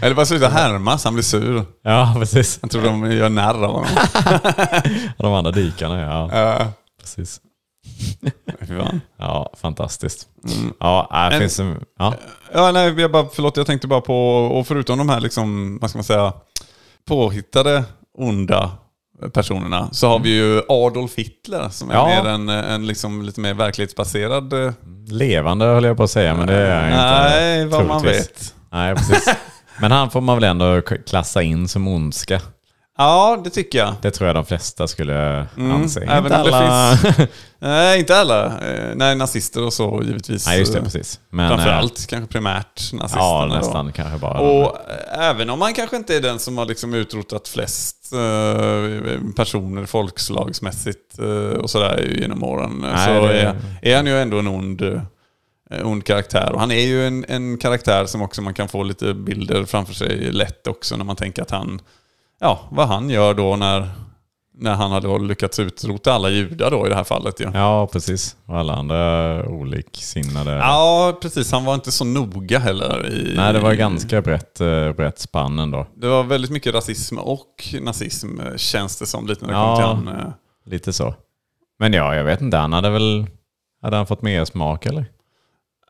Eller 0.03 0.15
bara 0.15 0.27
sluta 0.27 0.49
härmas, 0.49 1.05
han 1.05 1.15
blir 1.15 1.25
sur. 1.25 1.65
ja, 1.83 2.15
precis. 2.19 2.59
Jag 2.63 2.71
tror 2.71 2.83
de 2.83 3.13
gör 3.13 3.29
narr 3.29 3.65
av 3.65 3.73
honom. 3.73 3.89
De 5.19 5.33
andra 5.33 5.51
dykarna, 5.53 6.01
ja. 6.01 6.31
Ja, 6.33 6.73
Precis. 7.01 7.41
Fy 8.75 8.81
fan. 8.87 9.01
Ja, 9.17 9.53
fantastiskt. 9.61 10.27
Ja, 10.81 11.09
äh, 11.13 11.31
Men- 11.31 11.41
finns 11.41 11.61
en, 11.61 11.85
ja. 11.99 12.15
Ja, 12.55 12.73
nej, 12.73 13.01
jag 13.01 13.13
bara, 13.13 13.27
förlåt, 13.33 13.57
jag 13.57 13.67
tänkte 13.67 13.87
bara 13.87 14.01
på, 14.01 14.29
och 14.37 14.67
förutom 14.67 14.99
de 14.99 15.09
här 15.09 15.21
liksom, 15.21 15.79
vad 15.81 15.91
ska 15.91 15.97
man 15.99 16.05
säga, 16.05 16.33
påhittade 17.09 17.85
onda 18.19 18.71
personerna, 19.33 19.89
så 19.93 20.09
har 20.09 20.19
vi 20.19 20.31
ju 20.37 20.63
Adolf 20.69 21.13
Hitler 21.17 21.69
som 21.69 21.91
är 21.91 21.95
Ja. 21.95 22.07
mer 22.07 22.31
en, 22.31 22.49
en 22.49 22.87
liksom 22.87 23.23
lite 23.23 23.41
mer 23.41 23.55
verklighetsbaserad... 23.55 24.53
eh, 24.53 24.73
Levande 25.09 25.65
höll 25.65 25.85
jag 25.85 25.97
på 25.97 26.03
att 26.03 26.11
säga, 26.11 26.35
men 26.35 26.47
det 26.47 26.55
är 26.55 26.75
han 26.75 26.85
ju 26.85 26.91
inte. 26.95 27.31
Nej, 27.31 27.67
vad 27.67 27.87
man 27.87 28.03
troligtvis. 28.03 28.29
vet. 28.31 28.55
Nej, 28.71 28.95
precis. 28.95 29.29
Men 29.81 29.93
han 29.93 30.11
får 30.11 30.21
man 30.21 30.37
väl 30.37 30.45
ändå 30.45 30.81
klassa 31.07 31.43
in 31.43 31.69
som 31.69 31.89
ondska. 31.89 32.41
Ja, 32.99 33.41
det 33.45 33.51
tycker 33.51 33.79
jag. 33.79 33.95
Det 34.03 34.11
tror 34.11 34.27
jag 34.27 34.37
de 34.37 34.45
flesta 34.45 34.87
skulle 34.89 35.47
anse. 35.59 36.01
Mm, 36.01 36.09
även 36.11 36.25
Inte 36.25 36.37
alla... 36.37 36.99
Nej, 37.59 38.01
inte 38.01 38.17
alla. 38.17 38.47
Eh, 38.47 38.95
Nej, 38.95 39.17
nazister 39.17 39.63
och 39.65 39.73
så 39.73 40.03
givetvis. 40.05 40.47
Nej, 40.47 40.59
just 40.59 40.73
det. 40.73 40.81
Precis. 40.83 41.21
Men, 41.31 41.49
Framförallt 41.49 42.07
kanske 42.07 42.33
primärt 42.33 42.93
nazisterna. 42.93 43.25
Ja, 43.25 43.47
då. 43.51 43.55
nästan 43.55 43.93
kanske 43.93 44.19
bara. 44.19 44.39
Och 44.41 44.77
eh, 44.91 45.29
även 45.29 45.51
om 45.51 45.59
man 45.59 45.75
kanske 45.75 45.97
inte 45.97 46.17
är 46.17 46.21
den 46.21 46.39
som 46.39 46.59
har 46.59 46.67
liksom 46.67 46.95
utrotat 46.95 47.49
flest 47.49 48.13
eh, 48.13 49.21
personer 49.37 49.87
folkslagsmässigt 49.87 51.19
eh, 51.19 51.59
och 51.59 51.71
sådär 51.71 52.15
genom 52.21 52.43
åren. 52.45 52.79
Nej, 52.95 53.07
så 53.21 53.27
det- 53.27 53.41
är, 53.41 53.57
är 53.83 53.97
han 53.97 54.07
ju 54.07 54.19
ändå 54.21 54.39
en 54.39 54.49
ond, 54.49 54.83
ond 55.85 56.05
karaktär. 56.05 56.53
Och 56.53 56.61
han 56.61 56.71
är 56.71 56.87
ju 56.87 57.07
en, 57.07 57.25
en 57.29 57.59
karaktär 57.59 58.07
som 58.07 58.23
också 58.23 58.43
man 58.43 58.55
kan 58.55 58.69
få 58.69 58.83
lite 58.83 59.15
bilder 59.15 59.65
framför 59.65 59.95
sig 59.95 60.33
lätt 60.33 60.67
också 60.67 60.97
när 60.97 61.05
man 61.05 61.17
tänker 61.17 61.43
att 61.43 61.51
han, 61.51 61.81
ja, 62.45 62.61
vad 62.71 62.89
han 62.89 63.11
gör 63.11 63.35
då 63.35 63.57
när, 63.57 63.89
när 64.55 64.75
han 64.75 64.91
har 64.91 65.01
då 65.01 65.19
lyckats 65.19 65.59
utrota 65.59 66.13
alla 66.13 66.31
judar 66.31 66.71
då 66.71 66.87
i 66.87 66.89
det 66.89 66.95
här 66.95 67.05
fallet. 67.05 67.41
Ja. 67.41 67.51
Ja, 67.55 67.87
precis. 67.87 68.37
Och 68.47 68.59
alla 68.59 68.73
andra 68.75 69.45
oliksinnade. 69.49 70.51
Ja, 70.53 71.19
precis. 71.23 71.53
Han 71.53 71.65
var 71.65 71.75
inte 71.75 71.93
så 71.93 72.05
noga 72.05 72.59
heller. 72.59 73.13
I, 73.13 73.35
Nej, 73.37 73.53
det 73.53 73.59
var 73.61 73.75
ganska 73.75 74.23
brett, 74.23 74.61
eh, 74.61 74.93
brett 74.93 75.19
spann 75.19 75.59
ändå. 75.59 75.87
Det 75.97 76.09
var 76.09 76.23
väldigt 76.25 76.51
mycket 76.51 76.75
rasism 76.75 77.19
och 77.19 77.75
nazism 77.81 78.41
eh, 78.41 78.57
känns 78.57 78.99
det 78.99 79.07
som 79.07 79.27
lite 79.27 79.47
när 79.47 79.53
det 79.53 79.59
Ja. 79.59 79.77
kom 79.93 80.01
till 80.05 80.09
han. 80.13 80.21
eh. 80.21 80.33
Lite 80.67 80.93
så. 80.93 81.15
Men 81.79 81.93
ja, 81.93 82.15
jag 82.15 82.25
vet 82.25 82.41
inte. 82.41 82.57
Han 82.57 82.73
hade 82.73 82.91
väl... 82.91 83.27
Hade 83.83 83.97
han 83.97 84.07
fått 84.07 84.23
mer 84.23 84.45
smak 84.45 84.87
eller? 84.87 85.07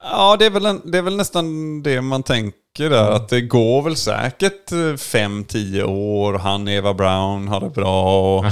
Ja, 0.03 0.37
det 0.38 0.47
är, 0.47 0.51
väl 0.51 0.67
en, 0.67 0.81
det 0.90 0.99
är 0.99 1.03
väl 1.03 1.17
nästan 1.17 1.83
det 1.83 2.01
man 2.01 2.23
tänker 2.23 2.59
där. 2.79 3.11
Att 3.11 3.29
det 3.29 3.41
går 3.41 3.83
väl 3.83 3.97
säkert 3.97 4.71
5-10 4.73 5.83
år. 5.83 6.39
Han, 6.39 6.69
Eva 6.69 6.95
Brown, 6.95 7.49
har 7.49 7.61
det 7.61 7.71
bra. 7.71 8.37
Och, 8.39 8.45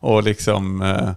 och 0.10 0.22
liksom... 0.22 0.82
eh, 0.82 1.08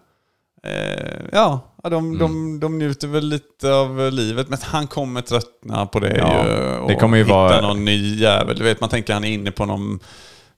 eh, 0.72 1.22
ja, 1.32 1.74
de, 1.84 2.18
de, 2.18 2.60
de 2.60 2.78
njuter 2.78 3.08
väl 3.08 3.26
lite 3.30 3.74
av 3.74 4.12
livet. 4.12 4.50
Men 4.50 4.60
han 4.64 4.88
kommer 4.88 5.22
tröttna 5.22 5.86
på 5.86 6.00
det 6.00 6.18
Ja, 6.18 6.46
ju. 6.48 6.78
Och 6.78 6.90
det 6.90 6.96
kommer 6.96 7.18
ju 7.18 7.24
hitta 7.24 7.36
vara- 7.36 7.62
någon 7.62 7.86
ny 7.86 8.16
jävel. 8.16 8.58
Du 8.58 8.64
vet, 8.64 8.82
man 8.82 8.90
tänker 8.90 9.14
han 9.14 9.24
är 9.24 9.32
inne 9.32 9.52
på 9.52 9.66
någon... 9.66 10.00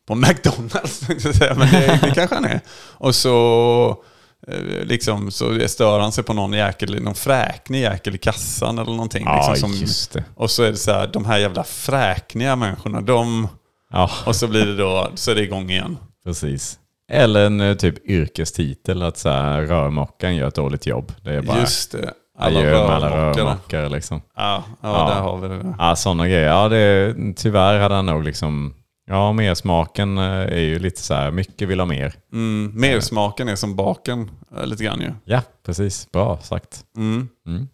På 0.07 0.15
McDonalds, 0.15 1.01
men 1.39 1.71
det, 1.71 1.99
det 2.03 2.11
kanske 2.15 2.35
han 2.35 2.45
är. 2.45 2.61
Och 2.97 3.15
så... 3.15 4.03
eh, 4.47 4.85
Liksom, 4.85 5.31
så 5.31 5.67
stör 5.67 5.99
han 5.99 6.11
sig 6.11 6.23
på 6.23 6.33
någon 6.33 6.53
jäkel, 6.53 7.03
någon 7.03 7.15
fräknig 7.15 7.81
jäkel 7.81 8.15
i 8.15 8.17
kassan 8.17 8.79
eller 8.79 8.91
någonting. 8.91 9.23
Ja, 9.25 9.49
liksom, 9.51 9.69
som, 9.73 9.79
just 9.81 10.13
det. 10.13 10.23
Och 10.35 10.51
så 10.51 10.63
är 10.63 10.71
det 10.71 10.77
så 10.77 10.91
här, 10.91 11.07
de 11.07 11.25
här 11.25 11.37
jävla 11.37 11.63
fräkniga 11.63 12.55
människorna, 12.55 13.01
de... 13.01 13.47
Ja, 13.91 14.09
Och 14.25 14.35
så 14.35 14.47
blir 14.47 14.65
det 14.65 14.75
då, 14.77 15.09
så 15.15 15.31
är 15.31 15.35
det 15.35 15.41
igång 15.41 15.69
igen. 15.69 15.97
precis. 16.25 16.79
Eller 17.11 17.45
en 17.45 17.61
eh, 17.61 17.73
typ 17.75 18.05
yrkestitel, 18.09 19.03
att 19.03 19.17
så 19.17 19.29
här, 19.29 19.61
rörmokaren 19.61 20.35
gör 20.35 20.47
ett 20.47 20.55
dåligt 20.55 20.85
jobb. 20.85 21.11
Det 21.23 21.33
är 21.33 21.41
bara 21.41 21.59
Just 21.59 21.91
det. 21.91 22.13
alla 22.39 22.63
rörmokare. 22.63 23.33
rörmokare 23.39 23.89
liksom. 23.89 24.21
Ja, 24.35 24.63
ja, 24.81 24.89
Ja. 25.09 25.13
där 25.15 25.21
har 25.21 25.37
vi 25.37 25.47
det. 25.47 25.75
Ja, 25.79 25.95
sådana 25.95 26.27
grejer. 26.27 26.47
Ja, 26.47 26.69
det, 26.69 27.15
tyvärr 27.35 27.79
hade 27.79 27.95
han 27.95 28.05
nog 28.05 28.23
liksom... 28.23 28.73
Ja, 29.11 29.33
mer 29.33 29.53
smaken 29.53 30.17
eh, 30.17 30.23
är 30.23 30.59
ju 30.59 30.79
lite 30.79 31.01
så 31.01 31.13
här, 31.13 31.31
mycket 31.31 31.67
vill 31.67 31.79
ha 31.79 31.85
mer. 31.85 32.13
Mm, 32.33 32.71
mersmaken 32.75 33.47
är 33.47 33.55
som 33.55 33.75
baken, 33.75 34.31
eh, 34.57 34.65
lite 34.65 34.83
grann 34.83 35.01
ju. 35.01 35.11
Ja, 35.25 35.41
precis. 35.65 36.11
Bra 36.11 36.39
sagt. 36.41 36.83
Mm. 36.97 37.29
Mm. 37.47 37.67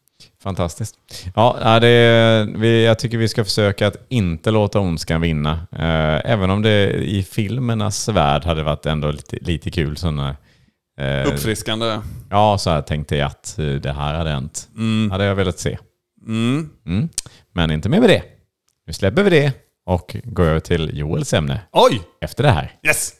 Fantastiskt. 0.43 0.95
Ja, 1.35 1.79
det, 1.79 2.47
vi, 2.55 2.85
jag 2.85 2.99
tycker 2.99 3.17
vi 3.17 3.27
ska 3.27 3.43
försöka 3.43 3.87
att 3.87 3.95
inte 4.09 4.51
låta 4.51 4.79
ondskan 4.79 5.21
vinna. 5.21 5.67
Eh, 5.71 6.31
även 6.31 6.49
om 6.49 6.61
det 6.61 6.89
i 6.93 7.23
filmernas 7.23 8.07
värld 8.09 8.45
hade 8.45 8.63
varit 8.63 8.85
ändå 8.85 9.11
lite, 9.11 9.37
lite 9.41 9.71
kul. 9.71 9.97
Såna, 9.97 10.35
eh, 10.99 11.27
Uppfriskande. 11.27 11.99
ja, 12.29 12.57
så 12.57 12.69
här 12.69 12.81
tänkte 12.81 13.15
jag 13.15 13.27
att 13.27 13.55
det 13.57 13.91
här 13.91 14.13
hade 14.13 14.29
hänt. 14.29 14.69
hade 15.11 15.25
jag 15.25 15.35
velat 15.35 15.59
se. 15.59 15.77
Mm. 16.27 16.69
Mm. 16.85 17.09
Men 17.53 17.71
inte 17.71 17.89
mer 17.89 17.99
med 17.99 18.09
det. 18.09 18.23
Nu 18.87 18.93
släpper 18.93 19.23
vi 19.23 19.29
det 19.29 19.64
och 19.85 20.15
går 20.23 20.43
över 20.43 20.59
till 20.59 20.89
Joels 20.93 21.33
ämne 21.33 21.61
Oj! 21.71 22.01
efter 22.21 22.43
det 22.43 22.51
här. 22.51 22.71
Yes! 22.87 23.11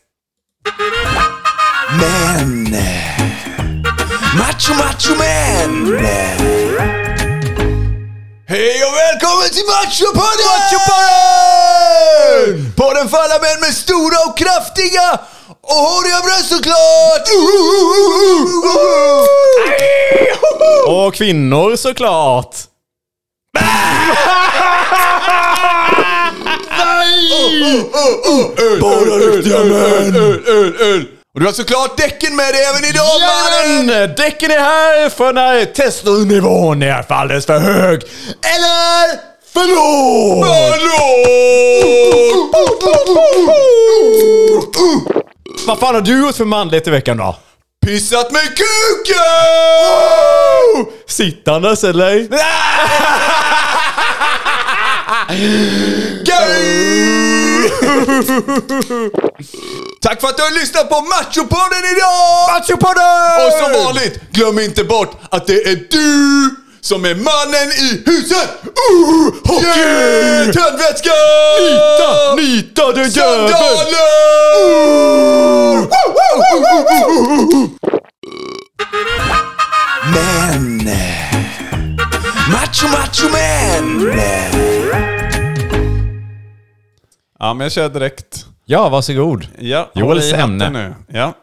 Men... 1.99 2.63
Macho 4.37 4.73
Macho 4.73 5.15
Man! 5.15 5.97
Hej 8.47 8.83
och 8.83 8.93
välkommen 9.03 9.49
till 9.53 9.65
Machopodden! 9.73 10.45
Machopodden! 10.51 12.73
Podden 12.75 13.09
för 13.09 13.17
alla 13.17 13.39
män 13.41 13.59
med 13.61 13.73
stora 13.73 14.17
och 14.27 14.37
kraftiga 14.37 15.19
och 15.61 15.75
håriga 15.75 16.21
bröst 16.21 16.49
såklart! 16.49 17.27
Och 20.87 21.13
kvinnor 21.15 21.75
såklart! 21.75 22.55
Bara 28.81 29.17
riktiga 29.17 29.59
män! 29.63 31.07
Och 31.33 31.39
du 31.41 31.45
har 31.45 31.53
såklart 31.53 31.97
däcken 31.97 32.35
med 32.35 32.53
dig 32.53 32.63
även 32.63 32.89
idag 32.89 33.21
mannen! 33.21 33.87
Jajamän! 33.87 34.15
Däcken 34.17 34.51
är 34.51 34.59
här 34.59 35.09
för 35.09 35.33
när 35.33 35.65
testosteronivån 35.65 36.81
är 36.83 37.03
för 37.03 37.15
alldeles 37.15 37.45
för 37.45 37.59
hög. 37.59 38.01
Eller 38.55 39.19
för 39.53 39.67
låg! 39.75 40.45
Vad 45.67 45.79
fan 45.79 45.95
har 45.95 46.01
du 46.01 46.19
gjort 46.19 46.35
för 46.35 46.45
manligt 46.45 46.87
i 46.87 46.91
veckan 46.91 47.17
då? 47.17 47.35
Pissat 47.85 48.31
med 48.31 48.41
kuken! 48.41 49.15
Sittandes 51.07 51.83
eller? 51.83 52.27
Tack 60.01 60.21
för 60.21 60.27
att 60.27 60.37
du 60.37 60.43
har 60.43 60.59
lyssnat 60.59 60.89
på 60.89 61.01
Machopodden 61.01 61.83
idag! 61.95 62.49
Machopodden! 62.53 63.45
Och 63.45 63.53
som 63.63 63.83
vanligt, 63.83 64.31
glöm 64.31 64.59
inte 64.59 64.83
bort 64.83 65.11
att 65.29 65.47
det 65.47 65.67
är 65.67 65.75
du 65.75 66.55
som 66.81 67.05
är 67.05 67.15
mannen 67.15 67.71
i 67.71 68.03
huset! 68.05 68.49
Uh, 68.63 69.33
hockey! 69.43 69.65
Yeah! 69.65 70.51
Tändvätska! 70.51 71.11
Nita! 71.61 72.35
Nita 72.35 72.91
du 72.91 73.01
jävel! 73.01 73.49
Sandaler! 73.49 74.35
Men... 80.13 80.89
Macho, 82.51 82.87
macho 82.87 83.29
man! 83.29 84.74
Ja, 87.39 87.53
men 87.53 87.65
jag 87.65 87.71
kör 87.71 87.89
direkt. 87.89 88.45
Ja, 88.65 88.89
varsågod. 88.89 89.47
Ja, 89.59 89.91
Joels 89.95 90.33
ämne. 90.33 90.69
Nu. 90.69 90.95
Ja. 91.07 91.33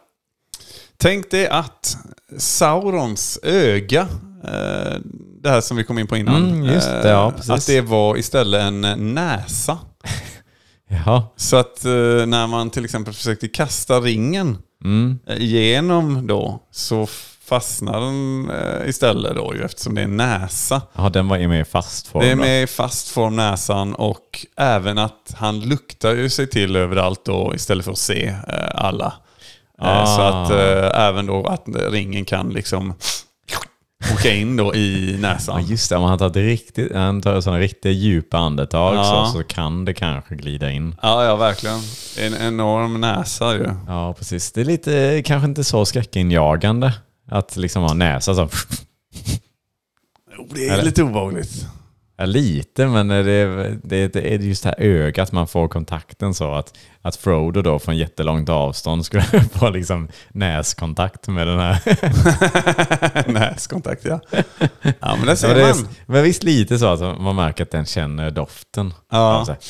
Tänk 0.97 1.31
dig 1.31 1.49
att 1.49 1.97
Saurons 2.39 3.39
öga, 3.43 4.01
eh, 4.45 4.99
det 5.43 5.49
här 5.51 5.61
som 5.61 5.77
vi 5.77 5.85
kom 5.85 5.99
in 5.99 6.07
på 6.07 6.17
innan, 6.17 6.49
Mm, 6.51 6.65
just 6.65 6.87
det, 6.89 7.09
ja, 7.09 7.31
precis. 7.37 7.51
att 7.51 7.67
det 7.67 7.81
var 7.81 8.17
istället 8.17 8.61
en 8.63 8.81
näsa. 9.15 9.79
Ja. 11.07 11.33
Så 11.37 11.57
att 11.57 11.85
eh, 11.85 11.91
när 12.27 12.47
man 12.47 12.71
till 12.71 12.85
exempel 12.85 13.15
försökte 13.15 13.49
kasta 13.49 14.01
ringen 14.01 14.59
Mm. 14.85 15.19
eh, 15.27 15.37
igenom 15.43 16.27
då, 16.27 16.63
så 16.71 17.07
fastnar 17.53 18.01
den 18.01 18.51
eh, 18.51 18.89
istället 18.89 19.37
då 19.37 19.55
ju 19.55 19.63
eftersom 19.65 19.95
det 19.95 20.03
är 20.03 20.07
näsa. 20.07 20.83
ja, 20.97 21.09
den 21.09 21.29
var 21.29 21.37
ju 21.37 21.49
med 21.49 21.61
i 21.61 21.65
fast 21.65 22.07
form. 22.09 22.23
Det 22.25 22.31
är 22.31 22.37
med 22.37 22.63
i 22.63 22.67
fast 22.67 23.09
form 23.09 23.37
näsan 23.37 23.95
och 23.95 24.47
även 24.57 24.99
att 24.99 25.35
han 25.37 25.61
luktar 25.61 26.15
ju 26.15 26.29
sig 26.31 26.47
till 26.47 26.77
överallt 26.77 27.25
då 27.25 27.53
istället 27.55 27.85
för 27.85 27.93
att 27.93 27.99
se 27.99 28.27
eh, 28.27 28.35
alla. 28.75 29.07
Eh, 29.07 29.13
Ah. 29.85 30.07
Så 30.07 30.23
att 30.23 30.51
även 30.95 31.27
då 31.27 31.47
att 31.47 31.65
ringen 31.91 32.25
kan 32.25 32.49
liksom 32.51 32.95
åka 34.15 34.35
in 34.35 34.57
då 34.57 34.75
i 34.75 35.13
Ja, 35.13 35.19
näsan. 35.21 35.65
just 35.67 35.91
det. 35.91 35.97
Om 35.97 36.03
han 36.05 36.19
tar 36.19 36.27
ett 36.27 36.37
riktigt, 36.37 36.95
han 36.95 37.23
tar 37.23 37.41
sådana 37.41 37.61
riktiga 37.61 37.93
djupa 37.93 38.39
andetag 38.39 38.95
Ja. 38.95 39.05
så, 39.27 39.39
så 39.39 39.45
kan 39.45 39.85
det 39.85 39.95
kanske 39.95 40.35
glida 40.35 40.71
in. 40.71 40.95
Ja, 41.03 41.25
ja 41.25 41.37
verkligen. 41.37 41.81
En 42.19 42.35
enorm 42.47 43.01
näsa 43.01 43.55
ju. 43.55 43.71
Ja, 43.89 44.15
precis. 44.19 44.53
Det 44.53 44.61
är 44.61 44.65
lite, 44.65 45.23
kanske 45.27 45.49
inte 45.49 45.65
så 45.65 45.85
skräckinjagande 45.85 46.93
att 47.29 47.57
liksom 47.57 47.83
ha 47.83 47.95
näsa 47.95 48.35
så. 48.35 48.49
Det 50.55 50.69
är 50.69 50.83
lite 50.83 51.03
obehagligt. 51.03 51.67
Ja, 52.17 52.25
lite, 52.25 52.87
men 52.87 53.09
det 53.09 53.17
är, 53.17 53.79
det, 53.83 54.09
det 54.13 54.35
är 54.35 54.39
just 54.39 54.63
det 54.63 54.69
här 54.69 54.81
ögat 54.87 55.33
man 55.33 55.49
får 55.49 55.69
kontakten 55.69 56.35
så 56.35 56.53
att, 56.55 56.79
att 57.03 57.17
Frodo 57.17 57.63
då 57.63 57.79
från 57.79 57.97
jättelångt 57.97 58.49
avstånd 58.49 59.07
skulle 59.07 59.23
få 59.53 59.71
liksom 59.71 60.09
näskontakt 60.31 61.29
med 61.29 61.47
den 61.47 61.59
här. 61.59 61.81
Näskontakt 63.33 64.05
ja. 64.05 64.21
Ja 64.83 65.17
men 65.17 65.21
det 65.27 65.31
Ja, 65.33 65.37
ser 65.37 65.55
det 65.55 65.63
är, 65.63 65.75
man. 65.75 65.89
men 66.07 66.23
visst 66.23 66.43
lite 66.43 66.79
så 66.79 66.87
att 66.87 67.21
man 67.21 67.37
märker 67.37 67.63
att 67.63 67.71
den 67.71 67.87
känner 67.87 68.31
doften. 68.31 68.95
Ja. 69.11 69.43
Så 69.47 69.53
här, 69.53 69.61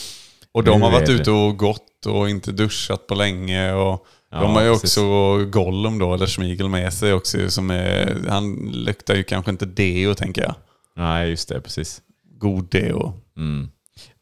Och 0.52 0.64
de 0.64 0.82
har 0.82 0.90
varit 0.90 1.06
det- 1.06 1.12
ute 1.12 1.30
och 1.30 1.56
gått 1.58 2.06
och 2.06 2.30
inte 2.30 2.52
duschat 2.52 3.06
på 3.06 3.14
länge. 3.14 3.72
Och 3.72 4.06
Ja, 4.32 4.40
de 4.40 4.54
har 4.54 4.62
ju 4.62 4.72
precis. 4.72 4.84
också 4.84 5.44
Gollum 5.44 5.98
då, 5.98 6.14
eller 6.14 6.26
Schmigel 6.26 6.68
med 6.68 6.92
sig 6.92 7.12
också. 7.12 7.50
Som 7.50 7.70
är, 7.70 8.24
han 8.28 8.54
luktar 8.72 9.14
ju 9.14 9.22
kanske 9.22 9.50
inte 9.50 9.66
deo 9.66 10.14
tänker 10.14 10.42
jag. 10.42 10.54
Nej, 10.96 11.30
just 11.30 11.48
det, 11.48 11.60
precis. 11.60 12.02
God 12.38 12.70
deo. 12.70 13.12
Mm. 13.36 13.70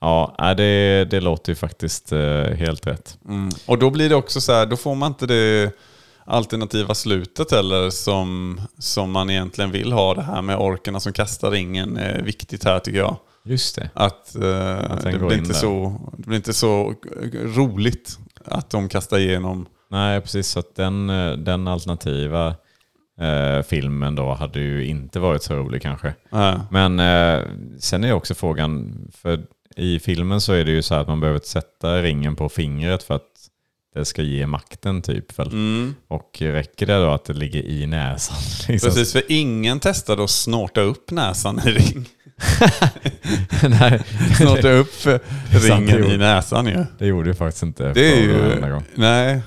Ja, 0.01 0.55
det, 0.57 1.05
det 1.11 1.21
låter 1.21 1.53
ju 1.53 1.57
faktiskt 1.57 2.13
eh, 2.13 2.45
helt 2.45 2.87
rätt. 2.87 3.19
Mm. 3.29 3.51
Och 3.67 3.79
då 3.79 3.91
blir 3.91 4.09
det 4.09 4.15
också 4.15 4.41
så 4.41 4.53
här, 4.53 4.67
då 4.67 4.77
får 4.77 4.95
man 4.95 5.13
inte 5.13 5.27
det 5.27 5.73
alternativa 6.25 6.95
slutet 6.95 7.51
heller 7.51 7.91
som, 7.91 8.61
som 8.79 9.11
man 9.11 9.31
egentligen 9.31 9.71
vill 9.71 9.93
ha. 9.93 10.15
Det 10.15 10.23
här 10.23 10.43
med 10.43 10.57
orkerna 10.57 11.01
som 11.01 11.13
kastar 11.13 11.51
ringen 11.51 11.97
är 11.97 12.23
viktigt 12.23 12.65
här 12.65 12.79
tycker 12.79 12.99
jag. 12.99 13.17
Just 13.45 13.77
det. 13.77 13.91
Att, 13.95 14.35
eh, 14.35 14.41
det, 14.41 15.19
blir 15.19 15.33
in 15.33 15.39
inte 15.39 15.53
där. 15.53 15.61
så, 15.61 16.01
det 16.17 16.27
blir 16.27 16.37
inte 16.37 16.53
så 16.53 16.95
roligt 17.33 18.19
att 18.45 18.71
de 18.71 18.89
kastar 18.89 19.19
igenom. 19.19 19.67
Nej, 19.91 20.21
precis. 20.21 20.49
Så 20.49 20.59
att 20.59 20.75
den, 20.77 21.11
eh, 21.11 21.33
den 21.33 21.69
alternativa 21.69 22.55
eh, 23.21 23.63
filmen 23.63 24.15
då 24.15 24.33
hade 24.35 24.61
ju 24.61 24.87
inte 24.87 25.21
varit 25.21 25.43
så 25.43 25.55
rolig 25.55 25.83
kanske. 25.83 26.15
Nej. 26.31 26.59
Men 26.71 27.01
eh, 27.01 27.45
sen 27.79 28.05
är 28.05 28.13
också 28.13 28.35
frågan, 28.35 28.99
för 29.23 29.41
i 29.77 29.99
filmen 29.99 30.41
så 30.41 30.53
är 30.53 30.65
det 30.65 30.71
ju 30.71 30.83
så 30.83 30.95
att 30.95 31.09
man 31.09 31.21
behöver 31.21 31.41
sätta 31.41 32.03
ringen 32.03 32.37
på 32.37 32.49
fingret 32.49 33.03
för 33.03 33.15
att 33.15 33.27
det 33.95 34.05
ska 34.05 34.23
ge 34.23 34.47
makten 34.47 35.03
typ. 35.03 35.39
Väl? 35.39 35.49
Mm. 35.49 35.95
Och 36.09 36.37
räcker 36.41 36.87
det 36.87 36.97
då 36.97 37.11
att 37.11 37.25
det 37.25 37.33
ligger 37.33 37.63
i 37.63 37.87
näsan? 37.87 38.37
Liksom? 38.69 38.89
Precis, 38.91 39.13
för 39.13 39.23
ingen 39.29 39.81
testade 39.81 40.25
att 40.25 40.31
snorta 40.31 40.81
upp 40.81 41.11
näsan 41.11 41.61
i 41.67 41.71
ring. 41.71 42.07
Nej, 43.81 44.03
Snorta 44.37 44.71
upp 44.71 44.93
ringen 45.51 46.05
i 46.05 46.17
näsan 46.17 46.67
ju. 46.67 46.85
det 46.99 47.07
gjorde 47.07 47.29
ju 47.29 47.35
faktiskt 47.35 47.63
inte 47.63 47.93
Det 47.93 48.13
är 48.13 48.21
ju... 48.21 48.71
gång. 48.71 48.85
Nej, 48.95 49.43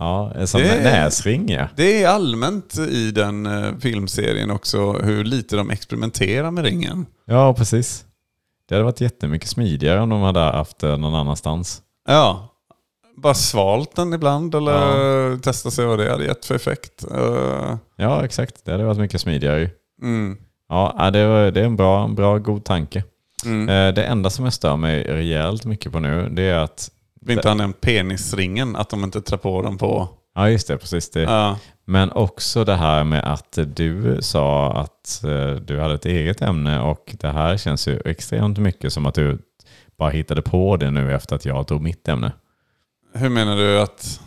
Ja, 0.00 0.46
sån 0.46 0.60
Det 0.60 0.68
är- 0.68 0.82
näsring 0.82 1.48
ja. 1.50 1.68
det 1.76 2.02
är 2.02 2.08
allmänt 2.08 2.78
i 2.78 3.10
den 3.10 3.46
eh, 3.46 3.72
filmserien 3.80 4.50
också 4.50 4.92
hur 4.92 5.24
lite 5.24 5.56
de 5.56 5.70
experimenterar 5.70 6.50
med 6.50 6.64
ringen. 6.64 7.06
Ja, 7.24 7.54
precis. 7.54 8.04
Det 8.68 8.74
hade 8.74 8.84
varit 8.84 9.00
jättemycket 9.00 9.48
smidigare 9.48 10.00
om 10.00 10.08
de 10.08 10.20
hade 10.22 10.40
haft 10.40 10.78
det 10.78 10.96
någon 10.96 11.14
annanstans. 11.14 11.82
Ja, 12.08 12.54
bara 13.16 13.34
svalt 13.34 13.96
den 13.96 14.12
ibland 14.12 14.54
eller 14.54 15.36
testa 15.38 15.70
sig 15.70 15.86
vad 15.86 15.98
det 15.98 16.10
hade 16.10 16.24
gett 16.24 16.44
för 16.44 16.54
effekt. 16.54 17.04
Eh, 17.14 17.76
Ja, 17.96 18.24
exakt. 18.24 18.64
Det 18.64 18.72
hade 18.72 18.84
varit 18.84 18.98
mycket 18.98 19.20
smidigare. 19.20 19.70
Mm. 20.02 20.36
Ja, 20.68 20.94
ja, 20.98 21.10
det, 21.10 21.26
var, 21.26 21.50
det 21.50 21.60
är 21.60 21.64
en 21.64 21.76
bra, 21.76 22.04
en 22.04 22.14
bra 22.14 22.38
god 22.38 22.64
tanke. 22.64 23.04
Mm. 23.44 23.68
Eh, 23.68 23.94
Det 23.94 24.04
enda 24.04 24.30
som 24.30 24.44
jag 24.44 24.52
stör 24.54 24.76
mig 24.76 25.02
rejält 25.02 25.64
mycket 25.64 25.92
på 25.92 26.00
nu, 26.00 26.28
det 26.32 26.42
är 26.42 26.58
att... 26.58 26.90
Vi 27.28 27.34
inte 27.34 27.48
har 27.48 27.54
nämnt 27.54 27.80
penisringen, 27.80 28.76
att 28.76 28.90
de 28.90 29.04
inte 29.04 29.20
trär 29.20 29.38
på 29.38 29.62
den 29.62 29.78
på... 29.78 30.08
Ja, 30.34 30.50
just 30.50 30.68
det. 30.68 30.78
Precis 30.78 31.10
det. 31.10 31.20
Ja, 31.20 31.58
Men 31.84 32.12
också 32.12 32.64
det 32.64 32.74
här 32.74 33.04
med 33.04 33.32
att 33.32 33.58
du 33.66 34.18
sa 34.20 34.72
att 34.72 35.24
eh, 35.24 35.50
du 35.50 35.80
hade 35.80 35.94
ett 35.94 36.06
eget 36.06 36.42
ämne 36.42 36.80
och 36.80 37.16
det 37.20 37.28
här 37.28 37.56
känns 37.56 37.88
ju 37.88 38.00
extremt 38.04 38.58
mycket 38.58 38.92
som 38.92 39.06
att 39.06 39.14
du 39.14 39.38
bara 39.98 40.10
hittade 40.10 40.42
på 40.42 40.76
det 40.76 40.90
nu 40.90 41.14
efter 41.14 41.36
att 41.36 41.44
jag 41.44 41.66
tog 41.66 41.82
mitt 41.82 42.08
ämne. 42.08 42.32
hur 43.14 43.28
menar 43.28 43.56
du 43.56 43.80
att... 43.80 44.20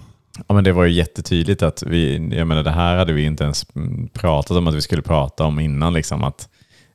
Ja, 0.47 0.55
men 0.55 0.63
det 0.63 0.71
var 0.71 0.85
ju 0.85 0.91
jättetydligt 0.91 1.63
att 1.63 1.83
vi, 1.83 2.29
jag 2.37 2.47
menar 2.47 2.63
det 2.63 2.71
här 2.71 2.97
hade 2.97 3.13
vi 3.13 3.23
inte 3.23 3.43
ens 3.43 3.65
pratat 4.13 4.57
om 4.57 4.67
att 4.67 4.75
vi 4.75 4.81
skulle 4.81 5.01
prata 5.01 5.43
om 5.43 5.59
innan 5.59 5.93
liksom 5.93 6.23
att, 6.23 6.49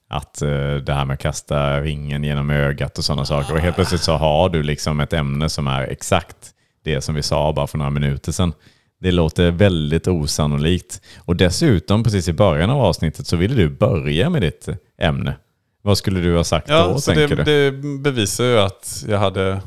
att 0.08 0.42
eh, 0.42 0.48
det 0.74 0.92
här 0.92 1.04
med 1.04 1.14
att 1.14 1.20
kasta 1.20 1.80
ringen 1.80 2.24
genom 2.24 2.50
ögat 2.50 2.98
och 2.98 3.04
sådana 3.04 3.24
saker 3.24 3.54
och 3.54 3.60
helt 3.60 3.76
plötsligt 3.76 4.00
så 4.02 4.12
har 4.12 4.48
du 4.48 4.62
liksom 4.62 5.00
ett 5.00 5.12
ämne 5.12 5.48
som 5.48 5.66
är 5.66 5.82
exakt 5.82 6.36
det 6.84 7.00
som 7.00 7.14
vi 7.14 7.22
sa 7.22 7.52
bara 7.52 7.66
för 7.66 7.78
några 7.78 7.90
minuter 7.90 8.32
sedan. 8.32 8.52
Det 9.00 9.12
låter 9.12 9.50
väldigt 9.50 10.08
osannolikt. 10.08 11.00
Och 11.18 11.36
dessutom, 11.36 12.04
precis 12.04 12.28
i 12.28 12.32
början 12.32 12.70
av 12.70 12.80
avsnittet 12.80 13.26
så 13.26 13.36
ville 13.36 13.54
du 13.54 13.68
börja 13.68 14.30
med 14.30 14.42
ditt 14.42 14.68
ämne. 14.98 15.36
Vad 15.82 15.98
skulle 15.98 16.20
du 16.20 16.36
ha 16.36 16.44
sagt 16.44 16.68
Ja, 16.68 16.86
då, 16.86 17.00
så 17.00 17.12
det, 17.12 17.26
du? 17.26 17.36
det 17.36 17.72
bevisar 18.02 18.44
ju 18.44 18.58
att 18.58 19.04
jag 19.08 19.18
hade... 19.18 19.60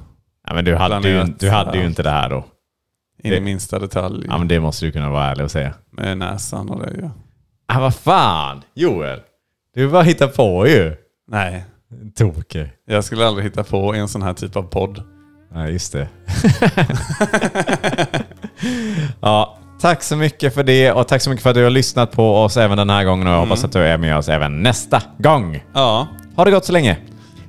Ja, 0.48 0.54
men 0.54 0.66
du 0.66 0.76
hade, 0.76 0.96
ju, 0.96 1.02
planerat, 1.02 1.40
du 1.40 1.50
hade 1.50 1.78
ju 1.78 1.84
ja. 1.84 1.90
inte 1.90 2.04
det 2.04 2.10
här 2.10 2.30
då. 2.30 2.46
In 3.24 3.32
Det- 3.32 3.38
i 3.38 3.42
minsta 3.42 3.80
detalj. 3.80 4.26
Ja, 4.30 4.38
men 4.38 4.48
det 4.48 4.60
måste 4.60 4.86
du 4.86 4.92
kunna 4.92 5.10
vara 5.10 5.26
ärlig 5.26 5.44
och 5.46 5.52
säga. 5.52 5.74
Med 5.92 6.18
näsan 6.18 6.70
och 6.70 6.86
det 6.86 6.92
ju. 6.92 7.10
Ah, 7.68 7.80
vad 7.80 7.96
fan! 7.96 8.62
Joel! 8.74 9.20
Du 9.76 9.88
bara 9.88 10.04
hittar 10.04 10.28
på 10.28 10.68
ju. 10.68 10.96
Nej, 11.32 11.64
Toker. 12.16 12.72
jag 12.88 13.04
skulle 13.04 13.28
aldrig 13.28 13.46
hitta 13.46 13.64
på 13.64 13.94
en 13.94 14.08
sån 14.08 14.22
här 14.22 14.34
typ 14.34 14.56
av 14.56 14.64
podd. 14.64 15.04
Ja, 15.54 15.68
just 15.68 15.94
det. 15.94 16.08
ja, 19.22 19.60
tack 19.82 20.04
så 20.04 20.16
mycket 20.16 20.54
för 20.54 20.64
det 20.64 20.92
och 20.92 21.08
tack 21.08 21.22
så 21.22 21.30
mycket 21.30 21.44
för 21.44 21.50
att 21.50 21.56
du 21.56 21.64
har 21.64 21.70
lyssnat 21.70 22.12
på 22.12 22.36
oss 22.36 22.58
även 22.58 22.78
den 22.78 22.90
här 22.90 23.04
gången 23.04 23.28
och 23.28 23.34
jag 23.34 23.40
hoppas 23.40 23.64
att 23.64 23.72
du 23.72 23.80
är 23.80 23.98
med 23.98 24.18
oss 24.18 24.30
även 24.30 24.64
nästa 24.64 25.02
gång. 25.18 25.64
Ja. 25.74 26.08
Ha 26.36 26.46
det 26.46 26.52
gott 26.52 26.66
så 26.66 26.72
länge. 26.72 26.98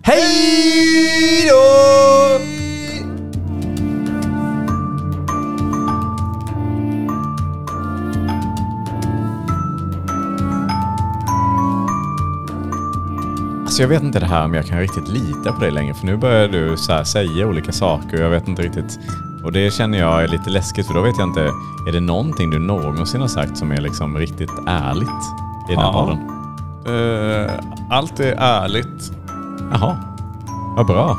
Hej 0.02 1.48
då! 1.48 2.59
Alltså 13.80 13.92
jag 13.92 14.00
vet 14.00 14.06
inte 14.06 14.20
det 14.20 14.26
här 14.26 14.44
om 14.44 14.54
jag 14.54 14.66
kan 14.66 14.78
riktigt 14.78 15.08
lita 15.08 15.52
på 15.52 15.60
dig 15.60 15.70
längre 15.70 15.94
för 15.94 16.06
nu 16.06 16.16
börjar 16.16 16.48
du 16.48 16.76
så 16.76 17.04
säga 17.04 17.46
olika 17.46 17.72
saker 17.72 18.16
och 18.16 18.24
jag 18.24 18.30
vet 18.30 18.48
inte 18.48 18.62
riktigt. 18.62 18.98
Och 19.44 19.52
det 19.52 19.72
känner 19.72 19.98
jag 19.98 20.22
är 20.22 20.28
lite 20.28 20.50
läskigt 20.50 20.86
för 20.86 20.94
då 20.94 21.00
vet 21.00 21.18
jag 21.18 21.28
inte. 21.28 21.40
Är 21.88 21.92
det 21.92 22.00
någonting 22.00 22.50
du 22.50 22.58
någonsin 22.58 23.20
har 23.20 23.28
sagt 23.28 23.56
som 23.56 23.72
är 23.72 23.80
liksom 23.80 24.18
riktigt 24.18 24.50
ärligt 24.66 25.08
i 25.70 25.74
den 25.74 25.78
här 25.78 25.92
podden? 25.92 26.18
Eh, 26.86 27.50
allt 27.90 28.20
är 28.20 28.34
ärligt. 28.38 29.12
Jaha, 29.72 29.96
vad 30.76 30.86
bra. 30.86 31.16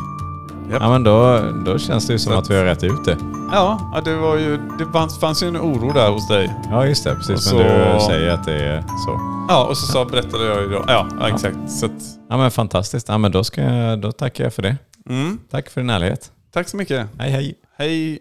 Ja 0.79 0.89
men 0.89 1.03
då, 1.03 1.39
då 1.65 1.77
känns 1.77 2.07
det 2.07 2.13
ju 2.13 2.19
som 2.19 2.33
Så 2.33 2.39
att 2.39 2.49
vi 2.49 2.55
har 2.57 2.63
rätt 2.63 2.83
ut 2.83 3.05
det. 3.05 3.17
Ja, 3.51 4.01
det 4.05 4.15
var 4.15 4.37
ju... 4.37 4.57
Det 4.79 4.85
fanns, 4.93 5.19
fanns 5.19 5.43
ju 5.43 5.47
en 5.47 5.57
oro 5.57 5.91
där 5.93 6.09
hos 6.09 6.27
dig. 6.27 6.53
Ja 6.71 6.85
just 6.85 7.03
det, 7.03 7.15
precis. 7.15 7.35
Och 7.35 7.41
så- 7.41 7.57
du 7.57 7.99
säger 8.07 8.29
att 8.31 8.45
det 8.45 8.53
är 8.65 8.81
så. 8.81 9.19
Ja, 9.49 9.65
och 9.69 9.77
så 9.77 9.87
sa, 9.87 10.05
berättade 10.05 10.45
jag 10.45 10.61
ju 10.61 10.69
då. 10.69 10.83
Ja, 10.87 11.07
ja 11.19 11.27
exakt. 11.29 11.57
Så 11.71 11.85
att, 11.85 11.91
Ja 12.29 12.37
men 12.37 12.51
fantastiskt. 12.51 13.07
Ja 13.09 13.17
men 13.17 13.31
då, 13.31 13.43
ska 13.43 13.61
jag, 13.61 13.99
då 13.99 14.11
tackar 14.11 14.43
jag 14.43 14.53
för 14.53 14.61
det. 14.61 14.77
mm, 15.09 15.39
Tack 15.51 15.69
för 15.69 15.81
din 15.81 15.89
ärlighet. 15.89 16.31
tack 16.53 16.67
så 16.69 16.77
mycket. 16.77 17.07
Hej 17.19 17.31
hej. 17.31 17.55
Hej. 17.77 18.19